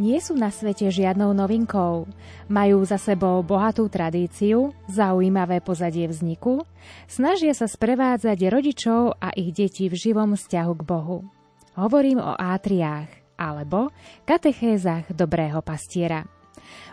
nie 0.00 0.16
sú 0.16 0.32
na 0.32 0.48
svete 0.48 0.88
žiadnou 0.88 1.36
novinkou. 1.36 2.08
Majú 2.48 2.78
za 2.88 2.96
sebou 2.96 3.44
bohatú 3.44 3.92
tradíciu, 3.92 4.72
zaujímavé 4.88 5.60
pozadie 5.60 6.08
vzniku, 6.08 6.64
snažia 7.04 7.52
sa 7.52 7.68
sprevádzať 7.68 8.48
rodičov 8.48 9.20
a 9.20 9.28
ich 9.36 9.52
deti 9.52 9.92
v 9.92 9.94
živom 9.94 10.32
vzťahu 10.40 10.72
k 10.80 10.82
Bohu. 10.88 11.28
Hovorím 11.76 12.24
o 12.24 12.32
átriách 12.32 13.36
alebo 13.36 13.92
katechézach 14.24 15.12
dobrého 15.12 15.60
pastiera. 15.60 16.24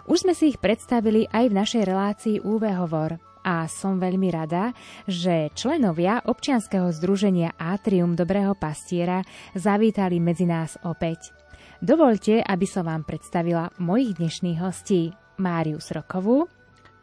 Už 0.08 0.28
sme 0.28 0.36
si 0.36 0.52
ich 0.52 0.60
predstavili 0.60 1.28
aj 1.32 1.46
v 1.48 1.58
našej 1.58 1.84
relácii 1.88 2.36
UV 2.44 2.64
Hovor 2.76 3.20
a 3.48 3.64
som 3.72 3.96
veľmi 3.96 4.28
rada, 4.28 4.76
že 5.08 5.48
členovia 5.56 6.20
občianskeho 6.28 6.92
združenia 6.92 7.56
Atrium 7.56 8.16
Dobrého 8.16 8.52
pastiera 8.60 9.24
zavítali 9.56 10.20
medzi 10.20 10.44
nás 10.44 10.76
opäť. 10.84 11.47
Dovolte, 11.78 12.42
aby 12.42 12.66
som 12.66 12.90
vám 12.90 13.06
predstavila 13.06 13.70
mojich 13.78 14.18
dnešných 14.18 14.58
hostí. 14.66 15.14
Máriu 15.38 15.78
Srokovú. 15.78 16.50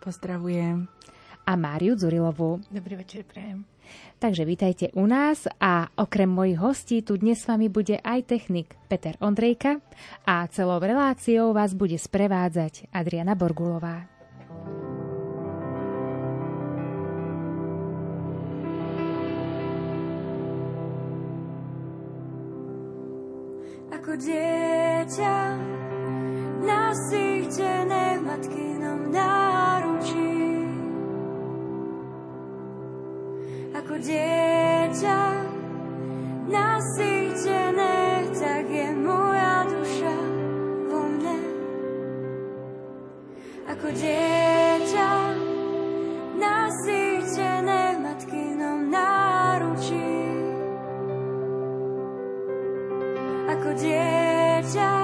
Pozdravujem. 0.03 0.91
A 1.47 1.53
Máriu 1.55 1.95
Zurilovú. 1.95 2.59
Dobrý 2.75 2.99
večer, 2.99 3.23
prajem. 3.23 3.63
Takže 4.19 4.43
vítajte 4.43 4.91
u 4.99 5.07
nás 5.07 5.47
a 5.63 5.87
okrem 5.95 6.27
mojich 6.27 6.59
hostí 6.59 7.07
tu 7.07 7.15
dnes 7.15 7.39
s 7.39 7.47
vami 7.47 7.71
bude 7.71 8.03
aj 8.03 8.27
technik 8.27 8.75
Peter 8.91 9.15
Ondrejka 9.23 9.79
a 10.27 10.49
celou 10.51 10.83
reláciou 10.83 11.55
vás 11.55 11.71
bude 11.71 11.95
sprevádzať 11.95 12.91
Adriana 12.91 13.39
Borgulová. 13.39 14.14
Ako 24.05 24.21
dieťa 24.21 25.37
nasýtené 26.61 28.21
v 28.21 28.23
matkinom 28.29 29.01
náručí. 29.09 30.37
Ako 33.73 33.97
dieťa 33.97 35.21
nasýtené, 36.53 38.29
tak 38.37 38.69
je 38.69 38.93
moja 38.93 39.73
duša 39.73 40.17
vo 40.93 41.01
mne. 41.09 41.39
Ako 43.73 43.89
dieťa 43.89 44.74
ako 53.65 53.81
dieťa 53.81 55.04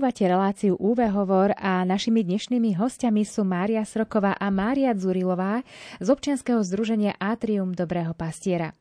Počúvate 0.00 0.32
reláciu 0.32 0.80
UV 0.80 1.12
Hovor 1.12 1.52
a 1.60 1.84
našimi 1.84 2.24
dnešnými 2.24 2.72
hostiami 2.72 3.20
sú 3.20 3.44
Mária 3.44 3.84
Sroková 3.84 4.32
a 4.32 4.48
Mária 4.48 4.96
Dzurilová 4.96 5.60
z 6.00 6.08
občianskeho 6.08 6.56
združenia 6.64 7.20
Atrium 7.20 7.76
Dobrého 7.76 8.16
pastiera. 8.16 8.72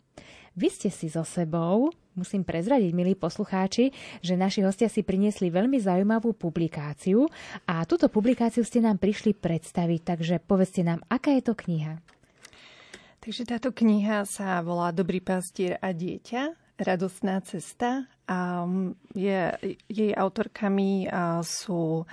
Vy 0.55 0.71
ste 0.71 0.87
si 0.87 1.11
so 1.11 1.27
sebou, 1.27 1.91
musím 2.15 2.47
prezradiť, 2.47 2.95
milí 2.95 3.19
poslucháči, 3.19 3.91
že 4.23 4.39
naši 4.39 4.63
hostia 4.63 4.87
si 4.87 5.03
priniesli 5.03 5.51
veľmi 5.51 5.75
zaujímavú 5.83 6.31
publikáciu 6.39 7.27
a 7.67 7.83
túto 7.83 8.07
publikáciu 8.07 8.63
ste 8.63 8.79
nám 8.79 8.95
prišli 8.95 9.35
predstaviť, 9.35 10.15
takže 10.15 10.39
povedzte 10.39 10.87
nám, 10.87 11.03
aká 11.11 11.35
je 11.35 11.43
to 11.43 11.51
kniha. 11.51 11.99
Takže 13.19 13.43
táto 13.43 13.75
kniha 13.75 14.23
sa 14.23 14.63
volá 14.63 14.95
Dobrý 14.95 15.19
pastier 15.19 15.83
a 15.83 15.91
dieťa 15.91 16.68
radostná 16.79 17.43
cesta 17.43 18.07
a 18.29 18.63
je, 19.13 19.39
jej 19.89 20.11
autorkami 20.15 21.09
sú 21.43 22.05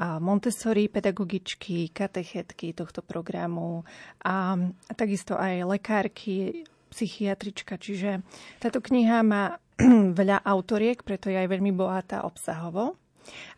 Montessori, 0.00 0.88
pedagogičky, 0.88 1.92
katechetky 1.92 2.72
tohto 2.72 3.04
programu 3.04 3.84
a, 4.24 4.56
a 4.56 4.92
takisto 4.96 5.36
aj 5.36 5.68
lekárky, 5.68 6.64
psychiatrička. 6.88 7.76
Čiže 7.76 8.24
táto 8.58 8.80
kniha 8.80 9.20
má 9.20 9.60
veľa 10.20 10.40
autoriek, 10.40 11.04
preto 11.04 11.28
je 11.28 11.36
aj 11.36 11.52
veľmi 11.52 11.72
bohatá 11.76 12.24
obsahovo 12.24 12.96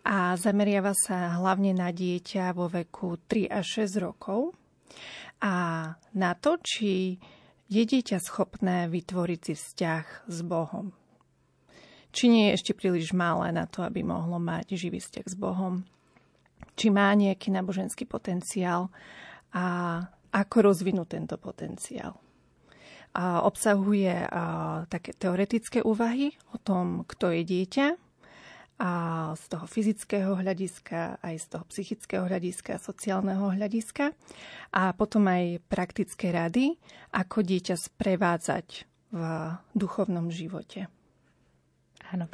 a 0.02 0.34
zameriava 0.34 0.92
sa 0.92 1.38
hlavne 1.38 1.72
na 1.72 1.94
dieťa 1.94 2.50
vo 2.52 2.66
veku 2.66 3.22
3 3.30 3.46
až 3.46 3.86
6 3.86 4.02
rokov 4.02 4.52
a 5.42 5.54
na 6.14 6.30
to, 6.38 6.58
či 6.58 7.18
je 7.72 7.82
dieťa 7.88 8.20
schopné 8.20 8.84
vytvoriť 8.92 9.40
si 9.40 9.54
vzťah 9.56 10.28
s 10.28 10.38
Bohom? 10.44 10.92
Či 12.12 12.28
nie 12.28 12.44
je 12.52 12.60
ešte 12.60 12.72
príliš 12.76 13.16
malé 13.16 13.48
na 13.56 13.64
to, 13.64 13.80
aby 13.80 14.04
mohlo 14.04 14.36
mať 14.36 14.76
živý 14.76 15.00
vzťah 15.00 15.26
s 15.32 15.36
Bohom? 15.40 15.88
Či 16.76 16.92
má 16.92 17.08
nejaký 17.16 17.48
náboženský 17.48 18.04
potenciál 18.04 18.92
a 19.56 19.64
ako 20.28 20.56
rozvinúť 20.68 21.08
tento 21.16 21.36
potenciál? 21.40 22.20
A 23.16 23.40
obsahuje 23.48 24.28
a, 24.28 24.84
také 24.92 25.16
teoretické 25.16 25.80
úvahy 25.80 26.36
o 26.52 26.60
tom, 26.60 27.08
kto 27.08 27.32
je 27.32 27.42
dieťa, 27.44 27.86
a 28.82 28.90
z 29.38 29.44
toho 29.46 29.66
fyzického 29.70 30.34
hľadiska, 30.34 31.22
aj 31.22 31.36
z 31.38 31.46
toho 31.54 31.64
psychického 31.70 32.26
hľadiska, 32.26 32.82
sociálneho 32.82 33.54
hľadiska 33.54 34.10
a 34.74 34.90
potom 34.90 35.30
aj 35.30 35.62
praktické 35.70 36.34
rady, 36.34 36.74
ako 37.14 37.46
dieťa 37.46 37.78
sprevádzať 37.78 38.90
v 39.14 39.20
duchovnom 39.78 40.34
živote. 40.34 40.90
Áno. 42.12 42.28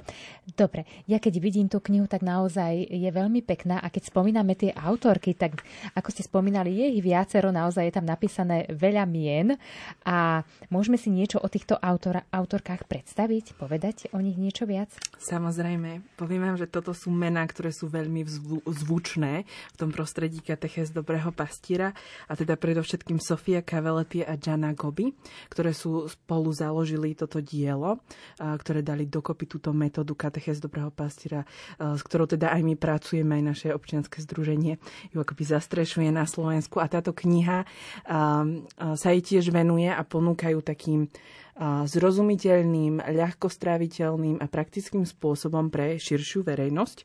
Dobre, 0.59 0.83
ja 1.07 1.23
keď 1.23 1.39
vidím 1.39 1.71
tú 1.71 1.79
knihu, 1.79 2.11
tak 2.11 2.27
naozaj 2.27 2.91
je 2.91 3.11
veľmi 3.15 3.47
pekná 3.47 3.79
a 3.79 3.87
keď 3.87 4.11
spomíname 4.11 4.59
tie 4.59 4.75
autorky, 4.75 5.39
tak 5.39 5.63
ako 5.95 6.11
ste 6.11 6.27
spomínali, 6.27 6.75
je 6.75 6.99
ich 6.99 7.05
viacero, 7.07 7.55
naozaj 7.55 7.87
je 7.87 7.95
tam 7.95 8.03
napísané 8.03 8.67
veľa 8.75 9.07
mien 9.07 9.55
a 10.03 10.43
môžeme 10.75 10.99
si 10.99 11.15
niečo 11.15 11.39
o 11.39 11.47
týchto 11.47 11.79
autor, 11.79 12.27
autorkách 12.35 12.91
predstaviť, 12.91 13.55
povedať 13.55 14.11
o 14.11 14.19
nich 14.19 14.35
niečo 14.35 14.67
viac? 14.67 14.91
Samozrejme, 15.23 16.19
poviem 16.19 16.43
vám, 16.43 16.59
že 16.59 16.67
toto 16.67 16.91
sú 16.91 17.15
mená, 17.15 17.47
ktoré 17.47 17.71
sú 17.71 17.87
veľmi 17.87 18.27
vzvu, 18.27 18.67
zvučné 18.67 19.47
v 19.47 19.77
tom 19.79 19.95
prostredí 19.95 20.43
Kateches 20.43 20.91
Dobrého 20.91 21.31
pastíra 21.31 21.95
a 22.27 22.35
teda 22.35 22.59
predovšetkým 22.59 23.23
Sofia 23.23 23.63
Caveletti 23.63 24.27
a 24.27 24.35
Jana 24.35 24.75
Gobi, 24.75 25.15
ktoré 25.47 25.71
sú 25.71 26.11
spolu 26.11 26.51
založili 26.51 27.15
toto 27.15 27.39
dielo, 27.39 28.03
ktoré 28.39 28.83
dali 28.83 29.07
dokopy 29.07 29.47
túto 29.47 29.68
túto 29.69 29.77
metódu 29.77 30.17
katechez 30.17 30.65
dobrého 30.65 30.89
pastiera, 30.89 31.45
eh, 31.45 31.93
s 31.93 32.01
ktorou 32.01 32.25
teda 32.25 32.57
aj 32.57 32.65
my 32.65 32.75
pracujeme, 32.81 33.37
aj 33.37 33.45
naše 33.45 33.69
občianske 33.77 34.25
združenie 34.25 34.81
ju 35.13 35.19
akoby 35.21 35.45
zastrešuje 35.45 36.09
na 36.09 36.25
Slovensku. 36.25 36.81
A 36.81 36.89
táto 36.89 37.13
kniha 37.13 37.69
eh, 37.69 37.69
eh, 38.09 38.97
sa 38.97 39.13
jej 39.13 39.21
tiež 39.21 39.53
venuje 39.53 39.93
a 39.93 40.01
ponúkajú 40.01 40.65
takým 40.65 41.13
zrozumiteľným, 41.59 43.03
ľahko 43.03 43.51
stráviteľným 43.51 44.39
a 44.39 44.47
praktickým 44.47 45.03
spôsobom 45.03 45.75
pre 45.75 45.99
širšiu 45.99 46.47
verejnosť. 46.47 47.03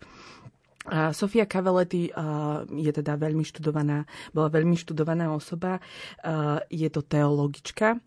Sofia 1.15 1.47
Cavaletti 1.47 2.11
je 2.75 2.91
teda 2.91 3.15
veľmi 3.15 3.47
študovaná, 3.47 4.03
bola 4.35 4.51
veľmi 4.51 4.75
študovaná 4.75 5.31
osoba, 5.31 5.79
je 6.67 6.89
to 6.91 6.99
teologička 6.99 8.03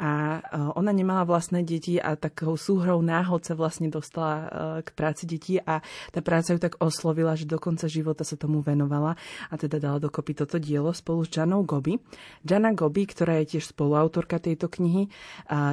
a 0.00 0.40
ona 0.78 0.94
nemala 0.94 1.26
vlastné 1.26 1.66
deti 1.66 1.98
a 1.98 2.14
takou 2.14 2.54
súhrou 2.54 3.02
náhod 3.02 3.42
sa 3.42 3.58
vlastne 3.58 3.90
dostala 3.90 4.46
k 4.80 4.88
práci 4.94 5.26
detí 5.26 5.58
a 5.58 5.82
tá 6.14 6.22
práca 6.22 6.54
ju 6.54 6.60
tak 6.62 6.78
oslovila, 6.78 7.34
že 7.34 7.50
do 7.50 7.58
konca 7.58 7.90
života 7.90 8.22
sa 8.22 8.38
tomu 8.38 8.62
venovala 8.62 9.18
a 9.50 9.54
teda 9.58 9.82
dala 9.82 9.98
dokopy 9.98 10.38
toto 10.38 10.62
dielo 10.62 10.94
spolu 10.94 11.26
s 11.26 11.34
Janou 11.34 11.66
Gobi. 11.66 11.98
Jana 12.46 12.70
Gobi, 12.72 13.10
ktorá 13.10 13.42
je 13.42 13.58
tiež 13.58 13.74
spoluautorka 13.74 14.38
tejto 14.38 14.70
knihy, 14.70 15.10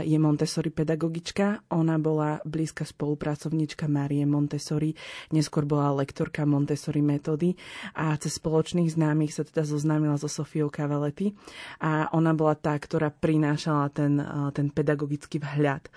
je 0.04 0.18
Montessori 0.18 0.74
pedagogička. 0.74 1.70
Ona 1.70 2.02
bola 2.02 2.42
blízka 2.44 2.84
spolupracovníčka 2.84 3.86
Marie 3.86 4.26
Montessori, 4.26 4.98
neskôr 5.32 5.64
bola 5.64 5.94
lektorka 5.94 6.47
Montessori 6.50 7.06
metódy 7.06 7.54
a 7.94 8.18
cez 8.18 8.42
spoločných 8.42 8.90
známych 8.90 9.36
sa 9.36 9.46
teda 9.46 9.68
zoznámila 9.68 10.18
so 10.18 10.26
Sofiou 10.26 10.74
Cavaletti 10.74 11.36
a 11.84 12.10
ona 12.16 12.34
bola 12.34 12.58
tá, 12.58 12.74
ktorá 12.74 13.14
prinášala 13.14 13.94
ten 13.94 14.08
ten, 14.54 14.70
pedagogický 14.70 15.42
vhľad 15.42 15.90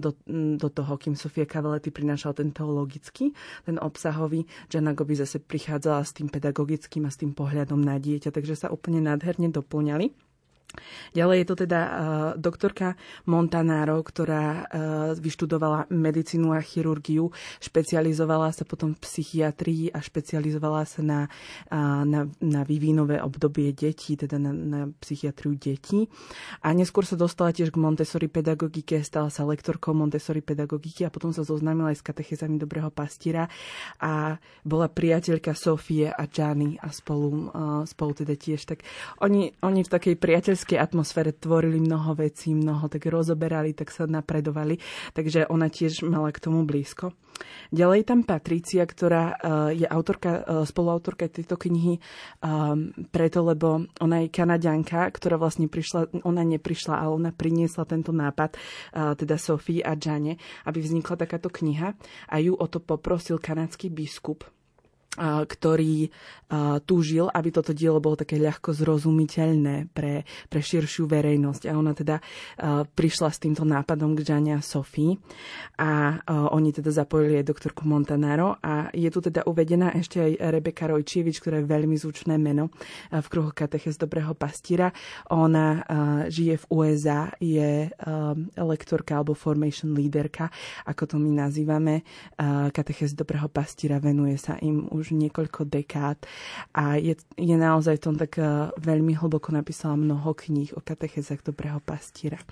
do, 0.00 0.10
do 0.56 0.68
toho, 0.72 0.92
kým 0.96 1.14
Sofia 1.14 1.44
Cavaletti 1.44 1.92
prinášala 1.92 2.40
ten 2.40 2.50
teologický, 2.50 3.36
ten 3.68 3.76
obsahový. 3.76 4.48
Jana 4.72 4.96
Gobi 4.96 5.16
zase 5.16 5.38
prichádzala 5.38 6.02
s 6.02 6.16
tým 6.16 6.32
pedagogickým 6.32 7.04
a 7.04 7.12
s 7.12 7.20
tým 7.20 7.36
pohľadom 7.36 7.78
na 7.80 8.00
dieťa, 8.00 8.32
takže 8.32 8.56
sa 8.56 8.72
úplne 8.72 9.04
nádherne 9.04 9.52
doplňali. 9.52 10.25
Ďalej 11.12 11.36
je 11.42 11.46
to 11.46 11.56
teda 11.66 11.80
uh, 11.80 11.92
doktorka 12.36 12.98
Montanaro, 13.30 14.02
ktorá 14.02 14.44
uh, 14.46 14.64
vyštudovala 15.16 15.88
medicínu 15.88 16.52
a 16.52 16.60
chirurgiu, 16.60 17.30
špecializovala 17.62 18.50
sa 18.50 18.66
potom 18.66 18.92
v 18.92 19.00
psychiatrii 19.00 19.94
a 19.94 20.02
špecializovala 20.02 20.82
sa 20.84 21.00
na, 21.00 21.20
uh, 21.70 22.02
na, 22.02 22.26
na 22.42 22.60
vývinové 22.66 23.22
obdobie 23.22 23.72
detí, 23.72 24.18
teda 24.18 24.36
na, 24.36 24.52
na 24.52 24.80
psychiatriu 25.00 25.54
detí. 25.54 26.10
A 26.66 26.74
neskôr 26.74 27.06
sa 27.06 27.16
dostala 27.16 27.54
tiež 27.54 27.70
k 27.72 27.80
Montessori 27.80 28.26
pedagogike, 28.26 29.00
stala 29.06 29.30
sa 29.30 29.46
lektorkou 29.46 29.94
Montessori 29.94 30.42
pedagogiky 30.42 31.06
a 31.06 31.14
potom 31.14 31.30
sa 31.30 31.46
zoznámila 31.46 31.94
aj 31.94 32.02
s 32.02 32.06
katechezami 32.06 32.58
Dobrého 32.58 32.90
pastíra 32.90 33.46
a 34.02 34.36
bola 34.66 34.90
priateľka 34.90 35.54
Sofie 35.54 36.10
a 36.10 36.26
Gianni 36.26 36.74
a 36.82 36.90
spolu, 36.90 37.28
uh, 37.52 37.82
spolu 37.86 38.12
teda 38.26 38.34
tiež. 38.34 38.66
Tak 38.66 38.82
oni, 39.22 39.54
oni 39.62 39.80
v 39.86 39.92
takej 39.92 40.14
priateľskej 40.18 40.65
detskej 40.66 40.82
atmosfére 40.82 41.30
tvorili 41.30 41.78
mnoho 41.78 42.18
vecí, 42.18 42.50
mnoho 42.50 42.90
tak 42.90 43.06
rozoberali, 43.06 43.70
tak 43.70 43.94
sa 43.94 44.02
napredovali, 44.10 44.82
takže 45.14 45.46
ona 45.46 45.70
tiež 45.70 46.02
mala 46.02 46.34
k 46.34 46.42
tomu 46.42 46.66
blízko. 46.66 47.14
Ďalej 47.70 48.02
tam 48.02 48.26
Patricia, 48.26 48.82
ktorá 48.82 49.38
eh, 49.38 49.84
je 49.84 49.86
autorka, 49.86 50.42
eh, 50.42 50.66
spoluautorka 50.66 51.30
tejto 51.30 51.54
knihy 51.54 52.02
ehm, 52.42 53.06
preto, 53.14 53.46
lebo 53.46 53.86
ona 54.02 54.26
je 54.26 54.34
kanadianka, 54.34 55.06
ktorá 55.14 55.38
vlastne 55.38 55.70
prišla, 55.70 56.26
ona 56.26 56.42
neprišla, 56.42 56.98
ale 56.98 57.14
ona 57.14 57.30
priniesla 57.30 57.86
tento 57.86 58.10
nápad, 58.10 58.58
eh, 58.58 59.14
teda 59.14 59.38
Sofii 59.38 59.86
a 59.86 59.94
Jane, 59.94 60.34
aby 60.66 60.82
vznikla 60.82 61.14
takáto 61.14 61.46
kniha. 61.46 61.94
A 62.26 62.34
ju 62.42 62.58
o 62.58 62.66
to 62.66 62.82
poprosil 62.82 63.38
kanadský 63.38 63.86
biskup, 63.92 64.42
ktorý 65.20 66.12
túžil, 66.86 67.26
aby 67.26 67.50
toto 67.50 67.74
dielo 67.74 67.98
bolo 67.98 68.14
také 68.14 68.38
ľahko 68.38 68.70
zrozumiteľné 68.70 69.90
pre, 69.90 70.22
pre 70.46 70.60
širšiu 70.62 71.10
verejnosť. 71.10 71.66
A 71.66 71.74
ona 71.74 71.90
teda 71.90 72.22
prišla 72.86 73.28
s 73.34 73.42
týmto 73.42 73.66
nápadom 73.66 74.14
k 74.14 74.22
Žania 74.22 74.62
Sofii 74.62 75.18
a 75.82 76.22
oni 76.54 76.70
teda 76.70 76.94
zapojili 76.94 77.42
aj 77.42 77.50
doktorku 77.50 77.82
Montanaro 77.82 78.62
a 78.62 78.94
je 78.94 79.10
tu 79.10 79.18
teda 79.18 79.42
uvedená 79.50 79.90
ešte 79.98 80.22
aj 80.22 80.32
Rebeka 80.54 80.86
Rojčievič, 80.86 81.42
ktorá 81.42 81.58
je 81.58 81.66
veľmi 81.66 81.98
zvučné 81.98 82.38
meno 82.38 82.70
v 83.10 83.26
kruhu 83.26 83.50
Kateches 83.50 83.98
Dobrého 83.98 84.30
pastíra. 84.38 84.94
Ona 85.34 85.82
žije 86.30 86.62
v 86.62 86.64
USA, 86.70 87.34
je 87.42 87.90
lektorka 88.54 89.18
alebo 89.18 89.34
formation 89.34 89.98
leaderka, 89.98 90.46
ako 90.86 91.10
to 91.10 91.16
my 91.18 91.34
nazývame. 91.34 92.06
Kateches 92.70 93.18
Dobrého 93.18 93.50
pastíra 93.50 93.98
venuje 93.98 94.38
sa 94.38 94.54
im 94.62 94.86
už 94.86 95.05
už 95.06 95.14
niekoľko 95.14 95.70
dekád 95.70 96.18
a 96.74 96.98
je, 96.98 97.14
je 97.38 97.54
naozaj 97.54 98.02
tom 98.02 98.18
tak 98.18 98.42
veľmi 98.82 99.14
hlboko 99.14 99.54
napísala 99.54 99.94
mnoho 99.94 100.34
kníh 100.34 100.74
o 100.74 100.82
katechezách 100.82 101.46
dobrého 101.46 101.78
pastíra. 101.78 102.42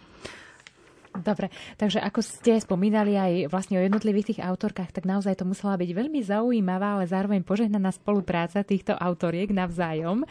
Dobre, 1.15 1.47
takže 1.79 2.03
ako 2.03 2.27
ste 2.27 2.59
spomínali 2.59 3.15
aj 3.15 3.33
vlastne 3.47 3.79
o 3.79 3.85
jednotlivých 3.87 4.35
tých 4.35 4.41
autorkách, 4.43 4.91
tak 4.91 5.07
naozaj 5.07 5.39
to 5.39 5.47
musela 5.47 5.79
byť 5.79 5.91
veľmi 5.95 6.19
zaujímavá, 6.27 6.99
ale 6.99 7.07
zároveň 7.07 7.47
požehnaná 7.47 7.95
spolupráca 7.95 8.67
týchto 8.67 8.99
autoriek 8.99 9.55
navzájom. 9.55 10.27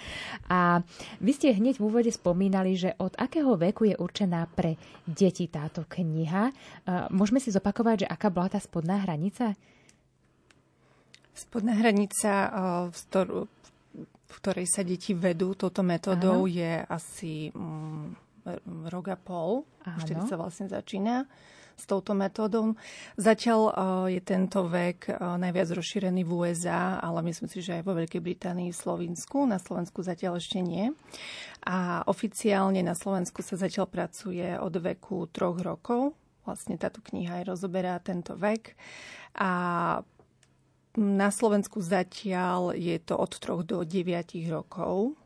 A 0.51 0.83
vy 1.23 1.31
ste 1.31 1.55
hneď 1.55 1.79
v 1.79 1.87
úvode 1.87 2.11
spomínali, 2.11 2.75
že 2.75 2.99
od 2.99 3.15
akého 3.15 3.55
veku 3.55 3.87
je 3.87 3.95
určená 3.95 4.43
pre 4.51 4.75
deti 5.07 5.47
táto 5.47 5.87
kniha. 5.87 6.51
Môžeme 7.15 7.39
si 7.39 7.47
zopakovať, 7.47 8.03
že 8.03 8.11
aká 8.11 8.27
bola 8.27 8.51
tá 8.51 8.59
spodná 8.59 9.07
hranica? 9.07 9.55
Spodná 11.33 11.73
hranica, 11.73 12.31
v, 12.89 12.95
stor- 12.95 13.49
v 14.33 14.35
ktorej 14.41 14.69
sa 14.69 14.81
deti 14.85 15.13
vedú 15.17 15.53
touto 15.57 15.81
metodou, 15.81 16.45
Áno. 16.45 16.49
je 16.49 16.71
asi 16.89 17.49
mm, 17.53 18.05
rok 18.89 19.05
a 19.13 19.17
pol. 19.17 19.65
Vtedy 19.81 20.25
sa 20.25 20.37
vlastne 20.37 20.69
začína 20.69 21.25
s 21.73 21.89
touto 21.89 22.13
metódou. 22.13 22.77
Zatiaľ 23.17 23.61
uh, 23.65 23.73
je 24.05 24.21
tento 24.21 24.69
vek 24.69 25.09
uh, 25.09 25.35
najviac 25.41 25.73
rozšírený 25.73 26.21
v 26.21 26.31
USA, 26.31 27.01
ale 27.01 27.25
myslím 27.25 27.49
si, 27.49 27.65
že 27.65 27.81
aj 27.81 27.83
vo 27.85 27.97
Veľkej 27.97 28.21
Británii, 28.21 28.69
v 28.69 28.77
Slovensku. 28.77 29.49
Na 29.49 29.57
Slovensku 29.57 30.05
zatiaľ 30.05 30.37
ešte 30.37 30.61
nie. 30.61 30.93
A 31.65 32.05
oficiálne 32.05 32.85
na 32.85 32.93
Slovensku 32.93 33.41
sa 33.41 33.57
zatiaľ 33.57 33.89
pracuje 33.89 34.53
od 34.53 34.73
veku 34.77 35.25
troch 35.33 35.57
rokov. 35.59 36.13
Vlastne 36.45 36.77
táto 36.77 36.99
kniha 37.01 37.41
aj 37.41 37.55
rozoberá 37.55 37.97
tento 38.03 38.37
vek. 38.37 38.75
A 39.39 39.49
na 40.97 41.29
Slovensku 41.33 41.81
zatiaľ 41.81 42.77
je 42.77 42.97
to 43.01 43.17
od 43.17 43.31
troch 43.41 43.65
do 43.65 43.81
9 43.81 44.05
rokov 44.49 45.17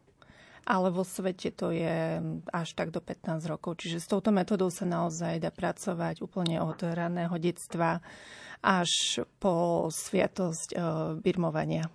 ale 0.67 0.91
vo 0.91 1.07
svete 1.07 1.55
to 1.55 1.71
je 1.71 2.19
až 2.51 2.69
tak 2.75 2.91
do 2.91 2.99
15 2.99 3.39
rokov. 3.47 3.79
Čiže 3.79 4.03
s 4.03 4.11
touto 4.11 4.35
metodou 4.35 4.67
sa 4.67 4.83
naozaj 4.83 5.39
dá 5.39 5.47
pracovať 5.47 6.19
úplne 6.19 6.59
od 6.59 6.75
raného 6.83 7.31
detstva 7.39 8.03
až 8.59 9.23
po 9.39 9.87
sviatosť 9.87 10.69
uh, 10.75 11.15
birmovania. 11.15 11.87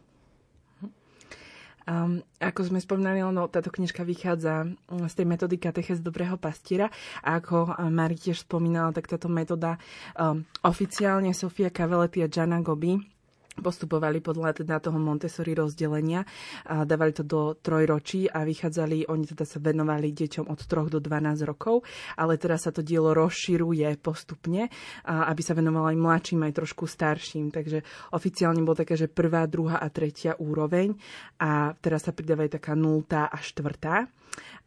Um, 1.83 2.23
ako 2.39 2.71
sme 2.71 2.79
spomínali, 2.79 3.19
no, 3.27 3.51
táto 3.51 3.75
knižka 3.75 4.07
vychádza 4.07 4.71
mm, 4.71 5.11
z 5.11 5.15
tej 5.19 5.27
metódy 5.27 5.59
kateches 5.59 5.99
dobrého 5.99 6.39
pastiera 6.39 6.87
a 7.27 7.43
ako 7.43 7.75
Mari 7.91 8.15
tiež 8.23 8.47
spomínala, 8.47 8.95
tak 8.95 9.11
táto 9.11 9.27
metóda 9.27 9.83
um, 10.15 10.47
oficiálne 10.63 11.35
Sofia 11.35 11.75
Caveletti 11.75 12.23
a 12.23 12.31
Gianna 12.31 12.63
Gobi 12.63 13.12
postupovali 13.61 14.25
podľa 14.25 14.65
teda 14.65 14.81
toho 14.81 14.97
Montessori 14.97 15.53
rozdelenia 15.53 16.25
a 16.65 16.89
dávali 16.89 17.13
to 17.13 17.21
do 17.21 17.53
trojročí 17.61 18.25
a 18.31 18.49
vychádzali, 18.49 19.13
oni 19.13 19.25
teda 19.29 19.45
sa 19.45 19.61
venovali 19.61 20.15
deťom 20.15 20.49
od 20.49 20.61
3 20.65 20.89
do 20.89 20.99
12 21.03 21.45
rokov, 21.45 21.85
ale 22.17 22.41
teraz 22.41 22.65
sa 22.65 22.73
to 22.73 22.81
dielo 22.81 23.13
rozširuje 23.13 23.89
postupne, 24.01 24.73
aby 25.05 25.43
sa 25.45 25.53
venovalo 25.53 25.93
aj 25.93 25.99
mladším, 26.01 26.49
aj 26.49 26.57
trošku 26.65 26.89
starším. 26.89 27.53
Takže 27.53 27.85
oficiálne 28.17 28.65
bolo 28.65 28.81
také, 28.81 28.97
že 28.97 29.13
prvá, 29.13 29.45
druhá 29.45 29.83
a 29.83 29.89
tretia 29.93 30.33
úroveň 30.41 30.97
a 31.37 31.77
teraz 31.77 32.09
sa 32.09 32.17
pridávajú 32.17 32.57
taká 32.57 32.73
nultá 32.73 33.29
a 33.29 33.37
štvrtá. 33.37 34.09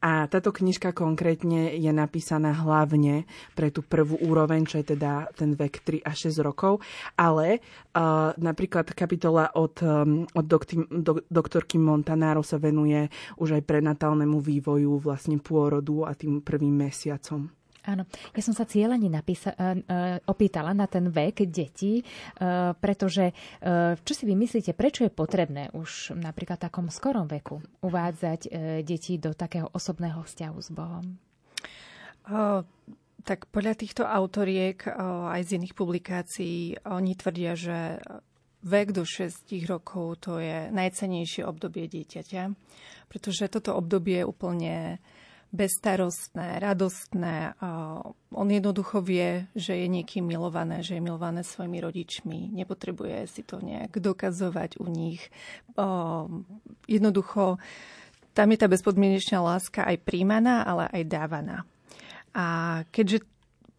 A 0.04 0.30
táto 0.30 0.54
knižka 0.54 0.94
konkrétne 0.94 1.74
je 1.76 1.90
napísaná 1.90 2.54
hlavne 2.54 3.26
pre 3.58 3.74
tú 3.74 3.82
prvú 3.82 4.20
úroveň, 4.22 4.68
čo 4.68 4.80
je 4.84 4.94
teda 4.96 5.32
ten 5.34 5.58
vek 5.58 5.82
3 5.82 6.06
až 6.06 6.30
6 6.30 6.46
rokov, 6.46 6.84
ale 7.18 7.60
uh, 7.60 8.36
napríklad 8.38 8.92
kapitola 8.94 9.50
od, 9.56 9.76
um, 9.82 10.28
od 10.30 10.46
dokty, 10.46 10.78
do, 10.92 11.26
doktorky 11.26 11.82
Montanaro 11.82 12.46
sa 12.46 12.62
venuje 12.62 13.10
už 13.42 13.58
aj 13.58 13.64
prenatálnemu 13.66 14.38
vývoju 14.38 15.02
vlastne 15.02 15.42
pôrodu 15.42 16.06
a 16.06 16.14
tým 16.14 16.44
prvým 16.44 16.86
mesiacom. 16.86 17.65
Áno, 17.86 18.10
ja 18.34 18.42
som 18.42 18.58
sa 18.58 18.66
cieľene 18.66 19.08
napísa- 19.08 19.54
uh, 19.54 19.78
opýtala 20.26 20.74
na 20.74 20.90
ten 20.90 21.10
vek 21.10 21.46
detí, 21.50 22.02
uh, 22.02 22.74
pretože 22.78 23.32
čo 24.06 24.14
si 24.14 24.24
vy 24.26 24.38
prečo 24.74 25.06
je 25.06 25.12
potrebné 25.14 25.74
už 25.74 26.18
napríklad 26.18 26.58
v 26.58 26.66
takom 26.70 26.88
skorom 26.90 27.26
veku 27.26 27.62
uvádzať 27.82 28.48
deti 28.86 29.18
do 29.18 29.34
takého 29.34 29.70
osobného 29.74 30.22
vzťahu 30.22 30.58
s 30.62 30.70
Bohom? 30.72 31.06
Uh, 32.26 32.66
tak 33.26 33.50
podľa 33.50 33.78
týchto 33.78 34.06
autoriek 34.06 34.86
uh, 34.86 35.30
aj 35.34 35.42
z 35.46 35.50
iných 35.62 35.78
publikácií 35.78 36.78
oni 36.86 37.14
tvrdia, 37.18 37.54
že 37.58 38.02
vek 38.66 38.98
do 38.98 39.06
6 39.06 39.46
rokov 39.70 40.26
to 40.26 40.42
je 40.42 40.74
najcenejšie 40.74 41.46
obdobie 41.46 41.86
dieťaťa, 41.86 42.44
pretože 43.10 43.46
toto 43.50 43.78
obdobie 43.78 44.26
je 44.26 44.30
úplne 44.30 44.74
bezstarostné, 45.54 46.60
radostné. 46.60 47.54
On 48.34 48.48
jednoducho 48.48 49.00
vie, 49.04 49.48
že 49.56 49.78
je 49.78 49.88
niekým 49.88 50.26
milované, 50.26 50.82
že 50.82 50.98
je 50.98 51.06
milované 51.06 51.44
svojimi 51.44 51.80
rodičmi. 51.80 52.52
Nepotrebuje 52.56 53.28
si 53.28 53.42
to 53.46 53.62
nejak 53.62 53.96
dokazovať 54.00 54.82
u 54.82 54.88
nich. 54.92 55.22
Jednoducho, 56.90 57.62
tam 58.36 58.48
je 58.52 58.58
tá 58.60 58.68
bezpodmienečná 58.68 59.40
láska 59.40 59.88
aj 59.88 60.04
príjmaná, 60.04 60.68
ale 60.68 60.92
aj 60.92 61.04
dávaná. 61.08 61.58
A 62.36 62.46
keďže 62.92 63.24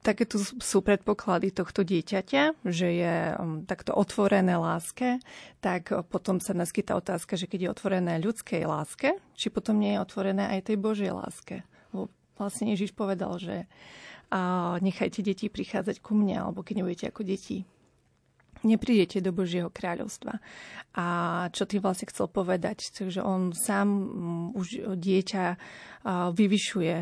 takéto 0.07 0.39
sú 0.39 0.79
predpoklady 0.87 1.51
tohto 1.51 1.83
dieťaťa, 1.83 2.63
že 2.63 2.89
je 2.95 3.15
um, 3.35 3.67
takto 3.67 3.91
otvorené 3.91 4.55
láske, 4.55 5.19
tak 5.59 5.91
potom 6.07 6.39
sa 6.39 6.55
naskytá 6.55 6.95
otázka, 6.95 7.35
že 7.35 7.51
keď 7.51 7.59
je 7.67 7.73
otvorené 7.75 8.15
ľudskej 8.23 8.63
láske, 8.63 9.19
či 9.35 9.51
potom 9.51 9.83
nie 9.83 9.99
je 9.99 10.03
otvorené 10.07 10.47
aj 10.55 10.71
tej 10.71 10.79
Božej 10.79 11.11
láske. 11.11 11.67
Lebo 11.91 12.15
vlastne 12.39 12.71
Ježiš 12.71 12.95
povedal, 12.95 13.35
že 13.43 13.67
nechajte 14.83 15.23
deti 15.23 15.51
prichádzať 15.51 16.03
ku 16.03 16.15
mne, 16.15 16.47
alebo 16.47 16.63
keď 16.63 16.83
nebudete 16.83 17.07
ako 17.11 17.23
deti, 17.23 17.63
neprídete 18.67 19.23
do 19.23 19.31
Božieho 19.31 19.71
kráľovstva. 19.71 20.43
A 20.99 21.07
čo 21.55 21.63
tým 21.67 21.79
vlastne 21.79 22.11
chcel 22.11 22.27
povedať? 22.27 22.91
Takže 22.91 23.23
on 23.23 23.55
sám 23.55 23.87
um, 23.87 24.07
už 24.55 24.99
dieťa 24.99 25.45
vyvyšuje 26.35 26.95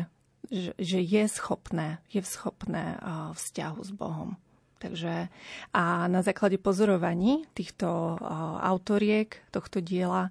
že, 0.51 0.73
že 0.77 0.99
je 1.01 1.23
schopné, 1.29 1.99
je 2.09 2.21
schopné 2.25 2.97
vzťahu 3.33 3.79
s 3.81 3.91
Bohom. 3.95 4.37
Takže 4.75 5.31
a 5.71 5.83
na 6.05 6.21
základe 6.21 6.61
pozorovaní 6.61 7.47
týchto 7.57 8.19
autoriek 8.61 9.41
tohto 9.49 9.81
diela 9.81 10.29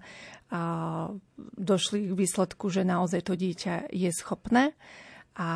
došli 1.59 2.06
k 2.06 2.12
výsledku, 2.14 2.71
že 2.71 2.87
naozaj 2.87 3.21
to 3.26 3.35
dieťa 3.35 3.90
je 3.90 4.11
schopné 4.14 4.76
a 5.35 5.50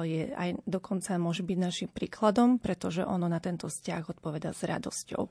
je 0.00 0.32
aj 0.32 0.64
dokonca 0.64 1.20
môže 1.20 1.44
byť 1.44 1.58
našim 1.60 1.90
príkladom, 1.92 2.56
pretože 2.56 3.04
ono 3.04 3.28
na 3.28 3.36
tento 3.42 3.68
vzťah 3.68 4.16
odpoveda 4.16 4.56
s 4.56 4.64
radosťou. 4.64 5.28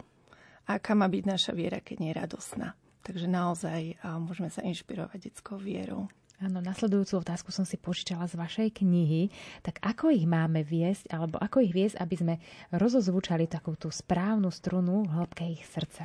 Aká 0.69 0.93
má 0.93 1.09
byť 1.09 1.23
naša 1.25 1.51
viera, 1.57 1.81
keď 1.81 1.95
nie 1.97 2.11
je 2.13 2.19
radosná? 2.21 2.77
Takže 3.01 3.25
naozaj 3.25 3.97
môžeme 4.21 4.53
sa 4.53 4.61
inšpirovať 4.61 5.33
detskou 5.33 5.57
vierou. 5.57 6.05
Áno, 6.43 6.59
nasledujúcu 6.59 7.23
otázku 7.23 7.55
som 7.55 7.63
si 7.63 7.79
požičala 7.79 8.27
z 8.27 8.35
vašej 8.35 8.83
knihy. 8.83 9.31
Tak 9.63 9.79
ako 9.79 10.11
ich 10.11 10.27
máme 10.27 10.59
viesť, 10.67 11.07
alebo 11.15 11.39
ako 11.39 11.63
ich 11.63 11.71
viesť, 11.71 12.03
aby 12.03 12.15
sme 12.19 12.35
rozozvučali 12.75 13.47
takú 13.47 13.79
tú 13.79 13.87
správnu 13.87 14.51
strunu 14.51 15.07
v 15.07 15.23
hĺbke 15.23 15.47
ich 15.47 15.63
srdce? 15.63 16.03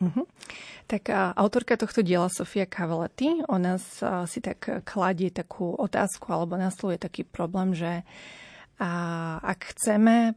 Uh-huh. 0.00 0.24
Tak 0.88 1.12
a, 1.12 1.36
autorka 1.36 1.76
tohto 1.76 2.00
diela, 2.00 2.32
Sofia 2.32 2.64
Cavaletti, 2.64 3.44
ona 3.44 3.76
a, 3.76 4.24
si 4.24 4.40
tak 4.40 4.82
kladie 4.88 5.28
takú 5.28 5.76
otázku 5.76 6.32
alebo 6.32 6.56
nasluje 6.56 6.96
taký 6.96 7.28
problém, 7.28 7.76
že 7.76 8.00
a, 8.80 8.90
ak 9.44 9.76
chceme 9.76 10.32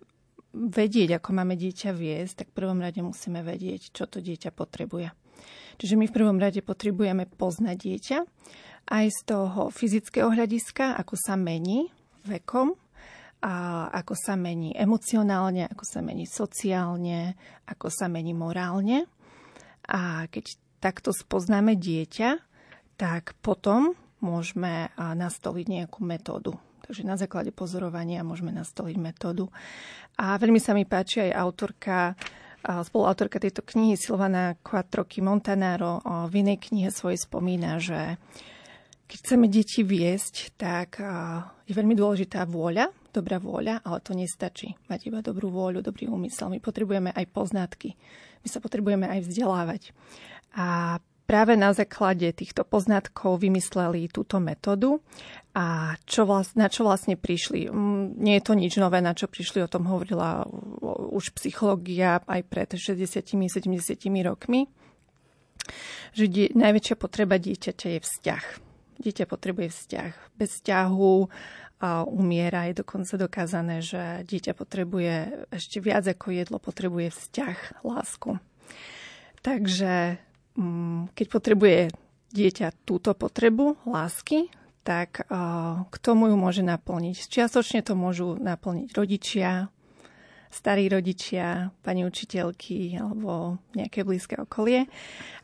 vedieť, 0.51 1.23
ako 1.23 1.29
máme 1.31 1.55
dieťa 1.55 1.95
viesť, 1.95 2.43
tak 2.43 2.47
v 2.51 2.57
prvom 2.59 2.83
rade 2.83 2.99
musíme 2.99 3.39
vedieť, 3.39 3.95
čo 3.95 4.03
to 4.03 4.19
dieťa 4.19 4.51
potrebuje. 4.51 5.15
Čiže 5.77 5.95
my 5.95 6.05
v 6.09 6.15
prvom 6.15 6.37
rade 6.41 6.59
potrebujeme 6.65 7.29
poznať 7.37 7.77
dieťa 7.77 8.17
aj 8.87 9.05
z 9.11 9.19
toho 9.27 9.69
fyzického 9.69 10.31
hľadiska, 10.31 10.95
ako 10.95 11.15
sa 11.19 11.35
mení 11.35 11.91
vekom, 12.23 12.75
a 13.37 13.85
ako 13.93 14.17
sa 14.17 14.33
mení 14.33 14.73
emocionálne, 14.73 15.69
ako 15.69 15.85
sa 15.85 16.01
mení 16.01 16.25
sociálne, 16.25 17.37
ako 17.69 17.93
sa 17.93 18.09
mení 18.09 18.33
morálne. 18.33 19.05
A 19.85 20.25
keď 20.25 20.57
takto 20.81 21.13
spoznáme 21.13 21.77
dieťa, 21.77 22.41
tak 22.97 23.37
potom 23.45 23.93
môžeme 24.25 24.89
nastoliť 24.97 25.65
nejakú 25.69 26.01
metódu. 26.01 26.57
Takže 26.81 27.05
na 27.05 27.13
základe 27.13 27.53
pozorovania 27.53 28.25
môžeme 28.25 28.49
nastoliť 28.49 28.97
metódu. 28.97 29.53
A 30.17 30.33
veľmi 30.41 30.57
sa 30.57 30.73
mi 30.73 30.89
páči 30.89 31.29
aj 31.29 31.37
autorka, 31.37 32.17
spoluautorka 32.65 33.37
tejto 33.37 33.61
knihy 33.61 33.93
Silvana 34.01 34.57
Quattrochi 34.65 35.21
Montanaro 35.21 36.01
v 36.25 36.41
inej 36.41 36.73
knihe 36.73 36.89
svojej 36.89 37.21
spomína, 37.21 37.77
že 37.77 38.17
keď 39.07 39.17
chceme 39.23 39.47
deti 39.47 39.87
viesť, 39.87 40.59
tak 40.59 40.99
je 41.63 41.73
veľmi 41.73 41.95
dôležitá 41.95 42.43
vôľa, 42.43 42.91
dobrá 43.15 43.39
vôľa, 43.39 43.79
ale 43.87 44.03
to 44.03 44.11
nestačí. 44.11 44.75
Mať 44.91 45.07
iba 45.07 45.23
dobrú 45.23 45.47
vôľu, 45.47 45.79
dobrý 45.79 46.11
úmysel. 46.11 46.51
My 46.51 46.59
potrebujeme 46.59 47.15
aj 47.15 47.25
poznatky. 47.31 47.95
My 48.43 48.47
sa 48.51 48.59
potrebujeme 48.59 49.07
aj 49.07 49.23
vzdelávať. 49.23 49.81
A 50.59 50.99
práve 51.23 51.55
na 51.55 51.71
základe 51.71 52.27
týchto 52.35 52.67
poznatkov 52.67 53.39
vymysleli 53.39 54.11
túto 54.11 54.43
metódu 54.43 54.99
a 55.55 55.95
čo 56.03 56.27
vlast, 56.27 56.59
na 56.59 56.67
čo 56.67 56.83
vlastne 56.83 57.15
prišli. 57.15 57.71
Nie 58.19 58.39
je 58.39 58.43
to 58.43 58.59
nič 58.59 58.75
nové, 58.75 58.99
na 58.99 59.15
čo 59.15 59.31
prišli, 59.31 59.63
o 59.63 59.71
tom 59.71 59.87
hovorila 59.87 60.43
už 61.15 61.31
psychológia 61.39 62.19
aj 62.27 62.43
pred 62.43 62.69
60-70 62.75 63.47
rokmi, 64.27 64.67
že 66.11 66.27
die, 66.27 66.51
najväčšia 66.51 66.95
potreba 66.99 67.39
dieťaťa 67.39 67.87
je 67.95 67.99
vzťah 68.03 68.66
Dieťa 68.97 69.25
potrebuje 69.29 69.69
vzťah. 69.69 70.11
Bez 70.37 70.49
vzťahu 70.61 71.15
a 71.77 72.03
umiera. 72.09 72.65
Je 72.69 72.81
dokonca 72.81 73.13
dokázané, 73.21 73.85
že 73.85 74.25
dieťa 74.25 74.57
potrebuje 74.57 75.45
ešte 75.53 75.77
viac 75.77 76.09
ako 76.09 76.33
jedlo, 76.33 76.57
potrebuje 76.57 77.13
vzťah, 77.13 77.85
lásku. 77.85 78.41
Takže 79.45 80.17
mm, 80.57 81.13
keď 81.13 81.25
potrebuje 81.29 81.79
dieťa 82.33 82.73
túto 82.83 83.13
potrebu 83.13 83.77
lásky, 83.85 84.49
tak 84.87 85.27
k 85.91 85.95
tomu 85.99 86.31
ju 86.31 86.39
môže 86.39 86.63
naplniť. 86.63 87.27
Čiastočne 87.27 87.83
to 87.83 87.91
môžu 87.99 88.39
naplniť 88.39 88.95
rodičia, 88.95 89.67
starí 90.47 90.87
rodičia, 90.87 91.71
pani 91.83 92.07
učiteľky 92.07 92.95
alebo 92.97 93.61
nejaké 93.75 94.01
blízke 94.07 94.39
okolie. 94.39 94.87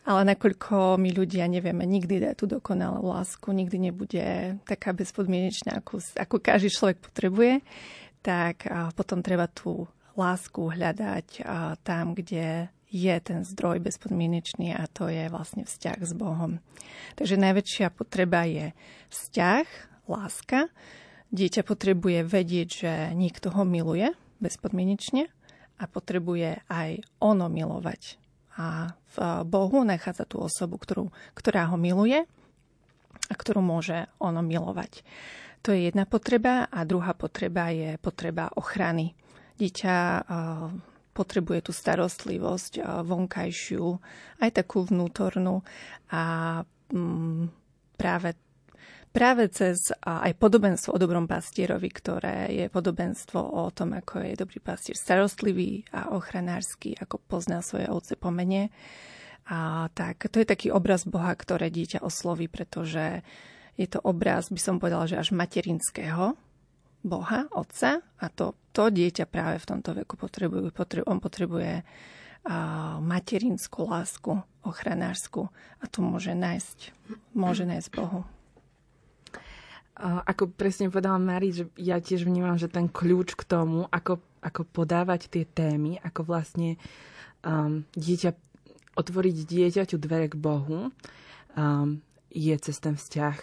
Ale 0.03 0.21
nakoľko 0.35 0.99
my 0.99 1.09
ľudia 1.15 1.47
nevieme 1.47 1.87
nikdy 1.87 2.19
dať 2.19 2.35
tú 2.35 2.45
dokonalú 2.47 3.07
lásku, 3.07 3.51
nikdy 3.55 3.91
nebude 3.91 4.59
taká 4.67 4.91
bezpodmienečná, 4.91 5.79
ako, 5.79 6.03
ako 6.19 6.35
každý 6.43 6.69
človek 6.71 6.99
potrebuje, 6.99 7.63
tak 8.19 8.67
potom 8.99 9.23
treba 9.23 9.47
tú 9.47 9.87
lásku 10.19 10.59
hľadať 10.59 11.47
tam, 11.87 12.15
kde 12.15 12.67
je 12.93 13.15
ten 13.25 13.41
zdroj 13.41 13.81
bezpodmienečný 13.81 14.77
a 14.77 14.85
to 14.85 15.09
je 15.09 15.25
vlastne 15.25 15.65
vzťah 15.65 15.99
s 16.05 16.13
Bohom. 16.13 16.61
Takže 17.17 17.41
najväčšia 17.41 17.89
potreba 17.89 18.45
je 18.45 18.69
vzťah, 19.09 19.65
láska. 20.05 20.69
Dieťa 21.33 21.65
potrebuje 21.65 22.21
vedieť, 22.21 22.69
že 22.69 22.91
niekto 23.17 23.49
ho 23.49 23.65
miluje 23.65 24.13
bezpodmienečne 24.39 25.29
a 25.81 25.83
potrebuje 25.89 26.63
aj 26.69 27.01
ono 27.19 27.49
milovať. 27.49 28.21
A 28.57 28.93
v 28.93 29.17
Bohu 29.49 29.81
nachádza 29.81 30.29
tú 30.29 30.41
osobu, 30.45 30.77
ktorú, 30.77 31.09
ktorá 31.33 31.73
ho 31.73 31.77
miluje 31.77 32.21
a 33.29 33.33
ktorú 33.33 33.65
môže 33.65 34.05
ono 34.21 34.45
milovať. 34.45 35.01
To 35.63 35.71
je 35.71 35.89
jedna 35.89 36.03
potreba 36.03 36.67
a 36.69 36.83
druhá 36.83 37.15
potreba 37.15 37.71
je 37.71 37.95
potreba 37.97 38.51
ochrany. 38.53 39.15
Dieťa 39.57 40.27
potrebuje 41.13 41.69
tú 41.69 41.71
starostlivosť 41.71 42.83
vonkajšiu, 43.05 43.85
aj 44.43 44.49
takú 44.49 44.83
vnútornú 44.83 45.61
a 46.09 46.23
mm, 46.89 47.43
práve 47.95 48.35
práve 49.13 49.47
cez 49.53 49.93
aj 50.01 50.33
podobenstvo 50.41 50.97
o 50.97 50.99
dobrom 50.99 51.29
pastierovi, 51.29 51.87
ktoré 51.93 52.49
je 52.49 52.65
podobenstvo 52.67 53.37
o 53.39 53.69
tom, 53.69 53.93
ako 53.93 54.25
je 54.25 54.33
dobrý 54.33 54.57
pastier 54.57 54.97
starostlivý 54.97 55.85
a 55.93 56.11
ochranársky, 56.17 56.97
ako 56.97 57.21
pozná 57.29 57.61
svoje 57.61 57.85
ovce 57.87 58.17
po 58.17 58.33
mene. 58.33 58.73
A 59.53 59.87
tak 59.93 60.27
to 60.33 60.41
je 60.41 60.49
taký 60.49 60.73
obraz 60.73 61.05
Boha, 61.05 61.37
ktoré 61.37 61.69
dieťa 61.69 62.01
osloví, 62.01 62.49
pretože 62.49 63.21
je 63.77 63.87
to 63.87 64.01
obraz, 64.01 64.49
by 64.49 64.59
som 64.59 64.81
povedala, 64.81 65.05
že 65.05 65.21
až 65.21 65.29
materinského, 65.31 66.33
Boha, 67.03 67.51
Otca 67.51 67.99
a 67.99 68.25
to, 68.31 68.55
to 68.71 68.87
dieťa 68.87 69.27
práve 69.27 69.59
v 69.59 69.67
tomto 69.67 69.91
veku 69.91 70.15
potrebuje, 70.15 70.71
potrebuje 70.71 71.03
on 71.11 71.19
potrebuje 71.19 71.83
a, 71.83 71.83
materinskú 73.03 73.91
lásku, 73.91 74.39
ochranársku 74.63 75.51
a 75.83 75.85
to 75.91 75.99
môže 75.99 76.31
nájsť, 76.31 76.95
môže 77.35 77.67
nájsť 77.67 77.89
Bohu. 77.91 78.23
Ako 80.01 80.49
presne 80.49 80.89
povedala 80.89 81.21
Mari, 81.21 81.53
že 81.53 81.63
ja 81.77 82.01
tiež 82.01 82.25
vnímam, 82.25 82.57
že 82.57 82.65
ten 82.65 82.89
kľúč 82.89 83.37
k 83.37 83.45
tomu, 83.45 83.85
ako, 83.93 84.17
ako 84.41 84.65
podávať 84.65 85.29
tie 85.29 85.45
témy, 85.45 86.01
ako 86.01 86.25
vlastne 86.25 86.81
um, 87.45 87.85
dieťa, 87.93 88.33
otvoriť 88.97 89.35
dieťaťu 89.45 89.95
dvere 90.01 90.33
k 90.33 90.35
Bohu, 90.35 90.89
um, 90.89 92.01
je 92.33 92.55
cez 92.57 92.75
ten 92.81 92.97
vzťah. 92.97 93.37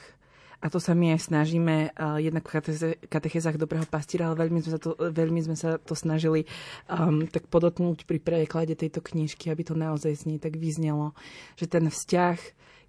A 0.60 0.68
to 0.68 0.76
sa 0.76 0.92
my 0.92 1.14
aj 1.14 1.30
snažíme 1.30 1.94
uh, 1.94 2.18
jednak 2.20 2.44
v 2.44 2.98
katechezách 3.08 3.56
dobrého 3.56 3.86
pastiera, 3.86 4.28
ale 4.28 4.44
veľmi 4.44 4.60
sme 4.60 4.72
sa 4.74 4.80
to, 4.82 4.92
veľmi 4.92 5.40
sme 5.46 5.56
sa 5.56 5.78
to 5.78 5.94
snažili 5.94 6.50
um, 6.90 7.30
tak 7.30 7.46
podotknúť 7.46 8.04
pri 8.04 8.18
preklade 8.18 8.74
tejto 8.74 9.00
knižky, 9.00 9.48
aby 9.48 9.62
to 9.62 9.78
naozaj 9.78 10.12
z 10.18 10.34
nej 10.34 10.38
tak 10.42 10.58
vyznelo, 10.58 11.14
že 11.54 11.70
ten 11.70 11.86
vzťah 11.86 12.36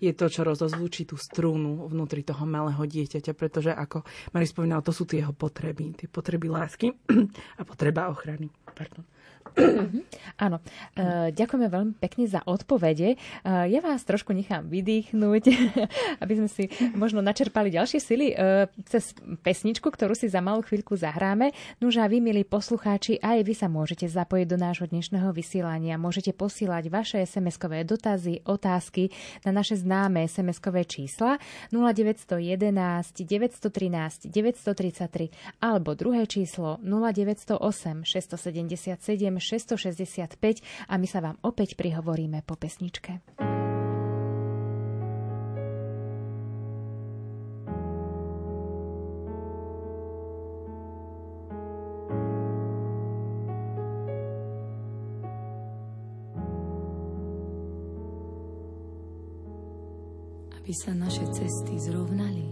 je 0.02 0.12
to, 0.18 0.26
čo 0.28 0.42
rozozvučí 0.42 1.06
tú 1.06 1.14
strúnu 1.14 1.86
vnútri 1.86 2.26
toho 2.26 2.42
malého 2.50 2.82
dieťaťa, 2.82 3.38
pretože 3.38 3.70
ako 3.70 4.02
Mari 4.34 4.50
spomínal, 4.50 4.82
to 4.82 4.90
sú 4.90 5.06
tie 5.06 5.22
jeho 5.22 5.32
potreby, 5.32 5.94
tie 5.94 6.10
potreby 6.10 6.50
lásky 6.50 6.90
a 7.60 7.62
potreba 7.62 8.10
ochrany. 8.10 8.50
Pardon. 8.74 9.06
Áno, 10.46 10.58
e, 10.96 11.32
ďakujeme 11.36 11.68
veľmi 11.68 11.94
pekne 12.00 12.26
za 12.28 12.42
odpovede. 12.44 13.16
E, 13.16 13.18
ja 13.44 13.80
vás 13.84 14.04
trošku 14.08 14.32
nechám 14.32 14.68
vydýchnuť, 14.72 15.44
aby 16.24 16.34
sme 16.40 16.50
si 16.50 16.64
možno 16.96 17.20
načerpali 17.20 17.74
ďalšie 17.74 18.00
sily 18.00 18.28
e, 18.32 18.36
cez 18.88 19.12
pesničku, 19.44 19.92
ktorú 19.92 20.16
si 20.16 20.32
za 20.32 20.40
malú 20.40 20.64
chvíľku 20.64 20.96
zahráme. 20.96 21.52
Nuž 21.84 22.00
a 22.00 22.08
vy, 22.08 22.24
milí 22.24 22.48
poslucháči, 22.48 23.20
aj 23.20 23.44
vy 23.44 23.54
sa 23.54 23.68
môžete 23.68 24.08
zapojiť 24.08 24.48
do 24.48 24.58
nášho 24.58 24.88
dnešného 24.88 25.30
vysielania. 25.36 26.00
Môžete 26.00 26.32
posílať 26.32 26.88
vaše 26.88 27.18
SMS-kové 27.28 27.84
dotazy, 27.84 28.42
otázky 28.48 29.12
na 29.44 29.52
naše 29.52 29.76
známe 29.78 30.26
SMS-kové 30.26 30.88
čísla 30.88 31.38
0911 31.74 33.26
913 33.26 34.32
933 34.32 35.62
alebo 35.62 35.94
druhé 35.94 36.26
číslo 36.26 36.80
0908 36.82 38.08
677 38.08 39.41
665 39.42 40.38
a 40.88 40.94
my 41.02 41.08
sa 41.10 41.20
vám 41.20 41.42
opäť 41.42 41.74
prihovoríme 41.74 42.46
po 42.46 42.54
pesničke. 42.54 43.20
aby 60.72 60.88
sa 60.88 60.96
naše 60.96 61.28
cesty 61.36 61.76
zrovnali, 61.84 62.48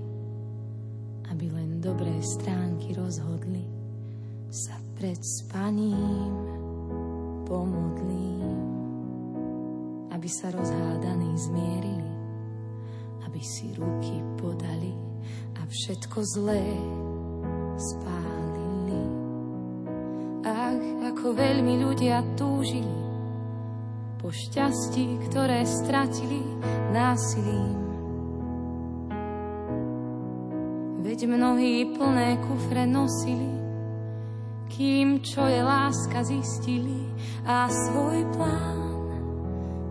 aby 1.32 1.46
len 1.56 1.80
dobré 1.80 2.20
stránky 2.20 2.92
rozhodli 2.92 3.64
sa 4.52 4.76
pred 5.00 5.16
spaním 5.24 6.59
pomodlím, 7.50 8.62
aby 10.14 10.30
sa 10.30 10.54
rozhádaní 10.54 11.34
zmierili, 11.34 12.14
aby 13.26 13.42
si 13.42 13.74
ruky 13.74 14.22
podali 14.38 14.94
a 15.58 15.66
všetko 15.66 16.18
zlé 16.38 16.62
spálili. 17.82 19.02
Ach, 20.46 20.78
ako 21.10 21.34
veľmi 21.34 21.82
ľudia 21.82 22.22
túžili 22.38 23.02
po 24.22 24.30
šťastí, 24.30 25.26
ktoré 25.26 25.66
stratili 25.66 26.46
násilím. 26.94 27.82
Veď 31.02 31.26
mnohí 31.26 31.98
plné 31.98 32.38
kufre 32.46 32.86
nosili 32.86 33.69
kým 34.70 35.26
čo 35.26 35.44
je 35.50 35.60
láska 35.66 36.22
zistili 36.24 37.10
a 37.44 37.68
svoj 37.68 38.24
plán 38.38 38.80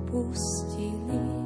pustili. 0.06 1.38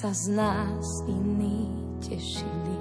Sa 0.00 0.16
z 0.16 0.32
nás 0.32 0.86
iní 1.04 1.68
tešili, 2.00 2.78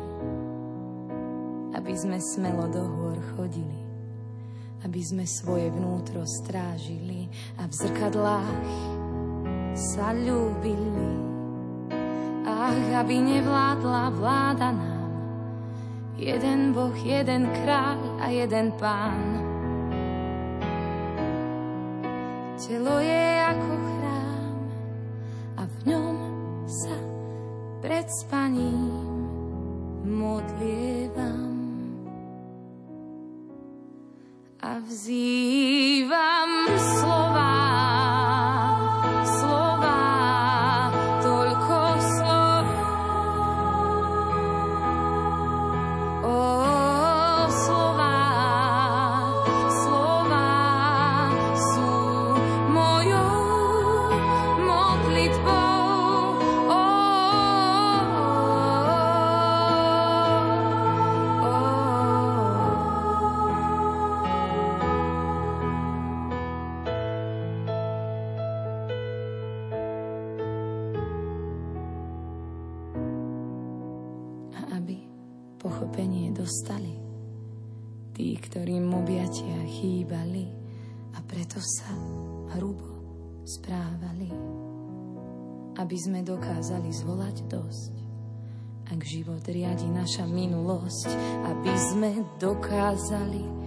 aby 1.76 1.94
sme 2.00 2.16
smelo 2.16 2.64
do 2.72 2.80
hôr 2.80 3.20
chodili, 3.36 3.82
aby 4.88 5.04
sme 5.04 5.28
svoje 5.28 5.68
vnútro 5.74 6.24
strážili 6.24 7.28
a 7.60 7.68
v 7.68 7.74
zrkadlách 7.76 8.72
sa 9.76 10.16
ľúbili. 10.16 11.12
Ach, 12.48 13.04
aby 13.04 13.16
nevládla 13.20 14.04
vláda 14.16 14.72
nám, 14.72 15.12
jeden 16.16 16.72
Boh, 16.72 16.96
jeden 16.96 17.52
kráľ 17.52 18.00
a 18.24 18.32
jeden 18.32 18.72
pán. 18.80 19.44
Telo 22.64 23.02
je 23.04 23.29
pred 27.90 28.06
spaním 28.06 28.94
modlievam 30.06 31.50
a 34.62 34.78
vzývam 34.78 35.59
sme 86.00 86.24
dokázali 86.24 86.90
zvolať 86.96 87.44
dosť. 87.52 87.94
Ak 88.90 89.04
život 89.04 89.44
riadi 89.46 89.86
naša 89.86 90.26
minulosť, 90.26 91.12
aby 91.46 91.74
sme 91.76 92.10
dokázali 92.40 93.59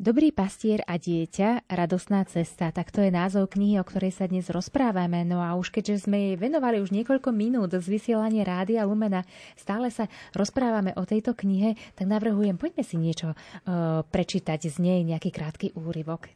Dobrý 0.00 0.32
pastier 0.32 0.80
a 0.88 0.96
dieťa, 0.96 1.68
radosná 1.68 2.24
cesta, 2.24 2.72
tak 2.72 2.88
to 2.88 3.04
je 3.04 3.12
názov 3.12 3.52
knihy, 3.52 3.76
o 3.76 3.84
ktorej 3.84 4.16
sa 4.16 4.24
dnes 4.24 4.48
rozprávame. 4.48 5.28
No 5.28 5.44
a 5.44 5.52
už 5.60 5.68
keďže 5.68 6.08
sme 6.08 6.16
jej 6.16 6.36
venovali 6.40 6.80
už 6.80 6.88
niekoľko 6.88 7.28
minút 7.36 7.76
z 7.76 7.84
vysielania 7.84 8.48
Rádia 8.48 8.88
Lumena, 8.88 9.28
stále 9.60 9.92
sa 9.92 10.08
rozprávame 10.32 10.96
o 10.96 11.04
tejto 11.04 11.36
knihe, 11.36 11.76
tak 12.00 12.08
navrhujem, 12.08 12.56
poďme 12.56 12.80
si 12.80 12.96
niečo 12.96 13.36
uh, 13.36 14.00
prečítať 14.08 14.72
z 14.72 14.76
nej, 14.80 15.04
nejaký 15.04 15.28
krátky 15.28 15.76
úryvok. 15.76 16.32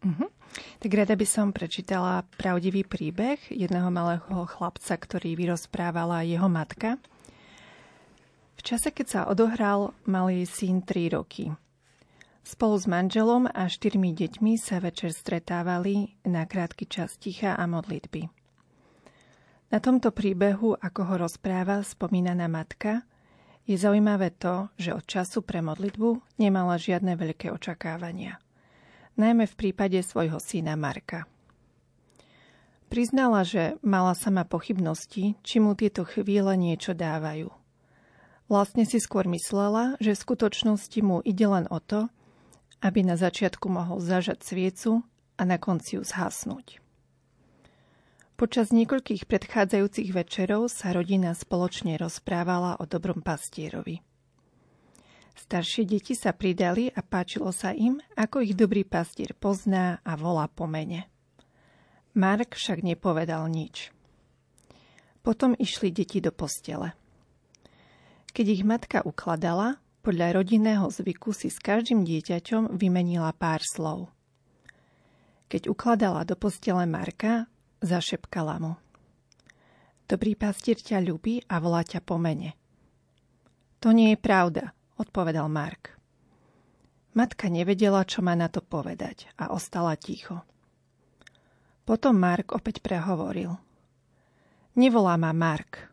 Uh-huh. 0.00 0.32
Tak 0.80 0.88
rada 0.96 1.12
by 1.12 1.28
som 1.28 1.52
prečítala 1.52 2.24
pravdivý 2.40 2.88
príbeh 2.88 3.36
jedného 3.52 3.92
malého 3.92 4.48
chlapca, 4.48 4.96
ktorý 4.96 5.36
vyrozprávala 5.36 6.24
jeho 6.24 6.48
matka. 6.48 6.96
V 8.56 8.60
čase, 8.64 8.88
keď 8.88 9.06
sa 9.12 9.20
odohral, 9.28 9.92
mal 10.08 10.32
jej 10.32 10.48
syn 10.48 10.80
3 10.80 11.20
roky. 11.20 11.52
Spolu 12.44 12.76
s 12.76 12.84
manželom 12.84 13.48
a 13.48 13.72
štyrmi 13.72 14.12
deťmi 14.12 14.60
sa 14.60 14.76
večer 14.76 15.16
stretávali 15.16 16.20
na 16.28 16.44
krátky 16.44 16.84
čas 16.84 17.16
ticha 17.16 17.56
a 17.56 17.64
modlitby. 17.64 18.28
Na 19.72 19.80
tomto 19.80 20.12
príbehu, 20.12 20.76
ako 20.76 21.00
ho 21.08 21.14
rozpráva 21.24 21.80
spomínaná 21.80 22.44
matka, 22.52 23.08
je 23.64 23.80
zaujímavé 23.80 24.28
to, 24.36 24.68
že 24.76 24.92
od 24.92 25.08
času 25.08 25.40
pre 25.40 25.64
modlitbu 25.64 26.36
nemala 26.36 26.76
žiadne 26.76 27.16
veľké 27.16 27.48
očakávania. 27.48 28.36
Najmä 29.16 29.48
v 29.48 29.54
prípade 29.56 29.96
svojho 30.04 30.36
syna 30.36 30.76
Marka. 30.76 31.24
Priznala, 32.92 33.40
že 33.40 33.80
mala 33.80 34.12
sama 34.12 34.44
pochybnosti, 34.44 35.40
či 35.40 35.56
mu 35.64 35.72
tieto 35.72 36.04
chvíle 36.04 36.60
niečo 36.60 36.92
dávajú. 36.92 37.48
Vlastne 38.52 38.84
si 38.84 39.00
skôr 39.00 39.24
myslela, 39.32 39.96
že 39.96 40.12
v 40.12 40.22
skutočnosti 40.28 41.00
mu 41.00 41.24
ide 41.24 41.48
len 41.48 41.64
o 41.72 41.80
to, 41.80 42.12
aby 42.80 43.06
na 43.06 43.14
začiatku 43.14 43.66
mohol 43.70 44.00
zažať 44.00 44.42
sviecu 44.42 45.06
a 45.38 45.42
na 45.42 45.58
konci 45.58 45.98
ju 45.98 46.02
zhasnúť. 46.02 46.82
Počas 48.34 48.74
niekoľkých 48.74 49.30
predchádzajúcich 49.30 50.10
večerov 50.10 50.66
sa 50.66 50.90
rodina 50.90 51.38
spoločne 51.38 51.94
rozprávala 51.94 52.82
o 52.82 52.84
dobrom 52.86 53.22
pastierovi. 53.22 54.02
Staršie 55.38 55.86
deti 55.86 56.18
sa 56.18 56.34
pridali 56.34 56.90
a 56.90 57.02
páčilo 57.02 57.54
sa 57.54 57.70
im, 57.70 58.02
ako 58.18 58.42
ich 58.42 58.58
dobrý 58.58 58.82
pastier 58.82 59.34
pozná 59.38 60.02
a 60.02 60.18
volá 60.18 60.50
po 60.50 60.66
mene. 60.66 61.06
Mark 62.14 62.54
však 62.54 62.86
nepovedal 62.86 63.46
nič. 63.50 63.90
Potom 65.22 65.54
išli 65.54 65.90
deti 65.90 66.22
do 66.22 66.30
postele. 66.30 66.94
Keď 68.34 68.46
ich 68.50 68.62
matka 68.66 68.98
ukladala, 69.02 69.78
podľa 70.04 70.36
rodinného 70.36 70.92
zvyku 70.92 71.32
si 71.32 71.48
s 71.48 71.56
každým 71.56 72.04
dieťaťom 72.04 72.76
vymenila 72.76 73.32
pár 73.32 73.64
slov. 73.64 74.12
Keď 75.48 75.72
ukladala 75.72 76.28
do 76.28 76.36
postele 76.36 76.84
Marka, 76.84 77.48
zašepkala 77.80 78.60
mu. 78.60 78.76
Dobrý 80.04 80.36
pastier 80.36 80.76
ťa 80.76 81.00
ľubí 81.00 81.40
a 81.48 81.56
volá 81.56 81.80
ťa 81.80 82.04
po 82.04 82.20
mene. 82.20 82.52
To 83.80 83.96
nie 83.96 84.12
je 84.12 84.20
pravda, 84.20 84.76
odpovedal 85.00 85.48
Mark. 85.48 85.96
Matka 87.16 87.48
nevedela, 87.48 88.04
čo 88.04 88.20
má 88.20 88.36
na 88.36 88.52
to 88.52 88.60
povedať 88.60 89.32
a 89.40 89.56
ostala 89.56 89.96
ticho. 89.96 90.44
Potom 91.88 92.20
Mark 92.20 92.52
opäť 92.52 92.84
prehovoril. 92.84 93.56
Nevolá 94.76 95.16
ma 95.16 95.32
Mark, 95.32 95.88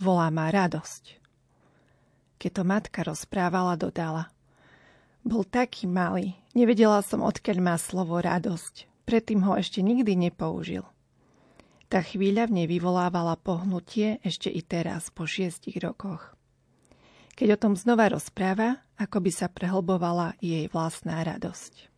volá 0.00 0.32
ma 0.32 0.48
radosť. 0.48 1.21
Keď 2.42 2.50
to 2.58 2.64
matka 2.66 3.06
rozprávala, 3.06 3.78
dodala. 3.78 4.26
Bol 5.22 5.46
taký 5.46 5.86
malý, 5.86 6.34
nevedela 6.58 6.98
som, 7.06 7.22
odkiaľ 7.22 7.58
má 7.62 7.78
slovo 7.78 8.18
radosť. 8.18 9.06
Predtým 9.06 9.46
ho 9.46 9.54
ešte 9.54 9.78
nikdy 9.78 10.18
nepoužil. 10.18 10.82
Tá 11.86 12.02
chvíľa 12.02 12.50
v 12.50 12.58
nej 12.58 12.66
vyvolávala 12.66 13.38
pohnutie 13.38 14.18
ešte 14.26 14.50
i 14.50 14.58
teraz, 14.58 15.14
po 15.14 15.22
šiestich 15.22 15.78
rokoch. 15.78 16.34
Keď 17.38 17.54
o 17.54 17.60
tom 17.62 17.78
znova 17.78 18.10
rozpráva, 18.10 18.82
ako 18.98 19.22
by 19.22 19.30
sa 19.30 19.46
prehlbovala 19.46 20.34
jej 20.42 20.66
vlastná 20.66 21.22
radosť. 21.22 21.92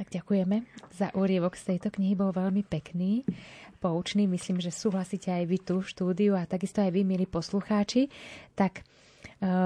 Tak 0.00 0.16
ďakujeme 0.16 0.64
za 0.96 1.12
úrievok 1.12 1.60
z 1.60 1.76
tejto 1.76 1.92
knihy, 1.92 2.16
bol 2.16 2.32
veľmi 2.32 2.64
pekný, 2.64 3.28
poučný. 3.84 4.24
Myslím, 4.24 4.64
že 4.64 4.72
súhlasíte 4.72 5.28
aj 5.28 5.44
vy 5.44 5.58
tu 5.60 5.84
v 5.84 5.90
štúdiu 5.92 6.32
a 6.40 6.48
takisto 6.48 6.80
aj 6.80 6.88
vy, 6.88 7.04
milí 7.04 7.28
poslucháči. 7.28 8.08
Tak 8.56 8.80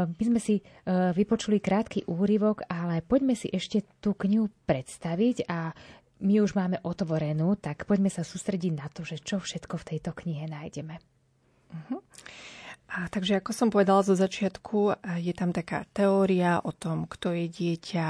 my 0.07 0.23
sme 0.23 0.40
si 0.40 0.61
eh, 0.61 1.11
vypočuli 1.11 1.59
krátky 1.59 2.07
úryvok, 2.07 2.67
ale 2.71 3.03
poďme 3.03 3.35
si 3.35 3.51
ešte 3.51 3.83
tú 3.99 4.14
knihu 4.14 4.51
predstaviť 4.67 5.51
a 5.51 5.75
my 6.25 6.35
už 6.40 6.55
máme 6.55 6.79
otvorenú, 6.87 7.59
tak 7.59 7.85
poďme 7.85 8.09
sa 8.09 8.23
sústrediť 8.23 8.73
na 8.73 8.87
to, 8.88 9.03
že 9.03 9.21
čo 9.21 9.43
všetko 9.43 9.75
v 9.77 9.88
tejto 9.95 10.11
knihe 10.14 10.47
nájdeme. 10.47 10.97
Uh-huh. 11.75 12.01
A 12.95 13.11
takže 13.11 13.43
ako 13.43 13.51
som 13.51 13.69
povedala 13.75 14.07
zo 14.07 14.14
začiatku, 14.14 15.03
je 15.19 15.35
tam 15.35 15.51
taká 15.51 15.83
teória 15.90 16.62
o 16.62 16.71
tom, 16.71 17.11
kto 17.11 17.35
je 17.35 17.51
dieťa, 17.51 18.09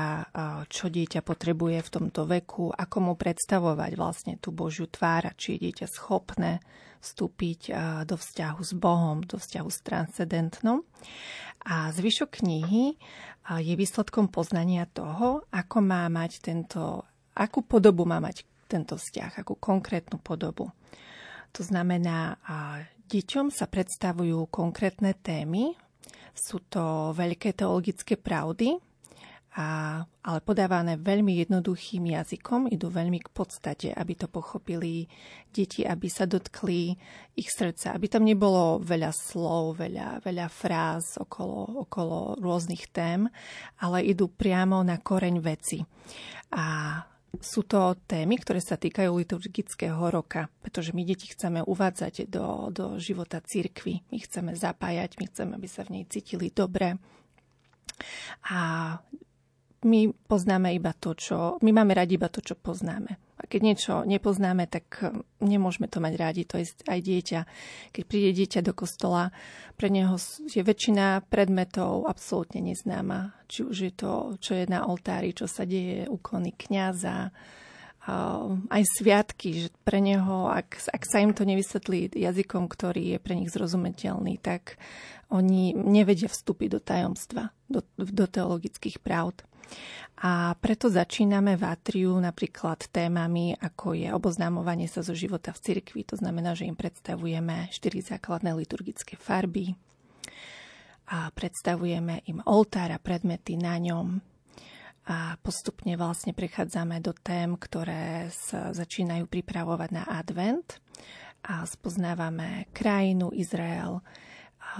čo 0.68 0.92
dieťa 0.92 1.24
potrebuje 1.24 1.80
v 1.80 1.92
tomto 1.92 2.28
veku, 2.28 2.68
ako 2.68 2.96
mu 3.00 3.12
predstavovať 3.16 3.92
vlastne 3.96 4.36
tú 4.36 4.52
Božiu 4.52 4.84
tvár, 4.84 5.32
či 5.40 5.56
je 5.56 5.72
dieťa 5.72 5.86
schopné 5.88 6.60
vstúpiť 7.04 7.76
do 8.08 8.16
vzťahu 8.16 8.60
s 8.64 8.72
Bohom, 8.72 9.20
do 9.20 9.36
vzťahu 9.36 9.68
s 9.68 9.78
transcendentnom. 9.84 10.80
A 11.68 11.92
zvyšok 11.92 12.40
knihy 12.40 12.96
je 13.60 13.74
výsledkom 13.76 14.32
poznania 14.32 14.88
toho, 14.88 15.44
ako 15.52 15.78
má 15.84 16.08
mať 16.08 16.40
tento, 16.40 17.04
akú 17.36 17.60
podobu 17.60 18.08
má 18.08 18.16
mať 18.24 18.48
tento 18.64 18.96
vzťah, 18.96 19.44
akú 19.44 19.60
konkrétnu 19.60 20.16
podobu. 20.16 20.72
To 21.52 21.60
znamená, 21.60 22.40
deťom 23.06 23.52
sa 23.52 23.68
predstavujú 23.68 24.48
konkrétne 24.48 25.12
témy, 25.12 25.76
sú 26.34 26.64
to 26.66 27.14
veľké 27.14 27.54
teologické 27.54 28.18
pravdy, 28.18 28.74
a, 29.54 30.02
ale 30.02 30.38
podávané 30.42 30.98
veľmi 30.98 31.38
jednoduchým 31.46 32.10
jazykom, 32.10 32.66
idú 32.74 32.90
veľmi 32.90 33.22
k 33.22 33.30
podstate, 33.30 33.94
aby 33.94 34.18
to 34.18 34.26
pochopili 34.26 35.06
deti, 35.54 35.86
aby 35.86 36.10
sa 36.10 36.26
dotkli 36.26 36.90
ich 37.38 37.54
srdca, 37.54 37.94
aby 37.94 38.10
tam 38.10 38.26
nebolo 38.26 38.82
veľa 38.82 39.14
slov, 39.14 39.78
veľa, 39.78 40.26
veľa 40.26 40.46
fráz 40.50 41.22
okolo, 41.22 41.86
okolo 41.86 42.34
rôznych 42.42 42.90
tém, 42.90 43.30
ale 43.78 44.02
idú 44.02 44.26
priamo 44.26 44.82
na 44.82 44.98
koreň 44.98 45.38
veci. 45.38 45.78
A 46.50 46.98
sú 47.38 47.62
to 47.62 47.94
témy, 48.10 48.42
ktoré 48.42 48.58
sa 48.58 48.74
týkajú 48.74 49.10
liturgického 49.22 50.02
roka, 50.10 50.50
pretože 50.66 50.90
my 50.90 51.06
deti 51.06 51.30
chceme 51.30 51.62
uvádzať 51.62 52.26
do, 52.26 52.74
do 52.74 52.98
života 52.98 53.38
církvy. 53.38 54.02
My 54.10 54.18
chceme 54.18 54.58
zapájať, 54.58 55.18
my 55.22 55.30
chceme, 55.30 55.52
aby 55.54 55.68
sa 55.70 55.86
v 55.86 55.98
nej 55.98 56.04
cítili 56.10 56.50
dobre. 56.50 56.98
A 58.50 58.58
my 59.84 60.10
poznáme 60.26 60.72
iba 60.72 60.96
to, 60.96 61.12
čo... 61.14 61.60
My 61.60 61.70
máme 61.70 61.92
radi 61.94 62.16
iba 62.16 62.32
to, 62.32 62.40
čo 62.40 62.56
poznáme. 62.56 63.20
A 63.36 63.44
keď 63.44 63.60
niečo 63.60 63.92
nepoznáme, 64.08 64.64
tak 64.64 65.04
hm, 65.04 65.20
nemôžeme 65.44 65.86
to 65.86 66.00
mať 66.00 66.14
rádi. 66.16 66.42
To 66.48 66.56
je 66.56 66.72
aj 66.88 67.00
dieťa. 67.04 67.40
Keď 67.92 68.02
príde 68.08 68.30
dieťa 68.32 68.60
do 68.64 68.72
kostola, 68.72 69.30
pre 69.76 69.92
neho 69.92 70.16
je 70.48 70.64
väčšina 70.64 71.28
predmetov 71.28 72.08
absolútne 72.08 72.64
neznáma. 72.64 73.36
Či 73.46 73.60
už 73.68 73.76
je 73.76 73.92
to, 73.92 74.12
čo 74.40 74.56
je 74.56 74.64
na 74.66 74.88
oltári, 74.88 75.36
čo 75.36 75.44
sa 75.44 75.68
deje, 75.68 76.08
úkony 76.08 76.56
kniaza, 76.56 77.28
aj 78.68 78.82
sviatky, 79.00 79.64
že 79.64 79.68
pre 79.80 79.96
neho, 79.96 80.52
ak, 80.52 80.92
ak 80.92 81.02
sa 81.08 81.24
im 81.24 81.32
to 81.32 81.48
nevysvetlí 81.48 82.12
jazykom, 82.12 82.68
ktorý 82.68 83.16
je 83.16 83.18
pre 83.18 83.32
nich 83.32 83.48
zrozumiteľný, 83.48 84.36
tak 84.44 84.76
oni 85.32 85.72
nevedia 85.72 86.28
vstúpiť 86.28 86.68
do 86.68 86.80
tajomstva, 86.84 87.48
do, 87.64 87.80
do 87.96 88.26
teologických 88.28 89.00
pravd. 89.00 89.48
A 90.24 90.54
preto 90.56 90.86
začíname 90.88 91.58
v 91.58 91.66
Atriu 91.66 92.14
napríklad 92.16 92.86
témami, 92.88 93.52
ako 93.58 93.98
je 93.98 94.08
oboznámovanie 94.14 94.86
sa 94.86 95.02
zo 95.02 95.12
života 95.12 95.50
v 95.50 95.60
cirkvi. 95.60 96.06
To 96.06 96.16
znamená, 96.16 96.54
že 96.54 96.70
im 96.70 96.78
predstavujeme 96.78 97.68
štyri 97.74 98.00
základné 98.00 98.54
liturgické 98.54 99.18
farby 99.18 99.74
a 101.10 101.28
predstavujeme 101.34 102.24
im 102.30 102.40
oltár 102.48 102.94
a 102.94 103.02
predmety 103.02 103.60
na 103.60 103.76
ňom. 103.76 104.22
A 105.04 105.36
postupne 105.44 106.00
vlastne 106.00 106.32
prechádzame 106.32 107.04
do 107.04 107.12
tém, 107.12 107.52
ktoré 107.60 108.32
sa 108.32 108.72
začínajú 108.72 109.28
pripravovať 109.28 109.90
na 109.92 110.08
advent 110.08 110.80
a 111.44 111.68
spoznávame 111.68 112.72
krajinu 112.72 113.28
Izrael. 113.36 114.00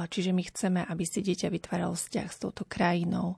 Čiže 0.08 0.32
my 0.32 0.42
chceme, 0.48 0.80
aby 0.88 1.04
si 1.04 1.20
dieťa 1.20 1.52
vytváralo 1.52 1.92
vzťah 1.92 2.28
s 2.32 2.40
touto 2.40 2.64
krajinou, 2.64 3.36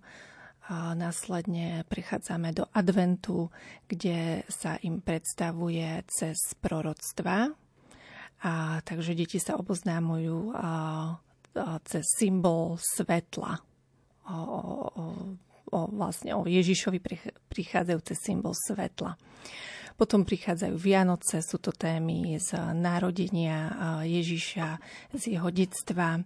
a 0.66 0.98
následne 0.98 1.86
prichádzame 1.86 2.50
do 2.50 2.66
adventu, 2.74 3.54
kde 3.86 4.42
sa 4.50 4.74
im 4.82 4.98
predstavuje 4.98 6.02
cez 6.10 6.38
proroctva. 6.58 7.54
A, 8.42 8.82
takže 8.82 9.14
deti 9.14 9.38
sa 9.38 9.54
oboznámujú 9.62 10.50
a, 10.58 10.58
a, 10.58 10.70
cez 11.86 12.02
symbol 12.18 12.82
svetla. 12.82 13.62
O, 14.26 14.34
o, 14.34 15.04
o, 15.70 15.78
vlastne 15.94 16.34
o 16.34 16.42
Ježišovi 16.42 16.98
prichádzajú 17.46 18.00
cez 18.02 18.18
symbol 18.18 18.52
svetla. 18.58 19.14
Potom 19.96 20.28
prichádzajú 20.28 20.76
Vianoce, 20.76 21.40
sú 21.40 21.56
to 21.56 21.72
témy 21.72 22.36
z 22.36 22.52
narodenia 22.76 23.72
Ježiša, 24.04 24.68
z 25.16 25.22
jeho 25.38 25.48
detstva. 25.48 26.20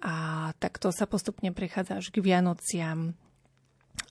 A 0.00 0.14
takto 0.56 0.88
sa 0.88 1.04
postupne 1.04 1.52
prechádza 1.52 2.00
až 2.00 2.08
k 2.08 2.24
Vianociam, 2.24 3.12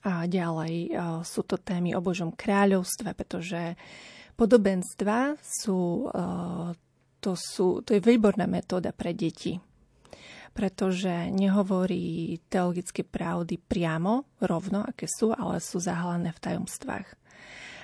a 0.02 0.26
ďalej 0.26 0.90
sú 1.22 1.46
to 1.46 1.56
témy 1.62 1.94
o 1.94 2.02
Božom 2.02 2.34
kráľovstve, 2.34 3.14
pretože 3.14 3.78
podobenstva 4.34 5.38
sú, 5.38 6.10
to, 7.22 7.32
sú, 7.38 7.86
to 7.86 7.90
je 7.94 8.02
výborná 8.02 8.50
metóda 8.50 8.90
pre 8.90 9.14
deti, 9.14 9.62
pretože 10.52 11.30
nehovorí 11.30 12.36
teologické 12.50 13.06
pravdy 13.06 13.62
priamo, 13.62 14.26
rovno, 14.42 14.82
aké 14.82 15.06
sú, 15.06 15.30
ale 15.30 15.62
sú 15.62 15.78
zahalené 15.78 16.34
v 16.34 16.42
tajomstvách. 16.50 17.08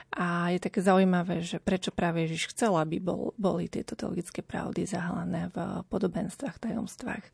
A 0.09 0.51
je 0.57 0.59
také 0.59 0.81
zaujímavé, 0.81 1.45
že 1.45 1.61
prečo 1.61 1.93
práve 1.93 2.25
Ježiš 2.25 2.57
chcel, 2.57 2.73
aby 2.81 2.97
bol, 2.97 3.37
boli 3.37 3.69
tieto 3.69 3.93
teologické 3.93 4.41
pravdy 4.41 4.89
zahalené 4.89 5.53
v 5.53 5.85
podobenstvách, 5.87 6.57
tajomstvách. 6.65 7.25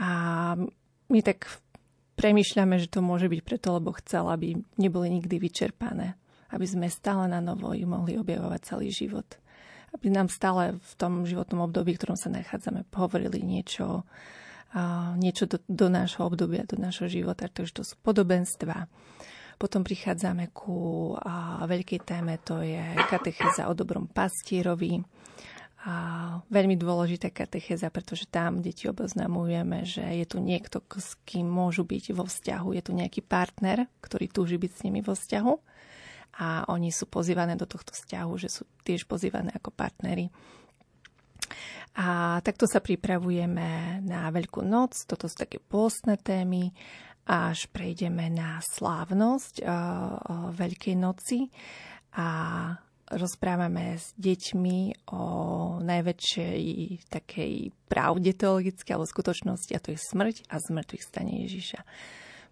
A 0.00 0.10
my 1.08 1.20
tak 1.20 1.48
premýšľame, 2.18 2.82
že 2.82 2.90
to 2.90 2.98
môže 2.98 3.30
byť 3.30 3.40
preto, 3.46 3.78
lebo 3.78 3.94
chcel, 4.02 4.26
aby 4.26 4.58
neboli 4.76 5.08
nikdy 5.14 5.38
vyčerpané. 5.38 6.18
Aby 6.50 6.66
sme 6.66 6.90
stále 6.90 7.30
na 7.30 7.38
novo 7.38 7.70
ich 7.76 7.86
mohli 7.86 8.18
objavovať 8.18 8.60
celý 8.66 8.90
život. 8.90 9.38
Aby 9.94 10.10
nám 10.10 10.26
stále 10.28 10.76
v 10.82 10.92
tom 10.98 11.22
životnom 11.22 11.70
období, 11.70 11.94
v 11.94 12.00
ktorom 12.02 12.18
sa 12.18 12.28
nachádzame, 12.28 12.88
hovorili 12.92 13.40
niečo, 13.40 14.02
niečo 15.16 15.44
do, 15.46 15.62
do 15.64 15.86
nášho 15.88 16.26
obdobia, 16.26 16.66
do 16.66 16.76
nášho 16.76 17.06
života. 17.08 17.46
Takže 17.48 17.72
to 17.72 17.82
sú 17.86 17.94
podobenstva. 18.02 18.88
Potom 19.58 19.82
prichádzame 19.82 20.54
ku 20.54 21.12
veľkej 21.66 22.00
téme, 22.06 22.38
to 22.46 22.62
je 22.62 22.80
katecheza 23.10 23.66
o 23.66 23.74
dobrom 23.74 24.06
pastierovi 24.06 25.02
a 25.78 25.94
veľmi 26.50 26.74
dôležitá 26.74 27.30
katecheza, 27.30 27.86
pretože 27.94 28.26
tam 28.26 28.58
deti 28.58 28.90
oboznamujeme, 28.90 29.86
že 29.86 30.02
je 30.02 30.26
tu 30.26 30.42
niekto, 30.42 30.82
s 30.98 31.14
kým 31.22 31.46
môžu 31.46 31.86
byť 31.86 32.04
vo 32.18 32.26
vzťahu, 32.26 32.68
je 32.74 32.82
tu 32.82 32.92
nejaký 32.98 33.22
partner, 33.22 33.86
ktorý 34.02 34.26
túži 34.26 34.58
byť 34.58 34.72
s 34.74 34.82
nimi 34.82 35.06
vo 35.06 35.14
vzťahu. 35.14 35.54
A 36.38 36.66
oni 36.70 36.90
sú 36.90 37.06
pozývané 37.06 37.54
do 37.54 37.66
tohto 37.66 37.94
vzťahu, 37.94 38.32
že 38.42 38.50
sú 38.50 38.66
tiež 38.82 39.06
pozývané 39.06 39.54
ako 39.54 39.70
partnery. 39.70 40.30
A 41.98 42.38
takto 42.42 42.66
sa 42.66 42.82
pripravujeme 42.82 44.02
na 44.02 44.30
Veľkú 44.30 44.62
noc, 44.66 45.06
toto 45.06 45.30
sú 45.30 45.34
také 45.34 45.62
pôstne 45.62 46.18
témy, 46.18 46.74
až 47.28 47.70
prejdeme 47.70 48.30
na 48.30 48.58
slávnosť 48.62 49.62
uh, 49.62 49.66
uh, 49.66 50.14
Veľkej 50.54 50.96
noci. 50.98 51.50
A 52.18 52.26
rozprávame 53.12 53.96
s 53.96 54.12
deťmi 54.20 55.08
o 55.12 55.24
najväčšej 55.80 56.62
takej 57.08 57.54
pravde 57.88 58.36
teologickej 58.36 58.92
alebo 58.92 59.08
skutočnosti 59.08 59.72
a 59.72 59.82
to 59.82 59.96
je 59.96 59.98
smrť 60.00 60.48
a 60.52 60.60
zmrtvých 60.60 61.04
stane 61.04 61.44
Ježiša. 61.48 61.80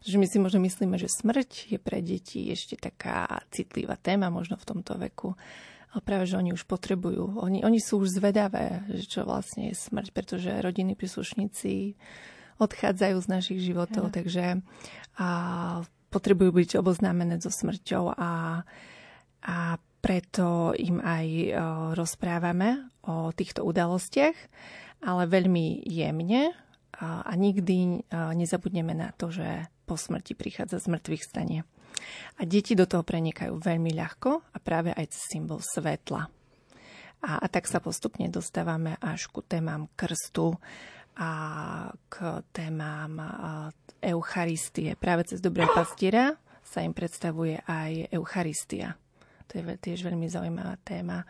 Pretože 0.01 0.23
my 0.23 0.27
si 0.29 0.39
možno 0.39 0.61
myslíme, 0.63 0.97
že 1.01 1.13
smrť 1.13 1.73
je 1.73 1.79
pre 1.81 1.99
deti 2.05 2.47
ešte 2.49 2.77
taká 2.77 3.43
citlivá 3.51 3.97
téma 3.99 4.31
možno 4.31 4.55
v 4.61 4.69
tomto 4.69 4.95
veku. 5.01 5.35
Ale 5.93 6.01
práve, 6.05 6.29
že 6.29 6.37
oni 6.37 6.53
už 6.53 6.69
potrebujú. 6.69 7.41
Oni, 7.41 7.65
oni 7.65 7.81
sú 7.81 8.05
už 8.05 8.21
zvedavé, 8.21 8.85
že 8.93 9.09
čo 9.09 9.25
vlastne 9.25 9.73
je 9.73 9.77
smrť, 9.77 10.13
pretože 10.13 10.61
rodiny 10.61 10.93
príslušníci 10.93 11.97
odchádzajú 12.61 13.17
z 13.21 13.29
našich 13.29 13.61
životov, 13.65 14.13
ja. 14.13 14.15
takže 14.21 14.45
a, 15.17 15.29
potrebujú 16.13 16.53
byť 16.53 16.71
oboznámené 16.81 17.41
so 17.41 17.53
smrťou 17.53 18.17
a, 18.17 18.63
a 19.45 19.57
preto 20.07 20.71
im 20.79 21.03
aj 21.03 21.27
e, 21.27 21.51
rozprávame 21.99 22.95
o 23.11 23.35
týchto 23.35 23.67
udalostiach, 23.67 24.39
ale 25.03 25.23
veľmi 25.27 25.83
jemne 25.83 26.55
a 27.03 27.27
nikdy 27.35 28.07
e, 28.07 28.15
nezabudneme 28.15 28.95
na 28.95 29.11
to, 29.19 29.35
že 29.35 29.67
po 29.83 29.99
smrti 29.99 30.39
prichádza 30.39 30.79
z 30.79 30.95
mŕtvych 30.95 31.27
stane. 31.27 31.67
A 32.39 32.47
deti 32.47 32.79
do 32.79 32.87
toho 32.87 33.03
prenikajú 33.03 33.59
veľmi 33.59 33.99
ľahko 33.99 34.55
a 34.55 34.59
práve 34.63 34.95
aj 34.95 35.11
cez 35.11 35.27
symbol 35.27 35.59
svetla. 35.59 36.31
A, 37.27 37.43
a 37.43 37.47
tak 37.51 37.67
sa 37.67 37.83
postupne 37.83 38.31
dostávame 38.31 38.95
až 39.03 39.27
ku 39.27 39.43
témam 39.43 39.91
krstu 39.99 40.55
a 41.19 41.31
k 42.07 42.47
témam 42.55 43.19
e, 43.19 43.27
Eucharistie. 44.15 44.95
Práve 44.95 45.27
cez 45.27 45.43
dobrého 45.43 45.75
pastiera 45.75 46.39
sa 46.63 46.87
im 46.87 46.95
predstavuje 46.95 47.59
aj 47.67 48.15
Eucharistia. 48.15 48.95
To 49.49 49.53
je 49.59 49.63
tiež 49.79 50.03
veľmi 50.03 50.27
zaujímavá 50.27 50.75
téma. 50.83 51.23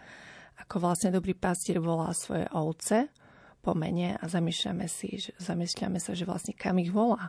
Ako 0.57 0.81
vlastne 0.81 1.13
dobrý 1.13 1.37
pastier 1.37 1.77
volá 1.79 2.11
svoje 2.17 2.49
ovce 2.57 3.13
po 3.61 3.77
mene 3.77 4.17
a 4.17 4.25
zamýšľame, 4.25 4.87
si, 4.89 5.21
že, 5.21 5.37
zamýšľame 5.37 6.01
sa, 6.01 6.17
že 6.17 6.25
vlastne 6.25 6.57
kam 6.57 6.81
ich 6.81 6.89
volá. 6.89 7.29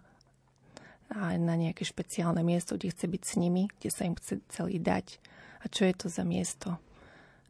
A 1.12 1.36
na 1.40 1.56
nejaké 1.56 1.88
špeciálne 1.88 2.44
miesto, 2.44 2.76
kde 2.76 2.92
chce 2.92 3.08
byť 3.08 3.24
s 3.24 3.34
nimi, 3.40 3.68
kde 3.80 3.90
sa 3.92 4.04
im 4.08 4.16
chce 4.16 4.44
celý 4.52 4.80
dať. 4.80 5.20
A 5.64 5.72
čo 5.72 5.88
je 5.88 5.96
to 5.96 6.08
za 6.08 6.24
miesto? 6.28 6.80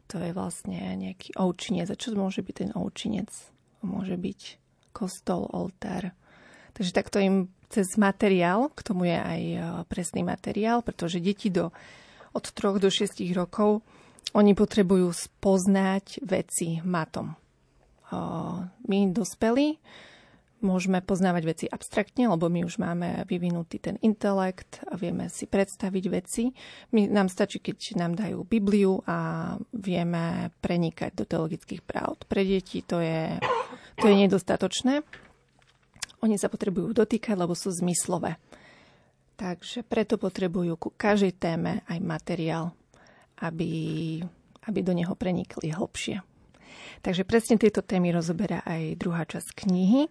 To 0.08 0.16
je 0.18 0.32
vlastne 0.32 0.78
nejaký 0.98 1.36
oučinec. 1.36 1.90
A 1.90 1.98
čo 1.98 2.16
môže 2.16 2.40
byť 2.40 2.54
ten 2.54 2.70
oučinec? 2.72 3.28
Môže 3.84 4.16
byť 4.16 4.40
kostol, 4.96 5.46
oltár. 5.52 6.10
Takže 6.74 6.94
takto 6.94 7.18
im 7.20 7.50
cez 7.68 7.98
materiál, 8.00 8.72
k 8.72 8.80
tomu 8.80 9.04
je 9.04 9.18
aj 9.18 9.42
presný 9.92 10.24
materiál, 10.24 10.80
pretože 10.80 11.20
deti 11.20 11.52
do 11.52 11.68
od 12.38 12.46
3 12.46 12.78
do 12.78 12.86
6 12.86 13.18
rokov 13.34 13.82
oni 14.38 14.54
potrebujú 14.54 15.10
spoznať 15.10 16.22
veci 16.22 16.78
matom. 16.86 17.34
My 18.86 18.98
dospelí 19.10 19.82
môžeme 20.58 20.98
poznávať 20.98 21.42
veci 21.46 21.66
abstraktne, 21.70 22.26
lebo 22.26 22.50
my 22.50 22.66
už 22.66 22.82
máme 22.82 23.22
vyvinutý 23.30 23.78
ten 23.78 23.94
intelekt 24.02 24.82
a 24.90 24.98
vieme 24.98 25.30
si 25.30 25.46
predstaviť 25.46 26.04
veci. 26.10 26.50
My, 26.94 27.06
nám 27.06 27.30
stačí, 27.30 27.62
keď 27.62 27.94
nám 27.94 28.18
dajú 28.18 28.42
Bibliu 28.42 28.98
a 29.06 29.54
vieme 29.70 30.50
prenikať 30.58 31.14
do 31.14 31.24
teologických 31.26 31.82
pravd. 31.86 32.26
Pre 32.26 32.42
deti 32.42 32.82
to 32.82 32.98
je, 32.98 33.38
to 34.02 34.10
je 34.10 34.14
nedostatočné. 34.26 35.06
Oni 36.26 36.34
sa 36.34 36.50
potrebujú 36.50 36.90
dotýkať, 36.90 37.38
lebo 37.38 37.54
sú 37.54 37.70
zmyslové. 37.70 38.34
Takže 39.38 39.86
preto 39.86 40.18
potrebujú 40.18 40.74
ku 40.74 40.90
každej 40.90 41.38
téme 41.38 41.86
aj 41.86 41.98
materiál, 42.02 42.74
aby, 43.38 43.70
aby 44.66 44.78
do 44.82 44.90
neho 44.90 45.14
prenikli 45.14 45.70
hlbšie. 45.70 46.18
Takže 47.06 47.22
presne 47.22 47.54
tieto 47.54 47.86
témy 47.86 48.10
rozoberá 48.10 48.66
aj 48.66 48.98
druhá 48.98 49.22
časť 49.22 49.62
knihy 49.62 50.10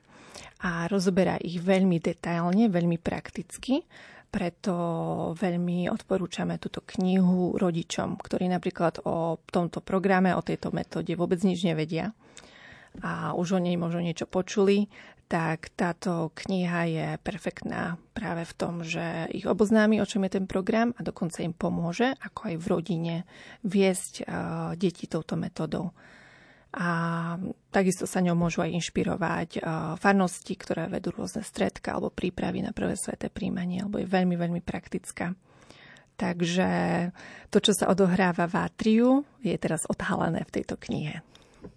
a 0.64 0.88
rozoberá 0.88 1.36
ich 1.44 1.60
veľmi 1.60 2.00
detailne, 2.00 2.72
veľmi 2.72 2.96
prakticky. 3.04 3.84
Preto 4.32 4.72
veľmi 5.36 5.92
odporúčame 5.92 6.56
túto 6.56 6.84
knihu 6.96 7.60
rodičom, 7.60 8.16
ktorí 8.20 8.48
napríklad 8.48 9.04
o 9.04 9.44
tomto 9.44 9.84
programe, 9.84 10.32
o 10.36 10.44
tejto 10.44 10.72
metóde 10.72 11.12
vôbec 11.20 11.44
nič 11.44 11.68
nevedia 11.68 12.16
a 13.04 13.36
už 13.38 13.58
o 13.58 13.60
nej 13.62 13.78
možno 13.78 14.02
niečo 14.02 14.26
počuli, 14.26 14.90
tak 15.28 15.76
táto 15.76 16.32
kniha 16.32 16.82
je 16.88 17.08
perfektná 17.20 18.00
práve 18.16 18.48
v 18.48 18.54
tom, 18.56 18.80
že 18.80 19.28
ich 19.36 19.44
oboznámi, 19.44 20.00
o 20.00 20.08
čom 20.08 20.24
je 20.24 20.40
ten 20.40 20.48
program 20.48 20.96
a 20.96 21.04
dokonca 21.04 21.44
im 21.44 21.52
pomôže, 21.52 22.16
ako 22.24 22.48
aj 22.48 22.56
v 22.56 22.66
rodine, 22.72 23.16
viesť 23.68 24.14
uh, 24.24 24.26
deti 24.80 25.04
touto 25.12 25.36
metodou. 25.36 25.92
A 26.80 26.88
takisto 27.72 28.08
sa 28.08 28.24
ňou 28.24 28.40
môžu 28.40 28.64
aj 28.64 28.72
inšpirovať 28.80 29.50
uh, 29.60 30.00
farnosti, 30.00 30.56
ktoré 30.56 30.88
vedú 30.88 31.12
rôzne 31.12 31.44
stredka 31.44 31.92
alebo 31.92 32.08
prípravy 32.08 32.64
na 32.64 32.72
prvé 32.72 32.96
sveté 32.96 33.28
príjmanie, 33.28 33.84
alebo 33.84 34.00
je 34.00 34.08
veľmi, 34.08 34.36
veľmi 34.40 34.62
praktická. 34.64 35.36
Takže 36.18 36.70
to, 37.54 37.58
čo 37.62 37.76
sa 37.78 37.92
odohráva 37.92 38.50
v 38.50 38.56
Atriu, 38.58 39.10
je 39.44 39.54
teraz 39.60 39.86
odhalené 39.86 40.48
v 40.48 40.54
tejto 40.56 40.80
knihe. 40.80 41.22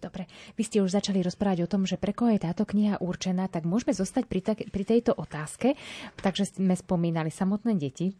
Dobre, 0.00 0.28
vy 0.56 0.62
ste 0.64 0.84
už 0.84 0.92
začali 0.92 1.24
rozprávať 1.24 1.64
o 1.64 1.70
tom, 1.70 1.88
že 1.88 2.00
pre 2.00 2.12
koho 2.12 2.32
je 2.32 2.44
táto 2.44 2.64
kniha 2.68 3.00
určená, 3.00 3.48
tak 3.48 3.64
môžeme 3.64 3.96
zostať 3.96 4.24
pri, 4.28 4.40
tak, 4.40 4.58
pri 4.68 4.84
tejto 4.84 5.16
otázke. 5.16 5.76
Takže 6.20 6.56
sme 6.60 6.76
spomínali 6.76 7.32
samotné 7.32 7.76
deti, 7.76 8.12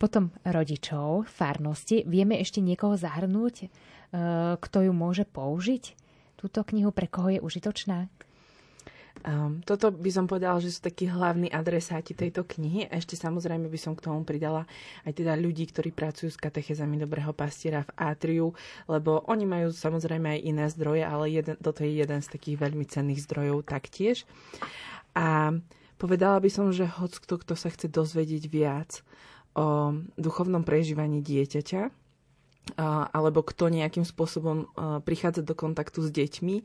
potom 0.00 0.32
rodičov, 0.44 1.28
farnosti. 1.28 2.04
Vieme 2.08 2.40
ešte 2.40 2.64
niekoho 2.64 2.96
zahrnúť, 2.96 3.54
e, 3.64 3.66
kto 4.58 4.78
ju 4.84 4.92
môže 4.92 5.24
použiť? 5.28 5.96
Túto 6.40 6.60
knihu 6.66 6.92
pre 6.92 7.08
koho 7.08 7.32
je 7.32 7.40
užitočná? 7.40 8.08
Um, 9.24 9.64
toto 9.64 9.88
by 9.88 10.10
som 10.12 10.28
povedala, 10.28 10.60
že 10.60 10.68
sú 10.68 10.84
takí 10.84 11.08
hlavní 11.08 11.48
adresáti 11.48 12.12
tejto 12.12 12.44
knihy. 12.44 12.92
A 12.92 13.00
ešte 13.00 13.16
samozrejme 13.16 13.72
by 13.72 13.78
som 13.80 13.96
k 13.96 14.04
tomu 14.04 14.20
pridala 14.20 14.68
aj 15.08 15.16
teda 15.16 15.32
ľudí, 15.40 15.64
ktorí 15.64 15.96
pracujú 15.96 16.28
s 16.28 16.36
katechezami 16.36 17.00
Dobrého 17.00 17.32
pastiera 17.32 17.88
v 17.88 17.94
Atriu, 17.96 18.52
lebo 18.84 19.24
oni 19.24 19.48
majú 19.48 19.72
samozrejme 19.72 20.28
aj 20.28 20.40
iné 20.44 20.64
zdroje, 20.68 21.08
ale 21.08 21.40
jeden, 21.40 21.56
toto 21.56 21.80
je 21.88 22.04
jeden 22.04 22.20
z 22.20 22.28
takých 22.28 22.60
veľmi 22.68 22.84
cenných 22.84 23.24
zdrojov 23.24 23.64
taktiež. 23.64 24.28
A 25.16 25.56
povedala 25.96 26.36
by 26.36 26.50
som, 26.52 26.68
že 26.68 26.84
hoc 26.84 27.16
kto, 27.16 27.40
kto 27.40 27.56
sa 27.56 27.72
chce 27.72 27.88
dozvedieť 27.88 28.44
viac 28.52 29.00
o 29.56 29.96
duchovnom 30.20 30.68
prežívaní 30.68 31.24
dieťaťa, 31.24 32.03
alebo 32.80 33.44
kto 33.44 33.68
nejakým 33.68 34.08
spôsobom 34.08 34.72
prichádza 35.04 35.44
do 35.44 35.52
kontaktu 35.52 36.00
s 36.00 36.10
deťmi 36.10 36.56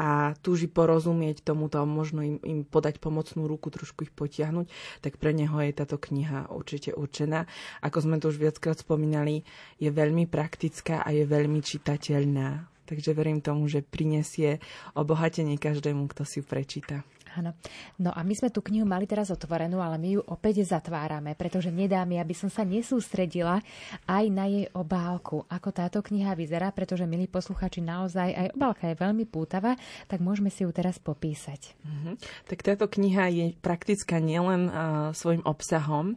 a 0.00 0.32
túži 0.40 0.72
porozumieť 0.72 1.44
tomuto 1.44 1.78
a 1.78 1.84
možno 1.84 2.24
im, 2.24 2.36
im 2.40 2.60
podať 2.64 2.96
pomocnú 2.96 3.44
ruku, 3.44 3.68
trošku 3.68 4.08
ich 4.08 4.12
potiahnuť, 4.16 4.66
tak 5.04 5.20
pre 5.20 5.36
neho 5.36 5.54
je 5.60 5.72
táto 5.76 6.00
kniha 6.00 6.48
určite 6.48 6.96
určená. 6.96 7.44
Ako 7.84 8.00
sme 8.00 8.16
to 8.16 8.32
už 8.32 8.40
viackrát 8.40 8.80
spomínali, 8.80 9.44
je 9.76 9.92
veľmi 9.92 10.24
praktická 10.24 11.04
a 11.04 11.12
je 11.12 11.28
veľmi 11.28 11.60
čitateľná. 11.60 12.64
Takže 12.84 13.16
verím 13.16 13.40
tomu, 13.40 13.64
že 13.64 13.80
prinesie 13.80 14.60
obohatenie 14.92 15.56
každému, 15.56 16.04
kto 16.12 16.28
si 16.28 16.40
ju 16.40 16.44
prečíta. 16.44 17.00
Áno. 17.34 17.50
No 17.98 18.14
a 18.14 18.22
my 18.22 18.34
sme 18.34 18.54
tú 18.54 18.62
knihu 18.62 18.86
mali 18.86 19.10
teraz 19.10 19.30
otvorenú, 19.34 19.82
ale 19.82 19.98
my 19.98 20.08
ju 20.18 20.20
opäť 20.30 20.62
zatvárame, 20.62 21.34
pretože 21.34 21.70
nedá 21.74 22.02
mi, 22.06 22.22
aby 22.22 22.30
som 22.30 22.46
sa 22.46 22.62
nesústredila 22.62 23.58
aj 24.06 24.24
na 24.30 24.46
jej 24.46 24.66
obálku, 24.70 25.42
ako 25.50 25.68
táto 25.74 25.98
kniha 25.98 26.34
vyzerá, 26.38 26.70
pretože, 26.70 27.08
milí 27.08 27.26
posluchači, 27.26 27.82
naozaj 27.82 28.28
aj 28.30 28.46
obálka 28.54 28.86
je 28.86 29.00
veľmi 29.00 29.24
pútavá, 29.26 29.74
tak 30.06 30.22
môžeme 30.22 30.52
si 30.52 30.62
ju 30.62 30.70
teraz 30.70 31.02
popísať. 31.02 31.74
Uh-huh. 31.82 32.14
Tak 32.46 32.62
táto 32.62 32.86
kniha 32.86 33.24
je 33.34 33.46
praktická 33.58 34.22
nielen 34.22 34.68
uh, 34.68 35.10
svojim 35.16 35.42
obsahom, 35.42 36.14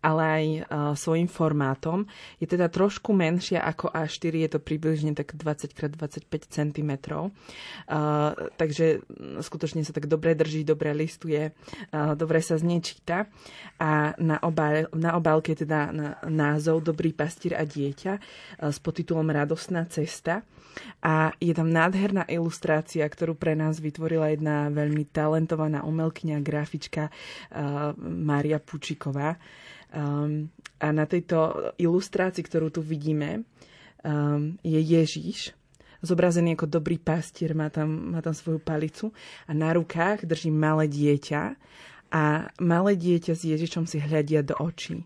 ale 0.00 0.22
aj 0.22 0.44
uh, 0.46 0.64
svojim 0.96 1.28
formátom. 1.28 2.08
Je 2.42 2.48
teda 2.48 2.72
trošku 2.72 3.12
menšia 3.12 3.62
ako 3.62 3.92
A4, 3.92 4.46
je 4.46 4.50
to 4.56 4.58
približne 4.58 5.12
tak 5.12 5.36
20x25 5.36 6.32
cm. 6.48 6.90
Uh, 7.12 8.32
takže 8.56 9.04
skutočne 9.44 9.84
sa 9.84 9.92
tak 9.92 10.08
dobre 10.08 10.32
drží 10.32 10.55
drží, 10.56 10.64
dobre 10.64 10.96
listuje, 10.96 11.52
dobre 11.92 12.40
sa 12.40 12.56
znečíta. 12.56 13.28
A 13.76 14.16
na, 14.16 14.40
obál, 14.40 14.88
na 14.96 15.12
obálke 15.20 15.52
teda 15.52 15.92
názov 16.24 16.80
Dobrý 16.80 17.12
pastír 17.12 17.52
a 17.60 17.68
dieťa 17.68 18.12
s 18.64 18.80
podtitulom 18.80 19.28
Radostná 19.28 19.84
cesta. 19.84 20.40
A 21.04 21.32
je 21.40 21.52
tam 21.56 21.72
nádherná 21.72 22.24
ilustrácia, 22.28 23.04
ktorú 23.04 23.36
pre 23.36 23.56
nás 23.56 23.80
vytvorila 23.80 24.32
jedna 24.32 24.72
veľmi 24.72 25.08
talentovaná 25.12 25.84
umelkyňa, 25.84 26.40
grafička 26.40 27.12
Mária 28.00 28.60
Pučiková. 28.60 29.36
Um, 29.96 30.52
a 30.76 30.92
na 30.92 31.08
tejto 31.08 31.72
ilustrácii, 31.80 32.44
ktorú 32.44 32.68
tu 32.68 32.84
vidíme, 32.84 33.48
um, 34.04 34.60
je 34.60 34.76
Ježíš, 34.76 35.55
zobrazený 36.06 36.54
ako 36.54 36.70
dobrý 36.70 36.96
pastier, 37.02 37.52
má 37.52 37.68
tam, 37.68 38.14
má 38.14 38.22
tam 38.22 38.32
svoju 38.32 38.62
palicu 38.62 39.10
a 39.44 39.52
na 39.52 39.74
rukách 39.74 40.24
drží 40.24 40.54
malé 40.54 40.86
dieťa 40.86 41.42
a 42.14 42.46
malé 42.62 42.94
dieťa 42.94 43.32
s 43.34 43.42
Ježišom 43.42 43.84
si 43.90 43.98
hľadia 43.98 44.46
do 44.46 44.54
očí. 44.62 45.02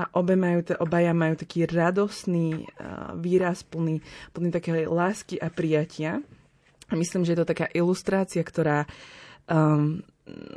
A 0.00 0.08
obe 0.16 0.32
majú, 0.32 0.64
obaja 0.80 1.12
majú 1.12 1.36
taký 1.36 1.68
radosný 1.68 2.64
výraz 3.20 3.60
plný, 3.60 4.00
plný 4.32 4.48
také 4.48 4.88
lásky 4.88 5.36
a 5.36 5.52
prijatia. 5.52 6.24
A 6.88 6.96
myslím, 6.96 7.28
že 7.28 7.36
je 7.36 7.40
to 7.44 7.50
taká 7.52 7.68
ilustrácia, 7.76 8.40
ktorá 8.40 8.88
um, 9.46 10.00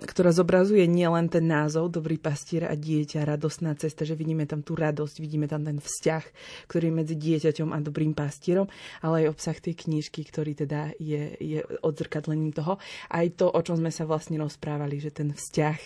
ktorá 0.03 0.31
zobrazuje 0.35 0.85
nielen 0.85 1.29
ten 1.29 1.45
názov 1.47 1.93
Dobrý 1.93 2.19
pastier 2.19 2.69
a 2.69 2.75
dieťa, 2.77 3.25
radostná 3.25 3.73
cesta, 3.75 4.03
že 4.05 4.17
vidíme 4.17 4.45
tam 4.45 4.61
tú 4.61 4.77
radosť, 4.77 5.15
vidíme 5.19 5.45
tam 5.49 5.65
ten 5.65 5.79
vzťah, 5.79 6.23
ktorý 6.67 6.89
je 6.89 6.97
medzi 6.97 7.15
dieťaťom 7.17 7.69
a 7.73 7.83
dobrým 7.83 8.13
pastierom, 8.15 8.67
ale 9.03 9.25
aj 9.25 9.31
obsah 9.33 9.57
tej 9.57 9.75
knižky, 9.75 10.23
ktorý 10.27 10.53
teda 10.53 10.93
je, 10.97 11.35
je 11.37 11.59
odzrkadlením 11.81 12.53
toho. 12.53 12.79
Aj 13.09 13.25
to, 13.33 13.51
o 13.51 13.59
čom 13.61 13.77
sme 13.79 13.91
sa 13.91 14.07
vlastne 14.07 14.39
rozprávali, 14.39 14.97
že 15.01 15.11
ten 15.11 15.33
vzťah, 15.33 15.79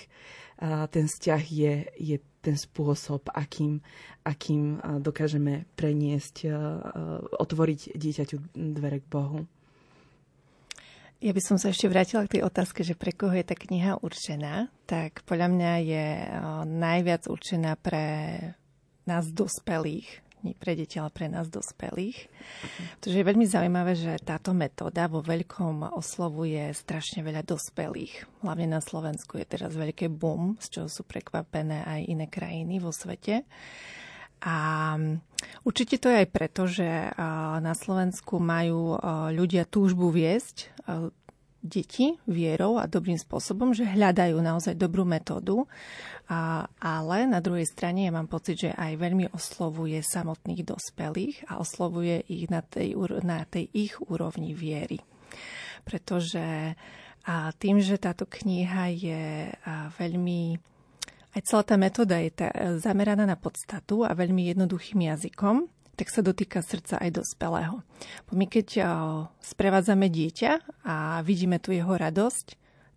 ten 0.89 1.05
vzťah 1.05 1.43
je, 1.47 1.73
je 2.01 2.17
ten 2.41 2.55
spôsob, 2.55 3.29
akým, 3.35 3.83
akým 4.23 4.79
dokážeme 5.03 5.67
preniesť, 5.75 6.47
otvoriť 7.37 7.93
dieťaťu 7.93 8.55
dvere 8.55 9.03
k 9.03 9.07
Bohu. 9.11 9.43
Ja 11.17 11.33
by 11.33 11.41
som 11.41 11.57
sa 11.57 11.73
ešte 11.73 11.89
vrátila 11.89 12.29
k 12.29 12.37
tej 12.37 12.45
otázke, 12.45 12.85
že 12.85 12.93
pre 12.93 13.09
koho 13.09 13.33
je 13.33 13.41
tá 13.41 13.57
kniha 13.57 13.97
určená. 14.05 14.69
Tak 14.85 15.25
podľa 15.25 15.49
mňa 15.49 15.71
je 15.81 16.05
najviac 16.69 17.25
určená 17.25 17.73
pre 17.73 18.05
nás 19.09 19.25
dospelých, 19.33 20.05
nie 20.45 20.53
pre 20.53 20.77
deti, 20.77 21.01
ale 21.01 21.09
pre 21.09 21.25
nás 21.25 21.49
dospelých. 21.49 22.29
Pretože 23.01 23.17
je 23.17 23.29
veľmi 23.33 23.49
zaujímavé, 23.49 23.97
že 23.97 24.21
táto 24.21 24.53
metóda 24.53 25.09
vo 25.09 25.25
veľkom 25.25 25.97
oslovuje 25.97 26.69
strašne 26.77 27.25
veľa 27.25 27.41
dospelých. 27.41 28.45
Hlavne 28.45 28.69
na 28.69 28.77
Slovensku 28.77 29.41
je 29.41 29.49
teraz 29.49 29.73
veľké 29.73 30.13
boom, 30.13 30.53
z 30.61 30.67
čoho 30.69 30.87
sú 30.87 31.01
prekvapené 31.01 31.81
aj 31.81 32.01
iné 32.13 32.29
krajiny 32.29 32.77
vo 32.77 32.93
svete. 32.93 33.41
A 34.41 34.55
určite 35.65 35.97
to 35.97 36.13
je 36.13 36.21
aj 36.21 36.29
preto, 36.29 36.69
že 36.69 36.85
na 37.61 37.73
Slovensku 37.73 38.37
majú 38.37 38.97
ľudia 39.33 39.65
túžbu 39.65 40.13
viesť 40.13 40.71
deti 41.67 42.15
vierou 42.29 42.79
a 42.79 42.87
dobrým 42.87 43.17
spôsobom, 43.17 43.73
že 43.73 43.83
hľadajú 43.83 44.39
naozaj 44.39 44.77
dobrú 44.77 45.03
metódu. 45.03 45.65
Ale 46.79 47.17
na 47.27 47.39
druhej 47.43 47.65
strane 47.67 48.07
ja 48.07 48.13
mám 48.13 48.29
pocit, 48.29 48.67
že 48.67 48.71
aj 48.71 48.93
veľmi 48.99 49.33
oslovuje 49.33 49.99
samotných 49.99 50.63
dospelých 50.63 51.49
a 51.51 51.59
oslovuje 51.59 52.23
ich 52.29 52.47
na 52.47 52.61
tej, 52.61 52.95
na 53.25 53.43
tej 53.43 53.67
ich 53.73 53.99
úrovni 54.05 54.53
viery. 54.53 55.01
Pretože 55.83 56.77
tým, 57.59 57.83
že 57.83 57.99
táto 57.99 58.23
kniha 58.23 58.85
je 58.95 59.51
veľmi 59.99 60.55
aj 61.37 61.45
celá 61.45 61.61
tá 61.61 61.77
metóda 61.77 62.17
je 62.17 62.33
tá, 62.33 62.49
zameraná 62.81 63.29
na 63.29 63.37
podstatu 63.37 64.01
a 64.01 64.17
veľmi 64.17 64.49
jednoduchým 64.49 65.05
jazykom, 65.05 65.69
tak 65.93 66.09
sa 66.09 66.25
dotýka 66.25 66.65
srdca 66.65 66.97
aj 66.97 67.21
dospelého. 67.21 67.85
My 68.33 68.49
keď 68.49 68.67
uh, 68.81 68.85
sprevádzame 69.41 70.09
dieťa 70.09 70.81
a 70.85 71.21
vidíme 71.21 71.61
tu 71.61 71.73
jeho 71.73 71.93
radosť, 71.93 72.47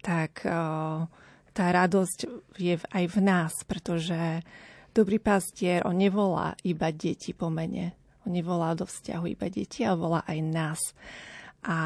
tak 0.01 0.49
uh, 0.49 1.05
tá 1.53 1.65
radosť 1.69 2.19
je 2.57 2.81
aj 2.81 3.05
v 3.13 3.19
nás, 3.21 3.53
pretože 3.69 4.41
dobrý 4.97 5.21
pastier, 5.21 5.85
on 5.85 6.01
nevolá 6.01 6.57
iba 6.65 6.89
deti 6.93 7.37
po 7.37 7.53
mene. 7.53 7.93
On 8.25 8.33
nevolá 8.33 8.73
do 8.73 8.85
vzťahu 8.89 9.25
iba 9.33 9.49
deti, 9.53 9.85
ale 9.85 9.97
volá 10.01 10.21
aj 10.25 10.39
nás. 10.45 10.81
A 11.65 11.77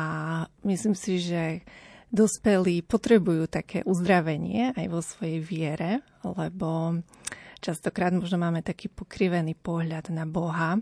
myslím 0.63 0.95
si, 0.95 1.19
že 1.19 1.67
dospelí 2.15 2.87
potrebujú 2.87 3.51
také 3.51 3.83
uzdravenie 3.83 4.71
aj 4.79 4.87
vo 4.87 5.03
svojej 5.03 5.43
viere, 5.43 6.07
lebo 6.23 7.03
častokrát 7.59 8.15
možno 8.15 8.39
máme 8.39 8.63
taký 8.63 8.87
pokrivený 8.87 9.59
pohľad 9.59 10.15
na 10.15 10.23
Boha. 10.23 10.79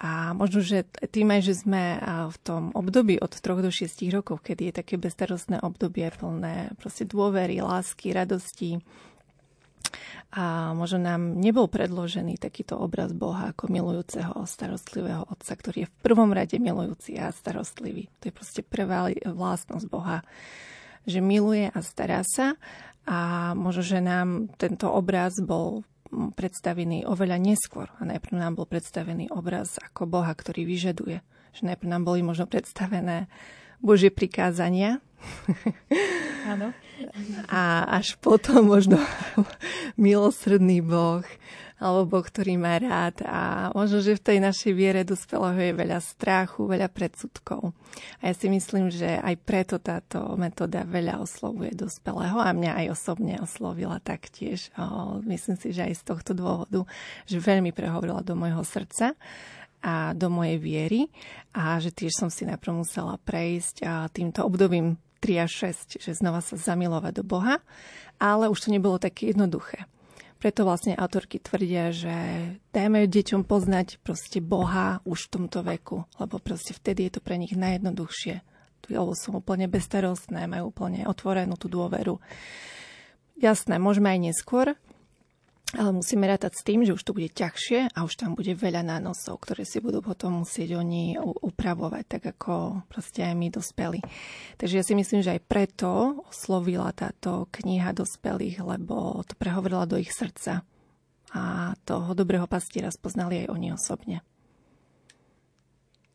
A 0.00 0.32
možno, 0.32 0.64
že 0.64 0.88
tým 1.12 1.28
aj, 1.28 1.44
že 1.44 1.54
sme 1.60 2.00
v 2.32 2.36
tom 2.40 2.72
období 2.72 3.20
od 3.20 3.36
3 3.36 3.60
do 3.60 3.68
6 3.68 4.00
rokov, 4.08 4.40
kedy 4.40 4.72
je 4.72 4.78
také 4.80 4.96
bezstarostné 4.96 5.60
obdobie 5.60 6.08
plné 6.08 6.72
proste 6.80 7.04
dôvery, 7.04 7.60
lásky, 7.60 8.16
radosti, 8.16 8.80
a 10.30 10.70
možno 10.78 11.02
nám 11.02 11.42
nebol 11.42 11.66
predložený 11.66 12.38
takýto 12.38 12.78
obraz 12.78 13.10
Boha 13.10 13.50
ako 13.50 13.66
milujúceho 13.66 14.46
starostlivého 14.46 15.26
otca, 15.26 15.52
ktorý 15.58 15.76
je 15.84 15.90
v 15.90 15.98
prvom 16.06 16.30
rade 16.30 16.54
milujúci 16.62 17.18
a 17.18 17.34
starostlivý. 17.34 18.06
To 18.22 18.30
je 18.30 18.34
proste 18.34 18.62
prvá 18.62 19.10
vlastnosť 19.26 19.86
Boha, 19.90 20.22
že 21.02 21.18
miluje 21.18 21.66
a 21.66 21.78
stará 21.82 22.22
sa 22.22 22.54
a 23.10 23.50
možno, 23.58 23.82
že 23.82 23.98
nám 23.98 24.54
tento 24.54 24.86
obraz 24.86 25.34
bol 25.42 25.82
predstavený 26.10 27.06
oveľa 27.06 27.38
neskôr. 27.42 27.90
A 27.98 28.06
najprv 28.06 28.34
nám 28.38 28.58
bol 28.58 28.66
predstavený 28.70 29.34
obraz 29.34 29.82
ako 29.82 30.06
Boha, 30.06 30.30
ktorý 30.30 30.62
vyžaduje. 30.62 31.22
Že 31.58 31.74
najprv 31.74 31.90
nám 31.90 32.02
boli 32.06 32.22
možno 32.22 32.46
predstavené 32.46 33.26
Božie 33.82 34.14
prikázania. 34.14 35.02
Áno. 36.52 36.72
A 37.48 37.84
až 37.88 38.16
potom 38.20 38.68
možno 38.68 39.00
milosrdný 39.96 40.84
Boh, 40.84 41.24
alebo 41.80 42.20
Boh, 42.20 42.24
ktorý 42.24 42.60
má 42.60 42.76
rád 42.76 43.24
a 43.24 43.72
možno, 43.72 44.04
že 44.04 44.20
v 44.20 44.26
tej 44.28 44.38
našej 44.44 44.72
viere 44.76 45.00
dospelého 45.00 45.56
je 45.56 45.72
veľa 45.72 45.98
strachu, 46.04 46.68
veľa 46.68 46.92
predsudkov. 46.92 47.72
A 48.20 48.28
ja 48.28 48.34
si 48.36 48.52
myslím, 48.52 48.92
že 48.92 49.16
aj 49.16 49.34
preto 49.40 49.80
táto 49.80 50.36
metóda 50.36 50.84
veľa 50.84 51.24
oslovuje 51.24 51.72
dospelého 51.72 52.36
a 52.36 52.52
mňa 52.52 52.84
aj 52.84 52.86
osobne 52.92 53.40
oslovila 53.40 53.96
taktiež. 54.04 54.68
Myslím 55.24 55.56
si, 55.56 55.72
že 55.72 55.88
aj 55.88 55.94
z 55.96 56.02
tohto 56.04 56.36
dôvodu, 56.36 56.84
že 57.24 57.40
veľmi 57.40 57.72
prehovorila 57.72 58.20
do 58.20 58.36
môjho 58.36 58.60
srdca 58.60 59.16
a 59.80 60.12
do 60.12 60.28
mojej 60.28 60.60
viery 60.60 61.00
a 61.56 61.80
že 61.80 61.88
tiež 61.88 62.12
som 62.12 62.28
si 62.28 62.44
najprv 62.44 62.84
musela 62.84 63.16
prejsť 63.24 63.80
týmto 64.12 64.44
obdobím 64.44 65.00
3 65.20 65.44
a 65.44 65.46
6, 65.46 66.00
že 66.00 66.16
znova 66.16 66.40
sa 66.40 66.56
zamilovať 66.56 67.12
do 67.20 67.24
Boha, 67.24 67.60
ale 68.16 68.48
už 68.48 68.66
to 68.66 68.68
nebolo 68.72 68.96
také 68.96 69.30
jednoduché. 69.30 69.84
Preto 70.40 70.64
vlastne 70.64 70.96
autorky 70.96 71.36
tvrdia, 71.36 71.92
že 71.92 72.16
dajme 72.72 73.04
deťom 73.04 73.44
poznať 73.44 74.00
proste 74.00 74.40
Boha 74.40 75.04
už 75.04 75.28
v 75.28 75.32
tomto 75.36 75.60
veku, 75.60 76.08
lebo 76.16 76.40
proste 76.40 76.72
vtedy 76.72 77.06
je 77.06 77.12
to 77.16 77.20
pre 77.20 77.36
nich 77.36 77.52
najjednoduchšie. 77.52 78.40
Lebo 78.88 79.12
sú 79.12 79.36
úplne 79.36 79.68
bestarostné, 79.68 80.48
majú 80.48 80.72
úplne 80.72 81.04
otvorenú 81.04 81.60
tú 81.60 81.68
dôveru. 81.68 82.18
Jasné, 83.36 83.76
môžeme 83.76 84.10
aj 84.16 84.32
neskôr, 84.32 84.74
ale 85.78 86.02
musíme 86.02 86.26
rátať 86.26 86.58
s 86.58 86.66
tým, 86.66 86.82
že 86.82 86.90
už 86.90 87.02
to 87.06 87.14
bude 87.14 87.30
ťažšie 87.30 87.94
a 87.94 87.98
už 88.02 88.18
tam 88.18 88.34
bude 88.34 88.50
veľa 88.58 88.82
nánosov, 88.82 89.38
ktoré 89.46 89.62
si 89.62 89.78
budú 89.78 90.02
potom 90.02 90.42
musieť 90.42 90.74
oni 90.74 91.14
upravovať, 91.20 92.04
tak 92.10 92.22
ako 92.34 92.82
proste 92.90 93.22
aj 93.22 93.34
my 93.38 93.48
dospeli. 93.54 94.02
Takže 94.58 94.74
ja 94.80 94.84
si 94.84 94.98
myslím, 94.98 95.22
že 95.22 95.38
aj 95.38 95.46
preto 95.46 96.22
oslovila 96.26 96.90
táto 96.90 97.46
kniha 97.54 97.94
dospelých, 97.94 98.66
lebo 98.66 99.22
to 99.22 99.38
prehovorila 99.38 99.86
do 99.86 99.94
ich 99.94 100.10
srdca. 100.10 100.66
A 101.30 101.72
toho 101.86 102.10
dobrého 102.18 102.50
pastiera 102.50 102.90
spoznali 102.90 103.46
aj 103.46 103.54
oni 103.54 103.70
osobne. 103.70 104.26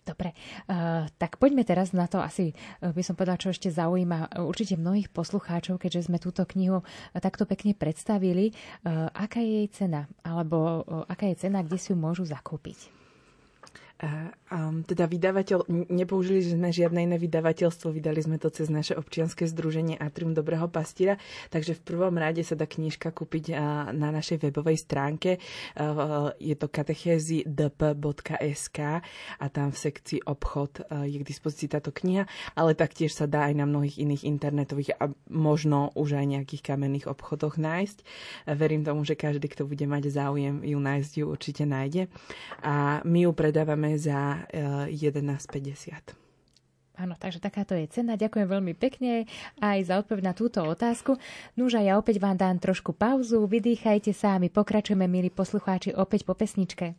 Dobre, 0.05 0.37
uh, 0.69 1.09
tak 1.17 1.41
poďme 1.41 1.65
teraz 1.65 1.89
na 1.89 2.05
to, 2.05 2.21
asi 2.21 2.53
uh, 2.53 2.93
by 2.93 3.01
som 3.01 3.17
povedala, 3.17 3.41
čo 3.41 3.49
ešte 3.49 3.73
zaujíma 3.73 4.37
uh, 4.37 4.45
určite 4.45 4.77
mnohých 4.77 5.09
poslucháčov, 5.09 5.81
keďže 5.81 6.13
sme 6.13 6.21
túto 6.21 6.45
knihu 6.45 6.85
takto 7.17 7.49
pekne 7.49 7.73
predstavili. 7.73 8.53
Uh, 8.85 9.09
aká 9.17 9.41
je 9.41 9.65
jej 9.65 9.69
cena? 9.73 10.05
Alebo 10.21 10.85
uh, 10.85 11.09
aká 11.09 11.25
je 11.33 11.49
cena, 11.49 11.65
kde 11.65 11.81
si 11.81 11.89
ju 11.89 11.97
môžu 11.97 12.21
zakúpiť? 12.21 12.94
Um, 13.95 14.83
teda 14.83 15.07
vydavateľ, 15.07 15.71
nepoužili 15.71 16.43
sme 16.43 16.67
žiadne 16.67 17.07
iné 17.07 17.15
vydavateľstvo, 17.15 17.95
vydali 17.95 18.19
sme 18.19 18.35
to 18.35 18.51
cez 18.51 18.67
naše 18.67 18.91
občianske 18.91 19.47
združenie 19.47 19.95
Atrium 19.95 20.35
Dobrého 20.35 20.67
pastíra, 20.67 21.15
takže 21.47 21.79
v 21.79 21.95
prvom 21.95 22.19
rade 22.19 22.43
sa 22.43 22.59
dá 22.59 22.67
knižka 22.67 23.15
kúpiť 23.15 23.55
na 23.95 24.11
našej 24.11 24.43
webovej 24.43 24.83
stránke. 24.83 25.39
Je 26.43 26.55
to 26.59 26.67
katechézy.dp.sk 26.67 28.79
a 29.39 29.45
tam 29.47 29.71
v 29.71 29.77
sekcii 29.79 30.27
obchod 30.27 30.91
je 31.07 31.15
k 31.15 31.23
dispozícii 31.23 31.71
táto 31.71 31.95
kniha, 31.95 32.27
ale 32.51 32.75
taktiež 32.75 33.15
sa 33.15 33.31
dá 33.31 33.47
aj 33.47 33.55
na 33.55 33.63
mnohých 33.63 33.95
iných 33.95 34.27
internetových 34.27 34.99
a 34.99 35.07
možno 35.31 35.95
už 35.95 36.19
aj 36.19 36.35
nejakých 36.35 36.67
kamenných 36.67 37.07
obchodoch 37.07 37.55
nájsť. 37.55 38.03
Verím 38.59 38.83
tomu, 38.83 39.07
že 39.07 39.15
každý, 39.15 39.47
kto 39.47 39.63
bude 39.63 39.87
mať 39.87 40.11
záujem 40.11 40.67
ju 40.67 40.83
nájsť, 40.83 41.23
ju 41.23 41.31
určite 41.31 41.63
nájde. 41.63 42.11
A 42.59 42.99
my 43.07 43.23
ju 43.23 43.31
predávame 43.31 43.84
predávame 43.85 44.01
za 44.01 44.49
11,50. 44.89 45.93
Eh, 45.93 46.23
Áno, 46.95 47.19
takže 47.19 47.43
takáto 47.43 47.75
je 47.75 47.91
cena. 47.91 48.15
Ďakujem 48.15 48.47
veľmi 48.47 48.71
pekne 48.71 49.27
aj 49.59 49.91
za 49.91 49.99
odpoveď 49.99 50.31
na 50.31 50.33
túto 50.33 50.63
otázku. 50.63 51.19
Nuž 51.59 51.75
ja 51.75 51.99
opäť 51.99 52.23
vám 52.23 52.39
dám 52.39 52.55
trošku 52.55 52.95
pauzu, 52.95 53.43
vydýchajte 53.43 54.15
sa 54.15 54.39
a 54.39 54.41
my 54.41 54.47
pokračujeme, 54.47 55.03
milí 55.03 55.27
poslucháči, 55.27 55.91
opäť 55.91 56.23
po 56.23 56.39
pesničke. 56.39 56.95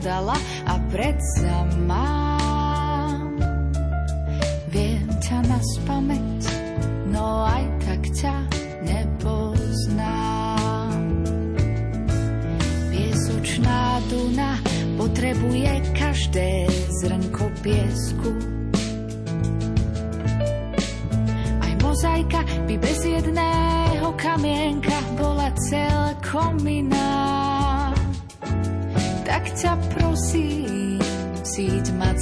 Žiadala 0.00 0.32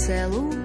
celú 0.09 0.58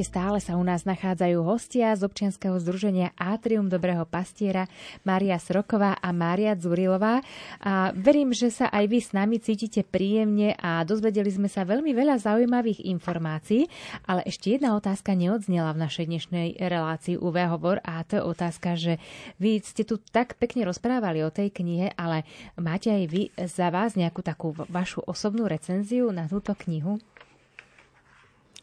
Ešte 0.00 0.16
stále 0.16 0.40
sa 0.40 0.56
u 0.56 0.64
nás 0.64 0.88
nachádzajú 0.88 1.44
hostia 1.44 1.92
z 1.92 2.08
občianskeho 2.08 2.56
združenia 2.56 3.12
Atrium 3.20 3.68
Dobrého 3.68 4.08
pastiera 4.08 4.64
Mária 5.04 5.36
Sroková 5.36 5.92
a 6.00 6.08
Mária 6.08 6.56
Zurilová. 6.56 7.20
A 7.60 7.92
verím, 7.92 8.32
že 8.32 8.48
sa 8.48 8.72
aj 8.72 8.88
vy 8.88 8.96
s 8.96 9.12
nami 9.12 9.36
cítite 9.44 9.84
príjemne 9.84 10.56
a 10.56 10.88
dozvedeli 10.88 11.28
sme 11.28 11.52
sa 11.52 11.68
veľmi 11.68 11.92
veľa 11.92 12.16
zaujímavých 12.16 12.80
informácií, 12.88 13.68
ale 14.08 14.24
ešte 14.24 14.56
jedna 14.56 14.72
otázka 14.72 15.12
neodznela 15.12 15.76
v 15.76 15.84
našej 15.84 16.08
dnešnej 16.08 16.56
relácii 16.56 17.20
UV 17.20 17.36
Hovor 17.52 17.84
a 17.84 18.00
to 18.00 18.16
je 18.16 18.22
otázka, 18.24 18.80
že 18.80 18.96
vy 19.36 19.60
ste 19.60 19.84
tu 19.84 20.00
tak 20.00 20.40
pekne 20.40 20.64
rozprávali 20.64 21.20
o 21.20 21.28
tej 21.28 21.52
knihe, 21.52 21.92
ale 22.00 22.24
máte 22.56 22.88
aj 22.88 23.04
vy 23.04 23.22
za 23.36 23.68
vás 23.68 24.00
nejakú 24.00 24.24
takú 24.24 24.56
vašu 24.72 25.04
osobnú 25.04 25.44
recenziu 25.44 26.08
na 26.08 26.24
túto 26.24 26.56
knihu? 26.56 26.96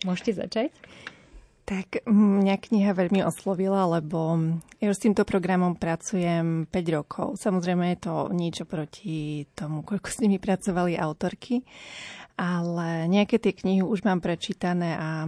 Môžete 0.02 0.42
začať? 0.42 0.74
Tak 1.68 2.08
mňa 2.08 2.56
kniha 2.64 2.96
veľmi 2.96 3.28
oslovila, 3.28 4.00
lebo 4.00 4.40
ja 4.80 4.88
už 4.88 4.96
s 4.96 5.04
týmto 5.04 5.28
programom 5.28 5.76
pracujem 5.76 6.64
5 6.64 6.96
rokov. 6.96 7.28
Samozrejme 7.44 7.92
je 7.92 8.00
to 8.08 8.32
niečo 8.32 8.64
proti 8.64 9.44
tomu, 9.52 9.84
koľko 9.84 10.08
s 10.08 10.24
nimi 10.24 10.40
pracovali 10.40 10.96
autorky, 10.96 11.68
ale 12.40 13.12
nejaké 13.12 13.36
tie 13.36 13.52
knihy 13.52 13.84
už 13.84 14.08
mám 14.08 14.24
prečítané 14.24 14.96
a 14.96 15.28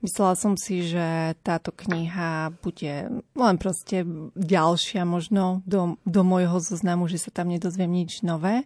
myslela 0.00 0.40
som 0.40 0.56
si, 0.56 0.88
že 0.88 1.36
táto 1.44 1.68
kniha 1.68 2.56
bude 2.64 3.20
len 3.36 3.56
proste 3.60 4.08
ďalšia 4.40 5.04
možno 5.04 5.60
do, 5.68 6.00
do 6.08 6.24
môjho 6.24 6.64
zoznamu, 6.64 7.12
že 7.12 7.20
sa 7.20 7.28
tam 7.28 7.52
nedozviem 7.52 7.92
nič 7.92 8.24
nové. 8.24 8.64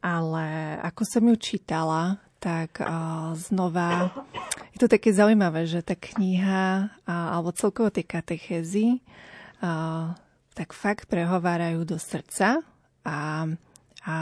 Ale 0.00 0.80
ako 0.80 1.04
som 1.04 1.28
ju 1.28 1.36
čítala, 1.36 2.16
tak 2.40 2.80
uh, 2.80 3.36
znova 3.36 4.08
je 4.76 4.84
to 4.84 4.92
také 4.92 5.08
zaujímavé, 5.08 5.64
že 5.64 5.80
tá 5.80 5.96
kniha 5.96 6.92
alebo 7.08 7.48
celkovo 7.56 7.88
tie 7.88 8.04
katechézy 8.04 9.00
tak 10.52 10.76
fakt 10.76 11.08
prehovárajú 11.08 11.88
do 11.88 11.96
srdca 11.96 12.60
a, 13.00 13.48
a 14.04 14.16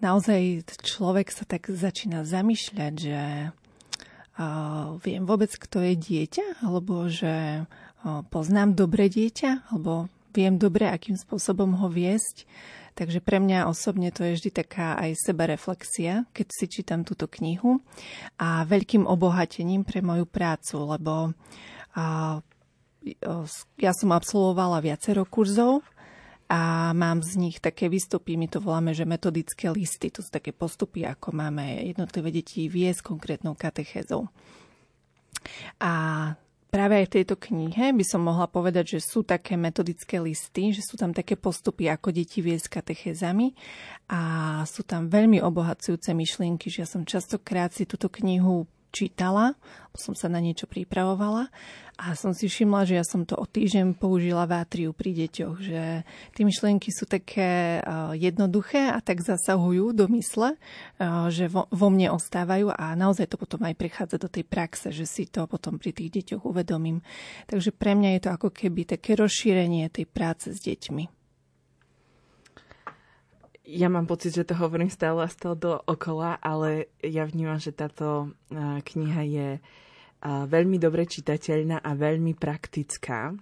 naozaj 0.00 0.64
človek 0.80 1.28
sa 1.28 1.44
tak 1.44 1.68
začína 1.68 2.24
zamýšľať, 2.24 2.94
že 2.96 3.52
viem 5.04 5.22
vôbec, 5.28 5.52
kto 5.52 5.84
je 5.84 5.94
dieťa, 6.00 6.64
alebo 6.64 7.12
že 7.12 7.68
poznám 8.32 8.72
dobre 8.72 9.12
dieťa, 9.12 9.68
alebo 9.68 10.08
viem 10.32 10.56
dobre, 10.56 10.88
akým 10.88 11.20
spôsobom 11.20 11.76
ho 11.76 11.92
viesť. 11.92 12.48
Takže 12.92 13.24
pre 13.24 13.40
mňa 13.40 13.72
osobne 13.72 14.12
to 14.12 14.20
je 14.20 14.36
vždy 14.36 14.50
taká 14.52 15.00
aj 15.00 15.16
sebereflexia, 15.16 16.28
keď 16.36 16.46
si 16.52 16.66
čítam 16.68 17.08
túto 17.08 17.24
knihu 17.24 17.80
a 18.36 18.68
veľkým 18.68 19.08
obohatením 19.08 19.80
pre 19.80 20.04
moju 20.04 20.28
prácu, 20.28 20.76
lebo 20.92 21.32
ja 23.80 23.92
som 23.96 24.10
absolvovala 24.12 24.84
viacero 24.84 25.24
kurzov 25.24 25.80
a 26.52 26.92
mám 26.92 27.24
z 27.24 27.40
nich 27.40 27.56
také 27.64 27.88
výstupy, 27.88 28.36
my 28.36 28.44
to 28.44 28.60
voláme, 28.60 28.92
že 28.92 29.08
metodické 29.08 29.72
listy, 29.72 30.12
to 30.12 30.20
sú 30.20 30.28
také 30.28 30.52
postupy, 30.52 31.08
ako 31.08 31.32
máme 31.32 31.80
jednotlivé 31.88 32.28
deti 32.28 32.68
viesť 32.68 33.00
konkrétnou 33.00 33.56
katechézou. 33.56 34.28
A 35.80 35.92
Práve 36.72 37.04
aj 37.04 37.12
v 37.12 37.14
tejto 37.20 37.36
knihe 37.36 37.92
by 37.92 38.00
som 38.00 38.24
mohla 38.24 38.48
povedať, 38.48 38.96
že 38.96 39.04
sú 39.04 39.20
také 39.20 39.60
metodické 39.60 40.16
listy, 40.16 40.72
že 40.72 40.80
sú 40.80 40.96
tam 40.96 41.12
také 41.12 41.36
postupy, 41.36 41.92
ako 41.92 42.16
deti 42.16 42.40
viesť 42.40 42.80
katechézami 42.80 43.52
a 44.08 44.20
sú 44.64 44.80
tam 44.80 45.12
veľmi 45.12 45.36
obohacujúce 45.44 46.16
myšlienky, 46.16 46.72
že 46.72 46.80
ja 46.80 46.88
som 46.88 47.04
častokrát 47.04 47.76
si 47.76 47.84
túto 47.84 48.08
knihu 48.08 48.64
čítala, 48.92 49.56
som 49.96 50.12
sa 50.12 50.28
na 50.28 50.38
niečo 50.38 50.68
pripravovala 50.68 51.48
a 52.00 52.16
som 52.16 52.32
si 52.32 52.48
všimla, 52.48 52.88
že 52.88 52.96
ja 52.96 53.04
som 53.04 53.28
to 53.28 53.36
o 53.36 53.44
týždeň 53.44 53.94
použila 53.96 54.48
v 54.48 54.58
atriu 54.58 54.90
pri 54.96 55.12
deťoch, 55.12 55.56
že 55.60 56.02
tie 56.34 56.42
myšlienky 56.42 56.88
sú 56.88 57.04
také 57.04 57.78
jednoduché 58.16 58.90
a 58.90 58.98
tak 59.04 59.20
zasahujú 59.20 59.92
do 59.92 60.08
mysle, 60.16 60.56
že 61.28 61.46
vo, 61.52 61.68
vo 61.68 61.88
mne 61.92 62.10
ostávajú 62.16 62.72
a 62.72 62.96
naozaj 62.96 63.30
to 63.30 63.36
potom 63.36 63.62
aj 63.68 63.76
prechádza 63.76 64.16
do 64.18 64.26
tej 64.26 64.44
praxe, 64.48 64.88
že 64.90 65.04
si 65.04 65.28
to 65.28 65.44
potom 65.44 65.76
pri 65.76 65.92
tých 65.92 66.10
deťoch 66.10 66.42
uvedomím. 66.42 67.04
Takže 67.46 67.70
pre 67.70 67.92
mňa 67.94 68.18
je 68.18 68.20
to 68.24 68.30
ako 68.34 68.48
keby 68.50 68.88
také 68.88 69.14
rozšírenie 69.14 69.92
tej 69.92 70.08
práce 70.08 70.50
s 70.50 70.58
deťmi 70.64 71.21
ja 73.62 73.86
mám 73.86 74.10
pocit, 74.10 74.34
že 74.34 74.44
to 74.44 74.58
hovorím 74.58 74.90
stále 74.90 75.22
a 75.22 75.30
stále 75.30 75.54
do 75.54 75.78
okola, 75.86 76.34
ale 76.42 76.90
ja 76.98 77.22
vnímam, 77.22 77.62
že 77.62 77.70
táto 77.70 78.34
kniha 78.82 79.22
je 79.22 79.48
veľmi 80.26 80.78
dobre 80.78 81.06
čitateľná 81.06 81.82
a 81.82 81.90
veľmi 81.94 82.34
praktická. 82.34 83.34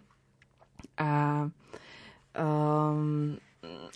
A 1.00 1.10
um, 2.36 3.36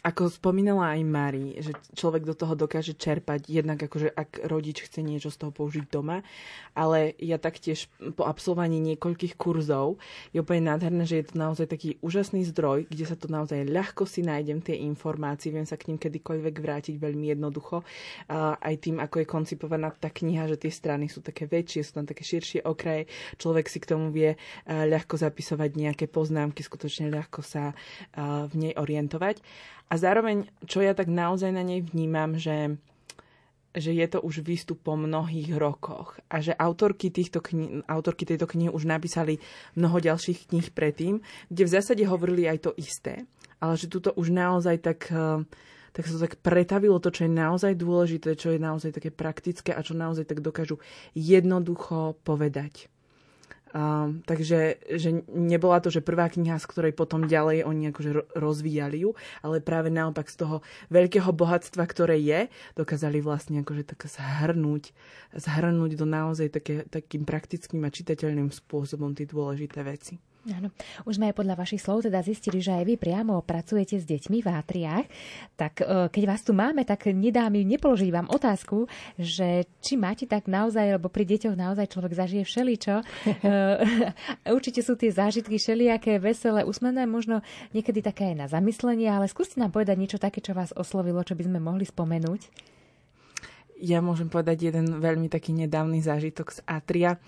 ako 0.00 0.32
spomínala 0.32 0.96
aj 0.98 1.02
Mari, 1.06 1.46
že 1.62 1.76
človek 1.94 2.26
do 2.26 2.34
toho 2.34 2.58
dokáže 2.58 2.98
čerpať, 2.98 3.46
jednak 3.46 3.78
akože 3.78 4.10
ak 4.10 4.48
rodič 4.48 4.82
chce 4.84 5.04
niečo 5.06 5.30
z 5.30 5.38
toho 5.38 5.52
použiť 5.54 5.86
doma, 5.92 6.26
ale 6.74 7.14
ja 7.22 7.38
taktiež 7.38 7.86
po 8.18 8.26
absolvovaní 8.26 8.82
niekoľkých 8.82 9.38
kurzov 9.38 10.02
je 10.34 10.42
úplne 10.42 10.74
nádherné, 10.74 11.06
že 11.06 11.22
je 11.22 11.26
to 11.30 11.36
naozaj 11.38 11.70
taký 11.70 12.00
úžasný 12.02 12.42
zdroj, 12.50 12.90
kde 12.90 13.04
sa 13.06 13.14
to 13.14 13.30
naozaj 13.30 13.62
ľahko 13.68 14.02
si 14.08 14.26
nájdem 14.26 14.64
tie 14.64 14.74
informácie, 14.82 15.54
viem 15.54 15.68
sa 15.68 15.78
k 15.78 15.92
ním 15.92 16.02
kedykoľvek 16.02 16.54
vrátiť 16.58 16.94
veľmi 16.98 17.30
jednoducho. 17.30 17.86
Aj 18.34 18.74
tým, 18.80 18.98
ako 18.98 19.22
je 19.22 19.26
koncipovaná 19.28 19.92
tá 19.94 20.10
kniha, 20.10 20.50
že 20.50 20.58
tie 20.58 20.72
strany 20.72 21.06
sú 21.06 21.22
také 21.22 21.46
väčšie, 21.46 21.86
sú 21.86 21.92
tam 22.02 22.06
také 22.08 22.26
širšie 22.26 22.66
okraje, 22.66 23.06
človek 23.38 23.68
si 23.68 23.78
k 23.78 23.90
tomu 23.92 24.10
vie 24.10 24.34
ľahko 24.66 25.20
zapisovať 25.20 25.70
nejaké 25.76 26.10
poznámky, 26.10 26.64
skutočne 26.64 27.12
ľahko 27.12 27.44
sa 27.44 27.76
v 28.18 28.54
nej 28.56 28.72
orientovať. 28.74 29.38
A 29.90 29.94
zároveň, 30.00 30.48
čo 30.64 30.80
ja 30.80 30.96
tak 30.96 31.12
naozaj 31.12 31.52
na 31.54 31.62
nej 31.62 31.84
vnímam, 31.84 32.34
že 32.40 32.80
že 33.74 33.90
je 33.90 34.06
to 34.06 34.22
už 34.22 34.46
výstup 34.46 34.78
po 34.86 34.94
mnohých 34.94 35.50
rokoch 35.58 36.14
a 36.30 36.38
že 36.38 36.54
autorky, 36.54 37.10
týchto 37.10 37.42
kni- 37.42 37.82
autorky 37.90 38.22
tejto 38.22 38.46
knihy 38.46 38.70
už 38.70 38.86
napísali 38.86 39.42
mnoho 39.74 39.98
ďalších 39.98 40.46
kníh 40.54 40.70
predtým, 40.70 41.18
kde 41.50 41.62
v 41.66 41.74
zásade 41.74 42.02
hovorili 42.06 42.46
aj 42.46 42.58
to 42.62 42.72
isté, 42.78 43.26
ale 43.58 43.74
že 43.74 43.90
tuto 43.90 44.14
už 44.14 44.30
naozaj 44.30 44.78
tak, 44.78 45.10
eh, 45.10 45.42
tak 45.90 46.02
sa 46.06 46.14
to 46.14 46.22
tak 46.22 46.38
pretavilo 46.38 47.02
to, 47.02 47.10
čo 47.10 47.26
je 47.26 47.32
naozaj 47.34 47.74
dôležité, 47.74 48.38
čo 48.38 48.54
je 48.54 48.62
naozaj 48.62 48.94
také 48.94 49.10
praktické 49.10 49.74
a 49.74 49.82
čo 49.82 49.98
naozaj 49.98 50.30
tak 50.30 50.38
dokážu 50.38 50.78
jednoducho 51.18 52.14
povedať. 52.22 52.86
Um, 53.74 54.22
takže 54.22 54.78
že 54.86 55.26
nebola 55.34 55.82
to, 55.82 55.90
že 55.90 55.98
prvá 55.98 56.30
kniha, 56.30 56.62
z 56.62 56.70
ktorej 56.70 56.94
potom 56.94 57.26
ďalej 57.26 57.66
oni 57.66 57.90
akože 57.90 58.38
rozvíjali 58.38 59.02
ju, 59.02 59.18
ale 59.42 59.58
práve 59.58 59.90
naopak 59.90 60.30
z 60.30 60.46
toho 60.46 60.56
veľkého 60.94 61.34
bohatstva, 61.34 61.82
ktoré 61.82 62.22
je, 62.22 62.46
dokázali 62.78 63.18
vlastne 63.18 63.66
akože 63.66 63.82
tak 63.82 64.06
zhrnúť, 64.06 64.94
zhrnúť 65.34 65.98
do 65.98 66.06
naozaj 66.06 66.54
také, 66.54 66.86
takým 66.86 67.26
praktickým 67.26 67.82
a 67.82 67.90
čitateľným 67.90 68.54
spôsobom 68.54 69.10
tie 69.10 69.26
dôležité 69.26 69.82
veci. 69.82 70.22
Áno. 70.44 70.68
Už 71.08 71.16
sme 71.16 71.32
aj 71.32 71.40
podľa 71.40 71.56
vašich 71.56 71.80
slov 71.80 72.04
teda 72.04 72.20
zistili, 72.20 72.60
že 72.60 72.76
aj 72.76 72.84
vy 72.84 72.94
priamo 73.00 73.40
pracujete 73.40 73.96
s 73.96 74.04
deťmi 74.04 74.44
v 74.44 74.48
átriách. 74.52 75.06
Tak 75.56 75.74
e, 75.80 75.84
keď 76.12 76.22
vás 76.28 76.44
tu 76.44 76.52
máme, 76.52 76.84
tak 76.84 77.08
nedá 77.16 77.48
mi 77.48 77.64
nepoložiť 77.64 78.10
vám 78.12 78.28
otázku, 78.28 78.84
že 79.16 79.64
či 79.80 79.96
máte 79.96 80.28
tak 80.28 80.44
naozaj, 80.44 81.00
lebo 81.00 81.08
pri 81.08 81.24
deťoch 81.24 81.56
naozaj 81.56 81.88
človek 81.96 82.12
zažije 82.12 82.44
všeličo. 82.44 82.94
E, 83.00 83.04
určite 84.56 84.84
sú 84.84 85.00
tie 85.00 85.08
zážitky 85.08 85.56
všelijaké, 85.56 86.20
veselé, 86.20 86.68
úsmevné, 86.68 87.08
možno 87.08 87.40
niekedy 87.72 88.04
také 88.04 88.36
aj 88.36 88.36
na 88.36 88.46
zamyslenie, 88.52 89.08
ale 89.08 89.32
skúste 89.32 89.56
nám 89.56 89.72
povedať 89.72 89.96
niečo 89.96 90.20
také, 90.20 90.44
čo 90.44 90.52
vás 90.52 90.76
oslovilo, 90.76 91.24
čo 91.24 91.32
by 91.32 91.48
sme 91.48 91.56
mohli 91.56 91.88
spomenúť. 91.88 92.73
Ja 93.84 94.00
môžem 94.00 94.32
povedať 94.32 94.72
jeden 94.72 94.96
veľmi 94.96 95.28
taký 95.28 95.52
nedávny 95.52 96.00
zážitok 96.00 96.56
z 96.56 96.58
Atria, 96.64 97.20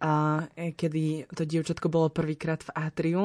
a, 0.00 0.40
kedy 0.56 1.28
to 1.28 1.44
dievčatko 1.44 1.92
bolo 1.92 2.08
prvýkrát 2.08 2.64
v 2.64 2.72
Atriu 2.72 3.22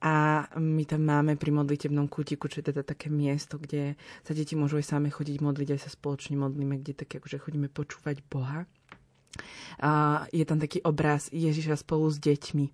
a 0.00 0.48
my 0.56 0.88
tam 0.88 1.04
máme 1.04 1.36
pri 1.36 1.52
modlitebnom 1.52 2.08
kútiku, 2.08 2.48
čo 2.48 2.64
je 2.64 2.72
teda 2.72 2.80
také 2.80 3.12
miesto, 3.12 3.60
kde 3.60 4.00
sa 4.24 4.32
deti 4.32 4.56
môžu 4.56 4.80
aj 4.80 4.96
same 4.96 5.12
chodiť 5.12 5.36
modliť, 5.44 5.68
aj 5.76 5.80
sa 5.84 5.90
spoločne 5.92 6.40
modlíme, 6.40 6.80
kde 6.80 7.04
tak 7.04 7.20
akože 7.20 7.44
chodíme 7.44 7.68
počúvať 7.68 8.24
Boha 8.32 8.64
a 9.82 10.24
je 10.30 10.44
tam 10.46 10.58
taký 10.62 10.80
obraz 10.86 11.28
Ježiša 11.34 11.82
spolu 11.82 12.06
s 12.10 12.18
deťmi. 12.22 12.66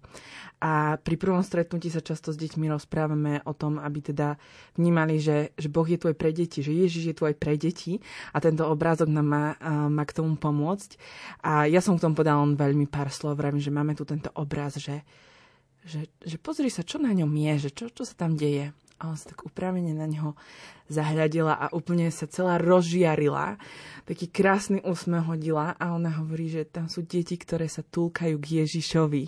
A 0.61 1.01
pri 1.01 1.17
prvom 1.17 1.41
stretnutí 1.41 1.89
sa 1.89 2.05
často 2.05 2.37
s 2.37 2.37
deťmi 2.37 2.69
rozprávame 2.69 3.41
o 3.49 3.57
tom, 3.57 3.81
aby 3.81 4.13
teda 4.13 4.37
vnímali, 4.77 5.17
že, 5.17 5.57
že 5.57 5.73
Boh 5.73 5.89
je 5.89 5.97
tu 5.97 6.13
aj 6.13 6.17
pre 6.21 6.37
deti, 6.37 6.61
že 6.61 6.77
Ježiš 6.77 7.05
je 7.11 7.17
tu 7.17 7.25
aj 7.25 7.35
pre 7.41 7.57
deti 7.57 8.05
a 8.37 8.45
tento 8.45 8.69
obrázok 8.69 9.09
nám 9.09 9.25
má, 9.25 9.45
má 9.89 10.05
k 10.05 10.21
tomu 10.21 10.37
pomôcť. 10.37 11.01
A 11.41 11.65
ja 11.65 11.81
som 11.81 11.97
k 11.97 12.05
tomu 12.05 12.13
podal 12.13 12.45
len 12.45 12.61
veľmi 12.61 12.85
pár 12.93 13.09
slov, 13.09 13.41
vravím, 13.41 13.65
že 13.65 13.73
máme 13.73 13.97
tu 13.97 14.05
tento 14.05 14.29
obraz, 14.37 14.77
že, 14.77 15.01
že, 15.89 16.13
že 16.21 16.37
pozri 16.37 16.69
sa, 16.69 16.85
čo 16.85 17.01
na 17.01 17.17
ňom 17.17 17.33
je, 17.33 17.69
že 17.69 17.71
čo, 17.73 17.89
čo 17.89 18.05
sa 18.05 18.13
tam 18.13 18.37
deje. 18.37 18.77
A 19.01 19.09
on 19.09 19.17
sa 19.17 19.33
tak 19.33 19.49
upravene 19.49 19.97
na 19.97 20.05
neho 20.05 20.37
zahľadila 20.93 21.57
a 21.57 21.67
úplne 21.73 22.13
sa 22.13 22.29
celá 22.29 22.61
rozžiarila. 22.61 23.57
Taký 24.05 24.29
krásny 24.29 24.79
úsmev 24.85 25.25
hodila 25.25 25.73
a 25.81 25.97
ona 25.97 26.13
hovorí, 26.21 26.53
že 26.53 26.69
tam 26.69 26.93
sú 26.93 27.09
deti, 27.09 27.41
ktoré 27.41 27.65
sa 27.67 27.81
túlkajú 27.81 28.37
k 28.37 28.47
Ježišovi. 28.61 29.25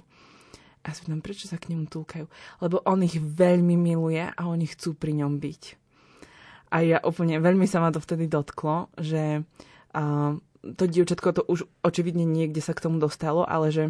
A 0.83 0.91
ja 0.91 0.93
spýtam, 0.93 1.23
prečo 1.23 1.47
sa 1.47 1.57
k 1.57 1.73
nemu 1.73 1.87
túlkajú? 1.87 2.27
Lebo 2.59 2.83
on 2.85 3.07
ich 3.07 3.17
veľmi 3.17 3.79
miluje 3.79 4.21
a 4.21 4.41
oni 4.45 4.67
chcú 4.67 4.99
pri 4.99 5.15
ňom 5.23 5.39
byť. 5.39 5.63
A 6.73 6.77
ja 6.83 6.99
úplne, 7.05 7.39
veľmi 7.39 7.69
sa 7.69 7.79
ma 7.79 7.95
to 7.95 8.03
vtedy 8.03 8.27
dotklo, 8.27 8.91
že 8.99 9.47
uh, 9.95 10.33
to 10.63 10.85
dievčatko 10.87 11.29
to 11.37 11.43
už 11.47 11.69
očividne 11.87 12.27
niekde 12.27 12.59
sa 12.65 12.75
k 12.75 12.83
tomu 12.83 12.99
dostalo, 12.99 13.47
ale 13.47 13.71
že 13.71 13.85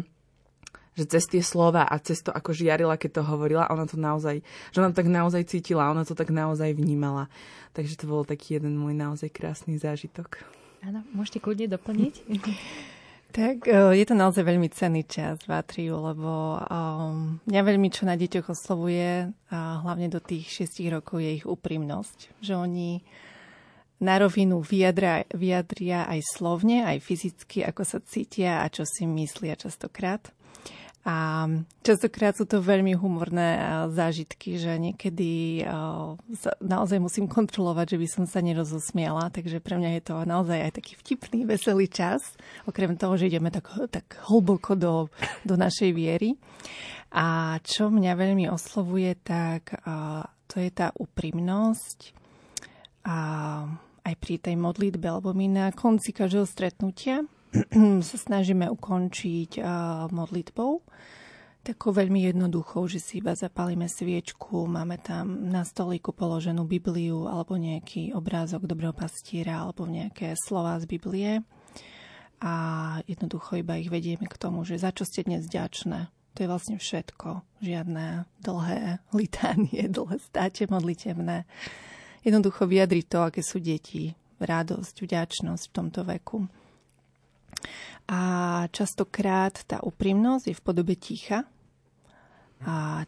že 0.93 1.09
cez 1.09 1.25
tie 1.25 1.41
slova 1.41 1.85
a 1.85 1.95
cez 1.97 2.21
to, 2.21 2.29
ako 2.29 2.53
žiarila, 2.53 2.97
keď 2.97 3.21
to 3.21 3.23
hovorila, 3.25 3.69
ona 3.69 3.89
to 3.89 3.97
naozaj, 3.97 4.41
že 4.43 4.77
ona 4.77 4.93
to 4.93 4.99
tak 5.01 5.09
naozaj 5.09 5.43
cítila, 5.49 5.89
ona 5.89 6.05
to 6.05 6.13
tak 6.13 6.29
naozaj 6.29 6.73
vnímala. 6.73 7.29
Takže 7.73 7.97
to 7.97 8.05
bol 8.05 8.21
taký 8.21 8.61
jeden 8.61 8.77
môj 8.77 8.93
naozaj 8.93 9.33
krásny 9.33 9.81
zážitok. 9.81 10.41
Áno, 10.83 11.01
môžete 11.15 11.41
kľudne 11.41 11.71
doplniť? 11.71 12.13
Tak 13.33 13.65
e, 13.65 13.97
je 13.97 14.05
to 14.05 14.13
naozaj 14.13 14.45
veľmi 14.45 14.69
cenný 14.69 15.09
čas 15.09 15.41
v 15.49 15.57
Atriu, 15.57 15.97
lebo 15.97 16.61
um, 16.69 17.41
mňa 17.49 17.61
veľmi 17.65 17.89
čo 17.89 18.05
na 18.05 18.13
deťoch 18.13 18.53
oslovuje, 18.53 19.25
a 19.49 19.81
hlavne 19.81 20.05
do 20.05 20.21
tých 20.21 20.69
6 20.69 20.85
rokov, 20.93 21.17
je 21.17 21.41
ich 21.41 21.45
úprimnosť. 21.49 22.45
Že 22.45 22.53
oni 22.61 23.01
na 24.05 24.21
rovinu 24.21 24.61
vyjadria, 24.61 25.25
vyjadria 25.33 26.05
aj 26.05 26.21
slovne, 26.29 26.85
aj 26.85 27.01
fyzicky, 27.01 27.65
ako 27.65 27.81
sa 27.81 27.97
cítia 28.05 28.61
a 28.61 28.69
čo 28.69 28.85
si 28.85 29.09
myslia 29.09 29.57
častokrát. 29.57 30.29
A 31.03 31.51
častokrát 31.83 32.31
sú 32.31 32.47
to 32.47 32.63
veľmi 32.63 32.95
humorné 32.95 33.59
zážitky, 33.91 34.55
že 34.55 34.79
niekedy 34.79 35.59
sa 36.39 36.55
naozaj 36.63 36.95
musím 37.03 37.27
kontrolovať, 37.27 37.95
že 37.95 37.99
by 37.99 38.07
som 38.07 38.23
sa 38.23 38.39
nerozosmiala, 38.39 39.27
takže 39.27 39.59
pre 39.59 39.75
mňa 39.75 39.99
je 39.99 40.03
to 40.07 40.15
naozaj 40.23 40.63
aj 40.63 40.79
taký 40.79 40.95
vtipný, 40.95 41.43
veselý 41.43 41.91
čas, 41.91 42.23
okrem 42.63 42.95
toho, 42.95 43.19
že 43.19 43.27
ideme 43.27 43.51
tak, 43.51 43.67
tak 43.91 44.15
hlboko 44.31 44.79
do, 44.79 45.11
do 45.43 45.59
našej 45.59 45.91
viery. 45.91 46.39
A 47.11 47.59
čo 47.59 47.91
mňa 47.91 48.15
veľmi 48.15 48.47
oslovuje, 48.47 49.19
tak 49.19 49.75
to 50.47 50.55
je 50.55 50.71
tá 50.71 50.95
úprimnosť 50.95 52.15
a 53.03 53.17
aj 54.03 54.15
pri 54.19 54.35
tej 54.39 54.55
modlitbe, 54.55 55.07
lebo 55.19 55.35
my 55.35 55.47
na 55.51 55.67
konci 55.75 56.15
každého 56.15 56.47
stretnutia 56.47 57.27
sa 58.09 58.17
snažíme 58.17 58.65
ukončiť 58.69 59.61
modlitbou. 60.09 60.81
Takou 61.63 61.95
veľmi 61.95 62.27
jednoduchou, 62.27 62.91
že 62.91 62.99
si 62.99 63.23
iba 63.23 63.31
zapálime 63.39 63.87
sviečku, 63.87 64.67
máme 64.67 64.99
tam 64.99 65.47
na 65.47 65.63
stolíku 65.63 66.11
položenú 66.11 66.67
Bibliu 66.67 67.23
alebo 67.23 67.55
nejaký 67.55 68.11
obrázok 68.11 68.67
dobrého 68.67 68.91
pastiera 68.91 69.63
alebo 69.63 69.87
nejaké 69.87 70.35
slova 70.35 70.75
z 70.83 70.85
Biblie 70.91 71.39
a 72.43 72.53
jednoducho 73.07 73.63
iba 73.63 73.79
ich 73.79 73.87
vedieme 73.87 74.27
k 74.27 74.35
tomu, 74.35 74.67
že 74.67 74.75
za 74.75 74.91
čo 74.91 75.07
ste 75.07 75.23
dnes 75.23 75.47
vďačné. 75.47 76.11
To 76.35 76.37
je 76.43 76.51
vlastne 76.51 76.75
všetko. 76.75 77.47
Žiadne 77.63 78.27
dlhé 78.43 78.99
litánie, 79.15 79.87
dlhé 79.95 80.19
státe 80.19 80.67
modlitevné. 80.67 81.47
Jednoducho 82.27 82.67
vyjadriť 82.67 83.05
to, 83.07 83.19
aké 83.23 83.39
sú 83.39 83.63
deti, 83.63 84.11
radosť, 84.43 84.95
vďačnosť 84.99 85.63
v 85.63 85.75
tomto 85.75 86.03
veku. 86.03 86.51
A 88.07 88.19
častokrát 88.71 89.55
tá 89.63 89.79
úprimnosť 89.79 90.51
je 90.51 90.55
v 90.55 90.65
podobe 90.65 90.93
ticha 90.99 91.47
a, 92.63 93.07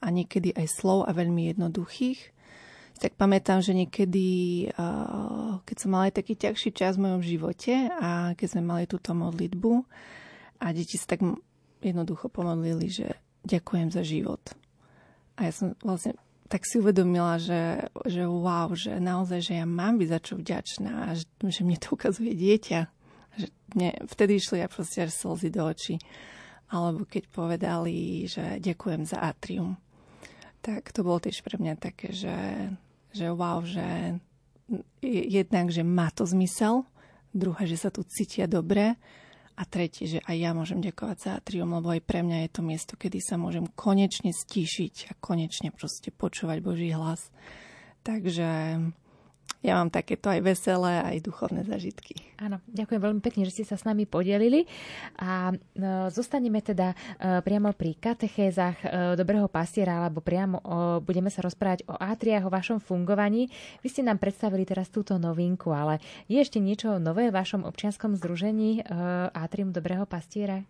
a 0.00 0.06
niekedy 0.12 0.52
aj 0.52 0.66
slov 0.68 1.08
a 1.08 1.16
veľmi 1.16 1.52
jednoduchých. 1.56 2.34
Tak 2.94 3.18
pamätám, 3.18 3.58
že 3.58 3.74
niekedy, 3.74 4.70
keď 5.66 5.76
som 5.76 5.90
mala 5.90 6.12
aj 6.12 6.22
taký 6.22 6.38
ťažší 6.38 6.70
čas 6.70 6.94
v 6.94 7.10
mojom 7.10 7.22
živote 7.26 7.90
a 7.90 8.38
keď 8.38 8.46
sme 8.54 8.62
mali 8.62 8.84
túto 8.86 9.10
modlitbu 9.16 9.72
a 10.62 10.66
deti 10.70 10.94
sa 10.94 11.18
tak 11.18 11.26
jednoducho 11.82 12.30
pomodlili, 12.30 12.86
že 12.86 13.18
ďakujem 13.42 13.90
za 13.90 14.06
život. 14.06 14.40
A 15.34 15.50
ja 15.50 15.52
som 15.52 15.74
vlastne 15.82 16.14
tak 16.46 16.62
si 16.68 16.78
uvedomila, 16.78 17.40
že, 17.40 17.88
že 18.06 18.22
wow, 18.28 18.70
že 18.76 19.02
naozaj, 19.02 19.40
že 19.42 19.52
ja 19.58 19.66
mám 19.66 19.98
byť 19.98 20.08
za 20.08 20.20
čo 20.22 20.34
vďačná 20.38 20.92
a 21.08 21.18
že, 21.18 21.26
že 21.50 21.66
mne 21.66 21.78
to 21.80 21.98
ukazuje 21.98 22.30
dieťa, 22.30 22.80
že 23.38 23.46
mne 23.74 23.90
vtedy 24.06 24.38
išli 24.38 24.62
ja 24.62 24.68
proste 24.70 25.06
až 25.06 25.12
slzy 25.14 25.48
do 25.50 25.62
očí. 25.66 25.96
Alebo 26.70 27.04
keď 27.06 27.24
povedali, 27.30 28.24
že 28.26 28.58
ďakujem 28.58 29.04
za 29.04 29.20
atrium. 29.20 29.76
Tak 30.64 30.90
to 30.96 31.04
bolo 31.04 31.20
tiež 31.20 31.44
pre 31.44 31.60
mňa 31.60 31.74
také, 31.76 32.10
že, 32.10 32.36
že 33.12 33.28
wow, 33.28 33.60
že 33.62 34.16
jednak, 35.04 35.68
že 35.68 35.84
má 35.84 36.08
to 36.08 36.24
zmysel, 36.24 36.88
druhé, 37.36 37.68
že 37.68 37.76
sa 37.76 37.92
tu 37.92 38.00
cítia 38.06 38.48
dobre 38.48 38.96
a 39.54 39.62
tretie, 39.68 40.08
že 40.08 40.18
aj 40.24 40.36
ja 40.38 40.50
môžem 40.50 40.82
ďakovať 40.82 41.16
za 41.20 41.30
atrium, 41.38 41.78
lebo 41.78 41.94
aj 41.94 42.02
pre 42.02 42.26
mňa 42.26 42.48
je 42.48 42.50
to 42.50 42.62
miesto, 42.64 42.94
kedy 42.98 43.22
sa 43.22 43.38
môžem 43.38 43.68
konečne 43.76 44.34
stíšiť 44.34 45.10
a 45.10 45.18
konečne 45.20 45.70
proste 45.70 46.10
počúvať 46.10 46.58
Boží 46.64 46.90
hlas. 46.90 47.30
Takže 48.02 48.80
ja 49.64 49.80
mám 49.80 49.88
takéto 49.88 50.28
aj 50.28 50.44
veselé, 50.44 51.00
aj 51.00 51.24
duchovné 51.24 51.64
zažitky. 51.64 52.20
Áno, 52.36 52.60
ďakujem 52.68 53.00
veľmi 53.00 53.22
pekne, 53.24 53.48
že 53.48 53.56
ste 53.56 53.64
sa 53.64 53.80
s 53.80 53.88
nami 53.88 54.04
podelili 54.04 54.68
a 55.16 55.56
no, 55.80 56.12
zostaneme 56.12 56.60
teda 56.60 56.92
e, 56.92 56.96
priamo 57.40 57.72
pri 57.72 57.96
katechézach 57.96 58.76
e, 58.84 58.86
dobrého 59.16 59.48
pastiera, 59.48 60.04
alebo 60.04 60.20
priamo 60.20 60.60
o, 60.60 61.00
budeme 61.00 61.32
sa 61.32 61.40
rozprávať 61.40 61.88
o 61.88 61.96
atriách, 61.96 62.44
o 62.44 62.52
vašom 62.52 62.76
fungovaní. 62.84 63.48
Vy 63.80 63.88
ste 63.88 64.04
nám 64.04 64.20
predstavili 64.20 64.68
teraz 64.68 64.92
túto 64.92 65.16
novinku, 65.16 65.72
ale 65.72 65.96
je 66.28 66.36
ešte 66.36 66.60
niečo 66.60 67.00
nové 67.00 67.32
v 67.32 67.36
vašom 67.40 67.64
občianskom 67.64 68.20
združení 68.20 68.84
e, 68.84 68.92
Atrium 69.32 69.72
dobrého 69.72 70.04
pastiera? 70.04 70.60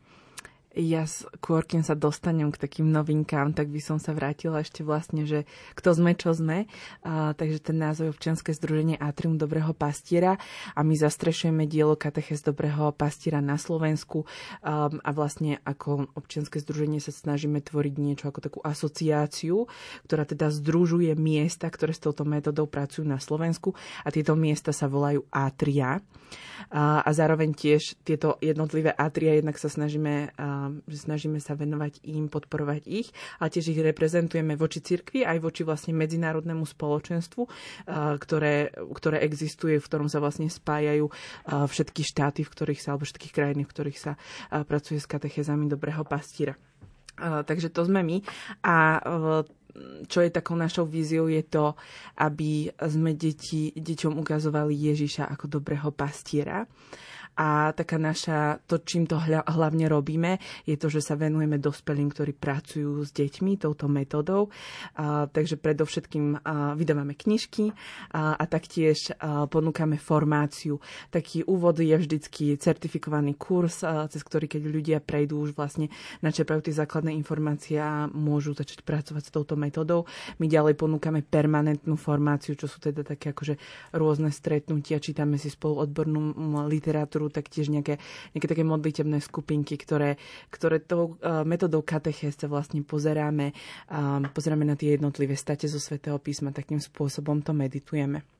Ja 0.74 1.06
skôr, 1.06 1.62
kým 1.62 1.86
sa 1.86 1.94
dostanem 1.94 2.50
k 2.50 2.58
takým 2.58 2.90
novinkám, 2.90 3.54
tak 3.54 3.70
by 3.70 3.78
som 3.78 4.02
sa 4.02 4.10
vrátila 4.10 4.60
ešte 4.60 4.82
vlastne, 4.82 5.22
že 5.22 5.46
kto 5.78 5.94
sme, 5.94 6.18
čo 6.18 6.34
sme. 6.34 6.66
A, 7.06 7.32
takže 7.38 7.62
ten 7.62 7.78
názov 7.78 8.10
je 8.10 8.14
občianske 8.14 8.50
združenie 8.50 8.98
Atrium 8.98 9.38
Dobrého 9.38 9.70
pastiera 9.70 10.36
a 10.74 10.80
my 10.82 10.98
zastrešujeme 10.98 11.70
dielo 11.70 11.94
Kateches 11.94 12.42
Dobrého 12.42 12.90
pastiera 12.90 13.38
na 13.38 13.54
Slovensku 13.54 14.26
a, 14.60 14.90
a 14.90 15.10
vlastne 15.14 15.62
ako 15.62 16.10
občianske 16.18 16.58
združenie 16.58 16.98
sa 16.98 17.14
snažíme 17.14 17.62
tvoriť 17.62 17.94
niečo 18.02 18.26
ako 18.28 18.40
takú 18.42 18.58
asociáciu, 18.66 19.70
ktorá 20.10 20.26
teda 20.26 20.50
združuje 20.50 21.14
miesta, 21.14 21.70
ktoré 21.70 21.94
s 21.94 22.02
touto 22.02 22.26
metodou 22.26 22.66
pracujú 22.66 23.06
na 23.06 23.22
Slovensku 23.22 23.78
a 24.02 24.10
tieto 24.10 24.34
miesta 24.34 24.74
sa 24.74 24.90
volajú 24.90 25.22
Atria. 25.30 26.02
A, 26.74 27.04
a 27.04 27.10
zároveň 27.14 27.54
tiež 27.54 28.00
tieto 28.02 28.40
jednotlivé 28.42 28.90
Atria 28.90 29.38
jednak 29.38 29.60
sa 29.60 29.70
snažíme 29.70 30.34
že 30.86 30.98
snažíme 31.08 31.40
sa 31.42 31.56
venovať 31.58 32.04
im, 32.06 32.28
podporovať 32.28 32.82
ich, 32.86 33.08
ale 33.40 33.48
tiež 33.50 33.74
ich 33.74 33.80
reprezentujeme 33.80 34.54
voči 34.54 34.84
cirkvi 34.84 35.26
aj 35.26 35.38
voči 35.40 35.62
vlastne 35.64 35.96
medzinárodnému 35.96 36.64
spoločenstvu, 36.64 37.42
ktoré, 38.20 38.70
ktoré 38.74 39.16
existuje, 39.24 39.80
v 39.80 39.86
ktorom 39.88 40.08
sa 40.12 40.20
vlastne 40.20 40.46
spájajú 40.46 41.08
všetky 41.48 42.02
štáty, 42.04 42.40
v 42.44 42.52
ktorých 42.52 42.80
sa, 42.80 42.94
alebo 42.94 43.08
všetky 43.08 43.28
krajiny, 43.32 43.62
v 43.64 43.72
ktorých 43.72 43.98
sa 43.98 44.12
pracuje 44.64 45.00
s 45.00 45.10
katechezami 45.10 45.66
dobrého 45.66 46.04
pastíra. 46.06 46.54
takže 47.18 47.70
to 47.70 47.86
sme 47.86 48.02
my. 48.02 48.16
A 48.66 49.00
čo 50.06 50.22
je 50.22 50.30
takou 50.30 50.54
našou 50.54 50.86
víziou, 50.86 51.26
je 51.26 51.42
to, 51.42 51.74
aby 52.22 52.70
sme 52.78 53.18
deti, 53.18 53.74
deťom 53.74 54.22
ukazovali 54.22 54.70
Ježiša 54.70 55.26
ako 55.34 55.58
dobrého 55.58 55.90
pastiera 55.90 56.62
a 57.34 57.74
taká 57.74 57.98
naša, 57.98 58.62
to 58.70 58.78
čím 58.82 59.10
to 59.10 59.18
hlavne 59.18 59.90
robíme, 59.90 60.38
je 60.66 60.78
to, 60.78 60.86
že 60.86 61.02
sa 61.02 61.18
venujeme 61.18 61.58
dospelým, 61.58 62.10
ktorí 62.10 62.32
pracujú 62.34 63.02
s 63.02 63.10
deťmi 63.10 63.58
touto 63.58 63.90
metodou. 63.90 64.54
A, 64.94 65.26
takže 65.26 65.58
predovšetkým 65.58 66.40
a, 66.40 66.74
vydávame 66.78 67.18
knižky 67.18 67.74
a, 68.14 68.38
a 68.38 68.44
taktiež 68.46 69.10
a, 69.18 69.46
ponúkame 69.50 69.98
formáciu. 69.98 70.78
Taký 71.10 71.42
úvod 71.46 71.82
je 71.82 71.94
vždycky 71.94 72.54
certifikovaný 72.58 73.34
kurz, 73.34 73.82
a, 73.82 74.06
cez 74.06 74.22
ktorý 74.22 74.46
keď 74.46 74.62
ľudia 74.70 74.98
prejdú 75.02 75.42
už 75.42 75.58
vlastne 75.58 75.90
načerpajú 76.22 76.70
tie 76.70 76.74
základné 76.78 77.10
informácie 77.18 77.82
a 77.82 78.06
môžu 78.06 78.54
začať 78.54 78.86
pracovať 78.86 79.22
s 79.26 79.34
touto 79.34 79.58
metodou. 79.58 80.06
My 80.38 80.46
ďalej 80.46 80.78
ponúkame 80.78 81.26
permanentnú 81.26 81.98
formáciu, 81.98 82.54
čo 82.54 82.70
sú 82.70 82.78
teda 82.78 83.02
také 83.02 83.34
akože 83.34 83.58
rôzne 83.96 84.30
stretnutia, 84.30 85.02
čítame 85.02 85.36
si 85.36 85.50
spolu 85.50 85.82
odbornú 85.82 86.34
literatúru, 86.66 87.23
literatúru, 87.24 87.32
taktiež 87.32 87.72
nejaké, 87.72 87.98
nejaké 88.36 88.48
také 88.48 88.64
modlitebné 88.64 89.18
skupinky, 89.20 89.80
ktoré, 89.80 90.20
ktoré 90.52 90.80
tou 90.80 91.16
uh, 91.20 91.42
metodou 91.44 91.80
katechéze 91.80 92.44
vlastne 92.44 92.84
pozeráme, 92.84 93.56
pozeráme 94.34 94.64
na 94.66 94.76
tie 94.76 94.98
jednotlivé 94.98 95.38
state 95.38 95.70
zo 95.70 95.80
svätého 95.80 96.18
písma, 96.20 96.52
takým 96.52 96.82
spôsobom 96.82 97.40
to 97.40 97.56
meditujeme. 97.56 98.33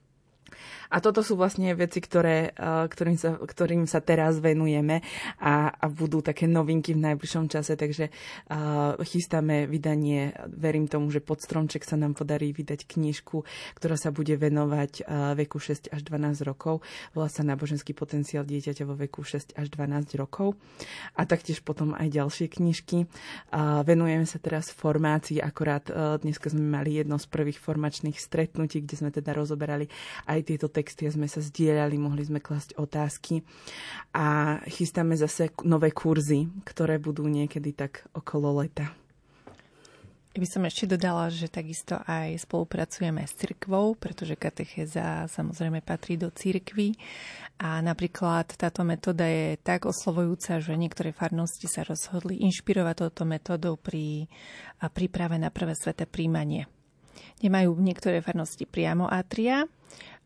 A 0.95 1.03
toto 1.03 1.27
sú 1.27 1.35
vlastne 1.35 1.75
veci, 1.75 1.99
ktoré, 1.99 2.55
ktorým, 2.63 3.19
sa, 3.19 3.35
ktorým 3.35 3.85
sa 3.91 3.99
teraz 3.99 4.39
venujeme 4.39 5.03
a, 5.43 5.75
a 5.75 5.87
budú 5.91 6.23
také 6.23 6.47
novinky 6.47 6.95
v 6.95 7.03
najbližšom 7.11 7.51
čase, 7.51 7.75
takže 7.75 8.11
uh, 8.11 8.95
chystáme 9.03 9.67
vydanie, 9.67 10.31
verím 10.55 10.87
tomu, 10.87 11.11
že 11.11 11.19
pod 11.19 11.43
stromček 11.43 11.83
sa 11.83 11.99
nám 11.99 12.15
podarí 12.15 12.55
vydať 12.55 12.87
knižku, 12.87 13.43
ktorá 13.75 13.99
sa 13.99 14.15
bude 14.15 14.39
venovať 14.39 14.93
uh, 15.03 15.35
veku 15.35 15.59
6 15.59 15.91
až 15.91 16.01
12 16.07 16.47
rokov. 16.47 16.85
Volá 17.11 17.27
sa 17.27 17.43
Náboženský 17.43 17.91
potenciál 17.97 18.47
dieťaťa 18.47 18.85
vo 18.87 18.95
veku 18.95 19.27
6 19.27 19.59
až 19.59 19.67
12 19.75 20.15
rokov. 20.21 20.55
A 21.19 21.27
taktiež 21.27 21.61
potom 21.65 21.97
aj 21.99 22.07
ďalšie 22.07 22.47
knižky. 22.51 23.11
Uh, 23.51 23.83
venujeme 23.83 24.29
sa 24.29 24.39
teraz 24.39 24.71
formácii, 24.71 25.43
akorát 25.43 25.91
uh, 25.91 26.23
dneska 26.23 26.55
sme 26.55 26.63
mali 26.63 27.03
jedno 27.03 27.19
z 27.19 27.27
prvých 27.27 27.59
formačných 27.59 28.15
stretnutí, 28.15 28.85
kde 28.85 28.95
sme 28.95 29.11
teda 29.11 29.35
rozoberali 29.35 29.91
aj 30.31 30.34
tieto 30.43 30.67
texty 30.67 31.07
sme 31.07 31.31
sa 31.31 31.39
zdieľali, 31.39 31.95
mohli 31.95 32.27
sme 32.27 32.43
klasť 32.43 32.75
otázky 32.75 33.47
a 34.11 34.59
chystáme 34.67 35.15
zase 35.15 35.55
nové 35.63 35.95
kurzy, 35.95 36.51
ktoré 36.67 36.99
budú 36.99 37.29
niekedy 37.31 37.77
tak 37.77 38.09
okolo 38.17 38.65
leta. 38.65 38.91
Ja 40.35 40.43
by 40.43 40.51
som 40.51 40.67
ešte 40.67 40.99
dodala, 40.99 41.31
že 41.31 41.47
takisto 41.47 41.95
aj 42.11 42.43
spolupracujeme 42.43 43.23
s 43.23 43.39
cirkvou, 43.39 43.95
pretože 43.95 44.35
katechéza 44.35 45.31
samozrejme 45.31 45.79
patrí 45.79 46.19
do 46.19 46.27
cirkvy 46.27 46.99
a 47.63 47.79
napríklad 47.79 48.51
táto 48.59 48.83
metóda 48.83 49.31
je 49.31 49.55
tak 49.63 49.87
oslovujúca, 49.87 50.59
že 50.59 50.75
niektoré 50.75 51.15
farnosti 51.15 51.71
sa 51.71 51.87
rozhodli 51.87 52.43
inšpirovať 52.51 53.07
touto 53.07 53.23
metódou 53.23 53.79
pri 53.79 54.27
príprave 54.91 55.39
na 55.39 55.55
prvé 55.55 55.79
sveté 55.79 56.03
príjmanie. 56.03 56.67
Nemajú 57.47 57.79
niektoré 57.79 58.19
farnosti 58.19 58.67
priamo 58.67 59.07
atria, 59.07 59.71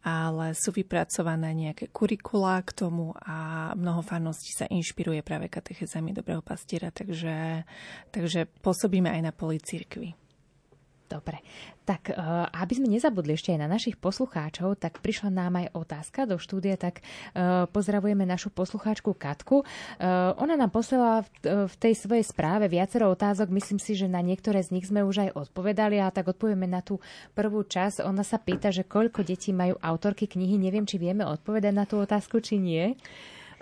ale 0.09 0.57
sú 0.57 0.73
vypracované 0.73 1.53
nejaké 1.53 1.93
kurikulá 1.93 2.65
k 2.65 2.73
tomu 2.73 3.13
a 3.21 3.71
mnoho 3.77 4.01
farností 4.01 4.57
sa 4.57 4.65
inšpiruje 4.65 5.21
práve 5.21 5.53
katechezami 5.53 6.17
Dobrého 6.17 6.41
pastiera, 6.41 6.89
takže, 6.89 7.69
takže 8.09 8.49
pôsobíme 8.65 9.13
aj 9.13 9.21
na 9.21 9.33
poli 9.37 9.61
církvy. 9.61 10.28
Dobre, 11.09 11.41
tak 11.89 12.13
eh, 12.13 12.17
aby 12.53 12.73
sme 12.77 12.93
nezabudli 12.93 13.33
ešte 13.33 13.57
aj 13.57 13.65
na 13.65 13.69
našich 13.73 13.97
poslucháčov, 13.97 14.77
tak 14.77 15.01
prišla 15.01 15.33
nám 15.33 15.57
aj 15.57 15.73
otázka 15.73 16.29
do 16.29 16.37
štúdia, 16.37 16.77
tak 16.77 17.01
eh, 17.01 17.65
pozdravujeme 17.65 18.29
našu 18.29 18.53
poslucháčku 18.53 19.17
Katku. 19.17 19.65
Eh, 19.65 20.05
ona 20.37 20.61
nám 20.61 20.69
poslala 20.69 21.25
v 21.41 21.75
tej 21.81 21.97
svojej 21.97 22.29
správe 22.29 22.69
viacero 22.69 23.09
otázok, 23.09 23.49
myslím 23.57 23.81
si, 23.81 23.97
že 23.97 24.05
na 24.05 24.21
niektoré 24.21 24.61
z 24.61 24.77
nich 24.77 24.85
sme 24.85 25.01
už 25.01 25.33
aj 25.33 25.49
odpovedali, 25.49 25.97
a 25.97 26.13
tak 26.13 26.29
odpovieme 26.29 26.69
na 26.69 26.85
tú 26.85 27.01
prvú 27.33 27.65
časť. 27.65 28.05
Ona 28.05 28.21
sa 28.21 28.37
pýta, 28.37 28.69
že 28.69 28.85
koľko 28.85 29.25
detí 29.25 29.57
majú 29.57 29.81
autorky 29.81 30.29
knihy, 30.29 30.61
neviem, 30.61 30.85
či 30.85 31.01
vieme 31.01 31.25
odpovedať 31.25 31.73
na 31.73 31.89
tú 31.89 31.97
otázku, 32.05 32.45
či 32.45 32.61
nie. 32.61 32.93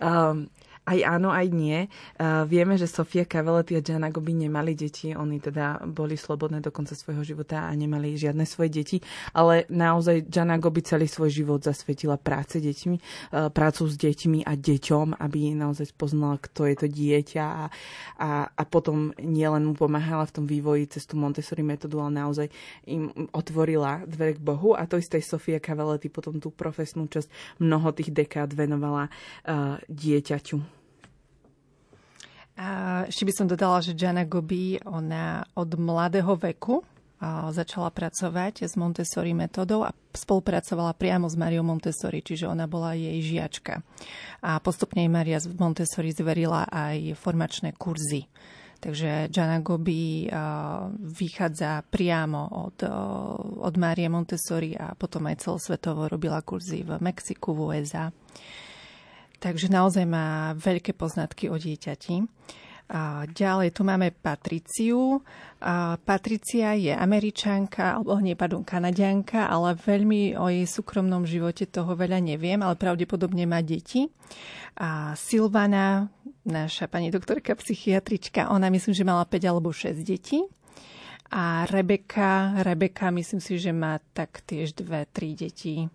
Um, 0.03 0.51
aj 0.87 0.99
áno, 1.03 1.35
aj 1.35 1.47
nie. 1.51 1.91
Uh, 2.15 2.47
vieme, 2.47 2.79
že 2.79 2.87
Sofia 2.87 3.27
Cavaletti 3.27 3.75
a 3.75 3.83
Gianna 3.83 4.15
Gobi 4.15 4.39
nemali 4.39 4.79
deti. 4.79 5.11
Oni 5.11 5.43
teda 5.43 5.83
boli 5.83 6.15
slobodné 6.15 6.63
do 6.63 6.71
konca 6.71 6.95
svojho 6.95 7.27
života 7.27 7.67
a 7.67 7.75
nemali 7.75 8.15
žiadne 8.15 8.47
svoje 8.47 8.71
deti. 8.71 8.97
Ale 9.35 9.67
naozaj 9.67 10.31
Gianna 10.31 10.63
Gobi 10.63 10.87
celý 10.87 11.11
svoj 11.11 11.35
život 11.35 11.67
zasvetila 11.67 12.15
práce 12.15 12.63
deťmi, 12.63 12.97
uh, 13.35 13.51
prácu 13.51 13.83
s 13.91 13.99
deťmi 13.99 14.47
a 14.47 14.55
deťom, 14.55 15.19
aby 15.19 15.59
naozaj 15.59 15.91
poznala, 15.99 16.39
kto 16.39 16.71
je 16.71 16.77
to 16.79 16.87
dieťa 16.87 17.45
a, 17.45 17.65
a, 18.23 18.31
a 18.47 18.63
potom 18.63 19.11
nielen 19.19 19.67
mu 19.67 19.75
pomáhala 19.75 20.23
v 20.31 20.35
tom 20.39 20.47
vývoji 20.47 20.87
cez 20.87 21.03
tú 21.03 21.19
Montessori 21.19 21.67
metódu, 21.67 21.99
ale 21.99 22.15
naozaj 22.23 22.47
im 22.87 23.11
otvorila 23.35 24.07
dvere 24.07 24.39
k 24.39 24.45
Bohu. 24.45 24.79
A 24.79 24.87
to 24.87 25.03
isté 25.03 25.19
Sofia 25.19 25.59
Cavaletti 25.59 26.07
potom 26.07 26.39
tú 26.39 26.55
profesnú 26.55 27.11
časť 27.11 27.59
mnoho 27.59 27.91
tých 27.91 28.15
dekád 28.15 28.55
venovala 28.55 29.11
uh, 29.11 29.83
dieťaťu. 29.91 30.76
A 32.57 33.05
ešte 33.05 33.29
by 33.29 33.33
som 33.37 33.47
dodala, 33.47 33.85
že 33.85 33.93
Jana 33.93 34.25
Gobi, 34.25 34.81
ona 34.89 35.45
od 35.53 35.77
mladého 35.77 36.37
veku 36.41 36.81
začala 37.53 37.89
pracovať 37.89 38.69
s 38.69 38.77
Montessori 38.77 39.33
metodou 39.33 39.89
a 39.89 39.93
spolupracovala 40.13 40.93
priamo 40.93 41.29
s 41.29 41.37
Mariou 41.37 41.65
Montessori, 41.65 42.21
čiže 42.21 42.45
ona 42.45 42.69
bola 42.69 42.93
jej 42.93 43.17
žiačka. 43.25 43.81
A 44.45 44.61
postupne 44.61 45.01
jej 45.01 45.13
Maria 45.13 45.41
Montessori 45.57 46.13
zverila 46.13 46.69
aj 46.69 47.17
formačné 47.17 47.73
kurzy. 47.77 48.29
Takže 48.77 49.33
Gianna 49.33 49.65
Gobi 49.65 50.29
vychádza 51.01 51.81
priamo 51.89 52.69
od, 52.69 52.85
od 53.65 53.75
Marie 53.81 54.13
Montessori 54.13 54.77
a 54.77 54.93
potom 54.93 55.25
aj 55.33 55.49
celosvetovo 55.49 56.13
robila 56.13 56.45
kurzy 56.45 56.85
v 56.85 57.01
Mexiku, 57.01 57.57
v 57.57 57.61
USA. 57.73 58.13
Takže 59.37 59.69
naozaj 59.69 60.05
má 60.09 60.57
veľké 60.57 60.97
poznatky 60.97 61.53
o 61.53 61.57
dieťati. 61.61 62.25
A 62.87 63.27
ďalej 63.27 63.75
tu 63.75 63.83
máme 63.83 64.15
Patriciu. 64.15 65.19
A 65.59 65.99
Patricia 65.99 66.79
je 66.79 66.95
američanka, 66.95 67.99
alebo 67.99 68.15
nie, 68.23 68.39
pardon, 68.39 68.63
kanadianka, 68.63 69.51
ale 69.51 69.75
veľmi 69.75 70.39
o 70.39 70.47
jej 70.47 70.67
súkromnom 70.69 71.27
živote 71.27 71.67
toho 71.67 71.99
veľa 71.99 72.23
neviem, 72.23 72.63
ale 72.63 72.79
pravdepodobne 72.79 73.43
má 73.43 73.59
deti. 73.59 74.07
A 74.79 75.19
Silvana, 75.19 76.07
naša 76.47 76.87
pani 76.87 77.11
doktorka 77.11 77.59
psychiatrička, 77.59 78.55
ona 78.55 78.71
myslím, 78.71 78.95
že 78.95 79.03
mala 79.03 79.27
5 79.27 79.51
alebo 79.51 79.75
6 79.75 80.07
detí. 80.07 80.47
A 81.35 81.67
Rebeka, 81.67 82.63
Rebeka 82.63 83.11
myslím 83.11 83.43
si, 83.43 83.59
že 83.59 83.75
má 83.75 83.99
tak 84.15 84.47
tiež 84.47 84.79
dve, 84.79 85.11
tri 85.11 85.35
deti. 85.35 85.91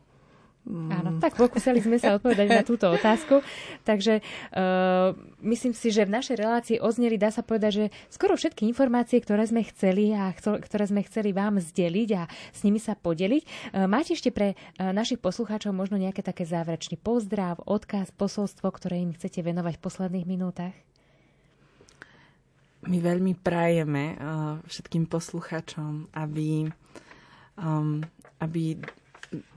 Áno, 0.70 1.18
mm. 1.18 1.26
tak 1.26 1.34
pokúsili 1.42 1.82
sme 1.82 1.98
sa 1.98 2.22
odpovedať 2.22 2.48
na 2.54 2.62
túto 2.62 2.86
otázku. 2.86 3.42
Takže 3.82 4.22
uh, 4.22 5.18
myslím 5.42 5.74
si, 5.74 5.90
že 5.90 6.06
v 6.06 6.14
našej 6.14 6.38
relácii 6.38 6.78
ozneli, 6.78 7.18
dá 7.18 7.34
sa 7.34 7.42
povedať, 7.42 7.72
že 7.74 7.86
skoro 8.14 8.38
všetky 8.38 8.70
informácie, 8.70 9.18
ktoré 9.26 9.42
sme 9.50 9.66
chceli 9.66 10.14
a 10.14 10.30
ktoré 10.38 10.86
sme 10.86 11.02
chceli 11.10 11.34
vám 11.34 11.58
zdeliť 11.58 12.10
a 12.14 12.30
s 12.54 12.62
nimi 12.62 12.78
sa 12.78 12.94
podeliť. 12.94 13.74
Uh, 13.74 13.90
máte 13.90 14.14
ešte 14.14 14.30
pre 14.30 14.54
uh, 14.54 14.94
našich 14.94 15.18
poslucháčov 15.18 15.74
možno 15.74 15.98
nejaké 15.98 16.22
také 16.22 16.46
záverečný 16.46 17.02
pozdrav, 17.02 17.58
odkaz, 17.66 18.14
posolstvo, 18.14 18.70
ktoré 18.70 19.02
im 19.02 19.18
chcete 19.18 19.42
venovať 19.42 19.82
v 19.82 19.84
posledných 19.84 20.30
minútach? 20.30 20.78
My 22.86 23.02
veľmi 23.02 23.34
prajeme 23.34 24.14
uh, 24.14 24.62
všetkým 24.70 25.10
poslucháčom, 25.10 26.14
aby, 26.14 26.70
um, 27.58 28.06
aby 28.38 28.78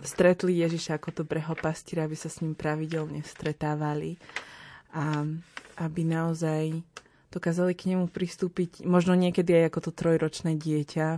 stretli 0.06 0.62
Ježiša 0.62 1.02
ako 1.02 1.24
dobrého 1.24 1.54
pastiera, 1.58 2.06
aby 2.06 2.14
sa 2.14 2.30
s 2.30 2.40
ním 2.40 2.54
pravidelne 2.54 3.22
stretávali 3.26 4.16
a 4.94 5.26
aby 5.82 6.06
naozaj 6.06 6.78
dokázali 7.34 7.74
k 7.74 7.90
nemu 7.90 8.06
pristúpiť 8.06 8.86
možno 8.86 9.18
niekedy 9.18 9.58
aj 9.58 9.74
ako 9.74 9.80
to 9.90 9.92
trojročné 9.98 10.54
dieťa 10.54 11.08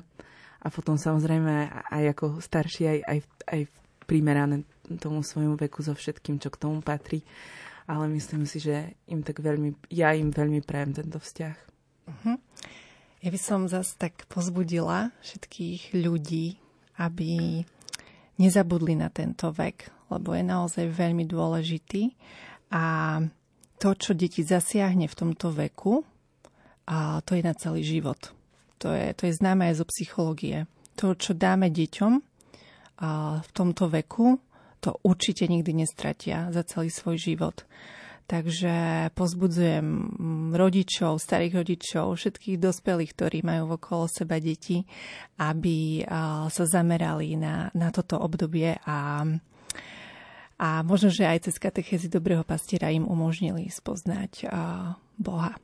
a 0.65 0.67
potom 0.73 0.97
samozrejme 0.97 1.69
aj 1.93 2.05
ako 2.17 2.41
starší, 2.41 2.83
aj, 2.89 2.99
aj, 3.05 3.19
aj 3.53 3.61
primerané 4.09 4.65
tomu 4.97 5.21
svojmu 5.21 5.61
veku 5.61 5.85
so 5.85 5.93
všetkým, 5.93 6.41
čo 6.41 6.49
k 6.49 6.61
tomu 6.63 6.81
patrí. 6.81 7.21
Ale 7.87 8.11
myslím 8.11 8.49
si, 8.51 8.59
že 8.59 8.99
im 9.07 9.23
tak 9.23 9.39
veľmi, 9.39 9.93
ja 9.95 10.11
im 10.17 10.35
veľmi 10.35 10.65
prajem 10.65 10.91
tento 10.97 11.23
vzťah. 11.23 11.57
Uh-huh. 12.11 12.37
Ja 13.23 13.29
by 13.31 13.39
som 13.39 13.71
zase 13.71 13.95
tak 13.95 14.27
pozbudila 14.27 15.15
všetkých 15.23 15.95
ľudí, 15.95 16.59
aby 16.99 17.63
nezabudli 18.37 18.95
na 18.97 19.09
tento 19.09 19.53
vek, 19.53 20.09
lebo 20.12 20.37
je 20.37 20.45
naozaj 20.45 20.87
veľmi 20.93 21.24
dôležitý 21.26 22.14
a 22.70 23.18
to, 23.76 23.89
čo 23.93 24.16
deti 24.16 24.41
zasiahne 24.41 25.05
v 25.09 25.18
tomto 25.18 25.53
veku, 25.53 26.01
a 26.87 27.20
to 27.26 27.34
je 27.34 27.43
na 27.43 27.53
celý 27.53 27.82
život. 27.82 28.32
To 28.78 28.95
je, 28.95 29.12
to 29.16 29.26
je 29.26 29.37
známe 29.37 29.66
aj 29.68 29.82
zo 29.82 29.87
psychológie. 29.91 30.70
To, 30.97 31.12
čo 31.12 31.37
dáme 31.37 31.68
deťom 31.68 32.12
a 33.03 33.41
v 33.43 33.51
tomto 33.53 33.91
veku, 33.93 34.41
to 34.80 34.97
určite 35.05 35.45
nikdy 35.51 35.82
nestratia 35.82 36.49
za 36.55 36.62
celý 36.64 36.89
svoj 36.89 37.20
život. 37.20 37.66
Takže 38.27 38.74
pozbudzujem 39.14 39.87
rodičov, 40.51 41.22
starých 41.22 41.62
rodičov, 41.62 42.18
všetkých 42.18 42.59
dospelých, 42.59 43.14
ktorí 43.14 43.39
majú 43.47 43.79
okolo 43.79 44.11
seba 44.11 44.43
deti, 44.43 44.83
aby 45.39 46.03
sa 46.51 46.64
zamerali 46.66 47.39
na, 47.39 47.70
na 47.70 47.95
toto 47.95 48.18
obdobie 48.18 48.74
a, 48.83 49.22
a 50.59 50.68
možno, 50.83 51.14
že 51.14 51.22
aj 51.22 51.47
cez 51.47 51.62
katechézy 51.62 52.11
dobrého 52.11 52.43
pastiera 52.43 52.91
im 52.91 53.07
umožnili 53.07 53.70
spoznať 53.70 54.51
Boha. 55.22 55.55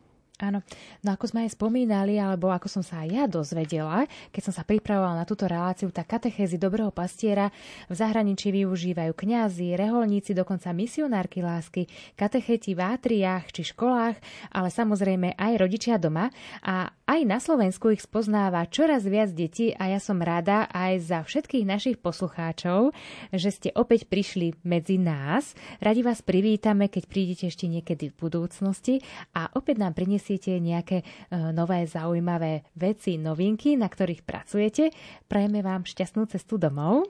Áno, 0.43 0.59
no 1.07 1.15
ako 1.15 1.31
sme 1.31 1.47
aj 1.47 1.55
spomínali, 1.55 2.19
alebo 2.19 2.51
ako 2.51 2.67
som 2.67 2.83
sa 2.83 3.07
aj 3.07 3.09
ja 3.15 3.25
dozvedela, 3.31 4.11
keď 4.35 4.51
som 4.51 4.55
sa 4.59 4.67
pripravovala 4.67 5.23
na 5.23 5.27
túto 5.29 5.47
reláciu, 5.47 5.95
tak 5.95 6.11
katechézy 6.19 6.59
dobrého 6.59 6.91
pastiera 6.91 7.55
v 7.87 7.95
zahraničí 7.95 8.51
využívajú 8.51 9.15
kňazi, 9.15 9.79
reholníci, 9.79 10.35
dokonca 10.35 10.75
misionárky 10.75 11.47
lásky, 11.47 11.87
katecheti 12.19 12.75
v 12.75 12.83
átriách 12.83 13.55
či 13.55 13.71
školách, 13.71 14.19
ale 14.51 14.69
samozrejme 14.75 15.39
aj 15.39 15.53
rodičia 15.63 15.95
doma. 15.95 16.27
A 16.67 16.91
aj 16.91 17.21
na 17.23 17.39
Slovensku 17.39 17.95
ich 17.95 18.03
spoznáva 18.03 18.67
čoraz 18.67 19.07
viac 19.07 19.31
detí 19.31 19.71
a 19.79 19.95
ja 19.95 20.03
som 20.03 20.19
rada 20.19 20.67
aj 20.75 21.07
za 21.07 21.19
všetkých 21.23 21.69
našich 21.71 21.97
poslucháčov, 22.03 22.91
že 23.31 23.51
ste 23.55 23.69
opäť 23.79 24.11
prišli 24.11 24.59
medzi 24.67 24.99
nás. 24.99 25.55
Radi 25.79 26.03
vás 26.03 26.19
privítame, 26.19 26.91
keď 26.91 27.07
prídete 27.07 27.45
ešte 27.47 27.71
niekedy 27.71 28.11
v 28.11 28.19
budúcnosti. 28.19 29.05
A 29.39 29.47
opäť 29.55 29.79
nám 29.85 29.95
priniesie 29.95 30.32
prinesíte 30.33 30.57
nejaké 30.65 30.99
e, 31.03 31.05
nové 31.53 31.85
zaujímavé 31.85 32.65
veci, 32.73 33.21
novinky, 33.21 33.77
na 33.77 33.89
ktorých 33.89 34.25
pracujete. 34.25 34.89
Prajeme 35.29 35.61
vám 35.61 35.85
šťastnú 35.85 36.25
cestu 36.25 36.57
domov. 36.57 37.05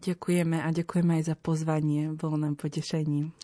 Ďakujeme 0.00 0.62
a 0.62 0.68
ďakujeme 0.72 1.12
aj 1.20 1.24
za 1.28 1.36
pozvanie. 1.36 2.14
Bolo 2.16 2.40
nám 2.40 2.56
potešením. 2.56 3.34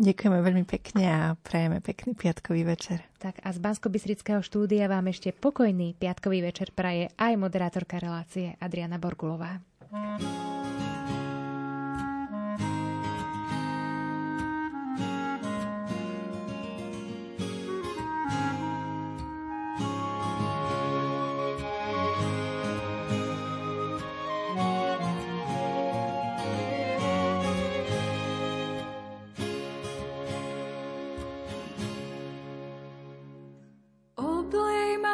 Ďakujeme 0.00 0.38
veľmi 0.40 0.64
pekne 0.64 1.04
a 1.04 1.20
prajeme 1.36 1.84
pekný 1.84 2.16
piatkový 2.16 2.64
večer. 2.64 3.04
Tak 3.20 3.44
a 3.44 3.52
z 3.52 3.60
bansko 3.60 3.92
štúdia 4.40 4.88
vám 4.88 5.12
ešte 5.12 5.36
pokojný 5.36 5.92
piatkový 6.00 6.40
večer 6.40 6.72
praje 6.72 7.12
aj 7.20 7.36
moderátorka 7.36 8.00
relácie 8.00 8.56
Adriana 8.56 8.96
Borgulová. 8.96 9.60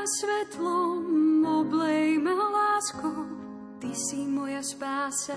Svetlom, 0.06 1.42
oblej 1.42 2.22
ma 2.22 2.34
láskou, 2.34 3.26
Ty 3.76 3.90
si 3.92 4.24
moja 4.24 4.62
spása, 4.64 5.36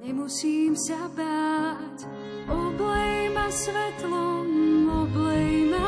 nemusím 0.00 0.72
sa 0.78 1.10
báť. 1.12 2.08
Oblej 2.48 3.34
ma 3.36 3.52
svetlom, 3.52 4.48
oblej 4.88 5.68
ma 5.68 5.79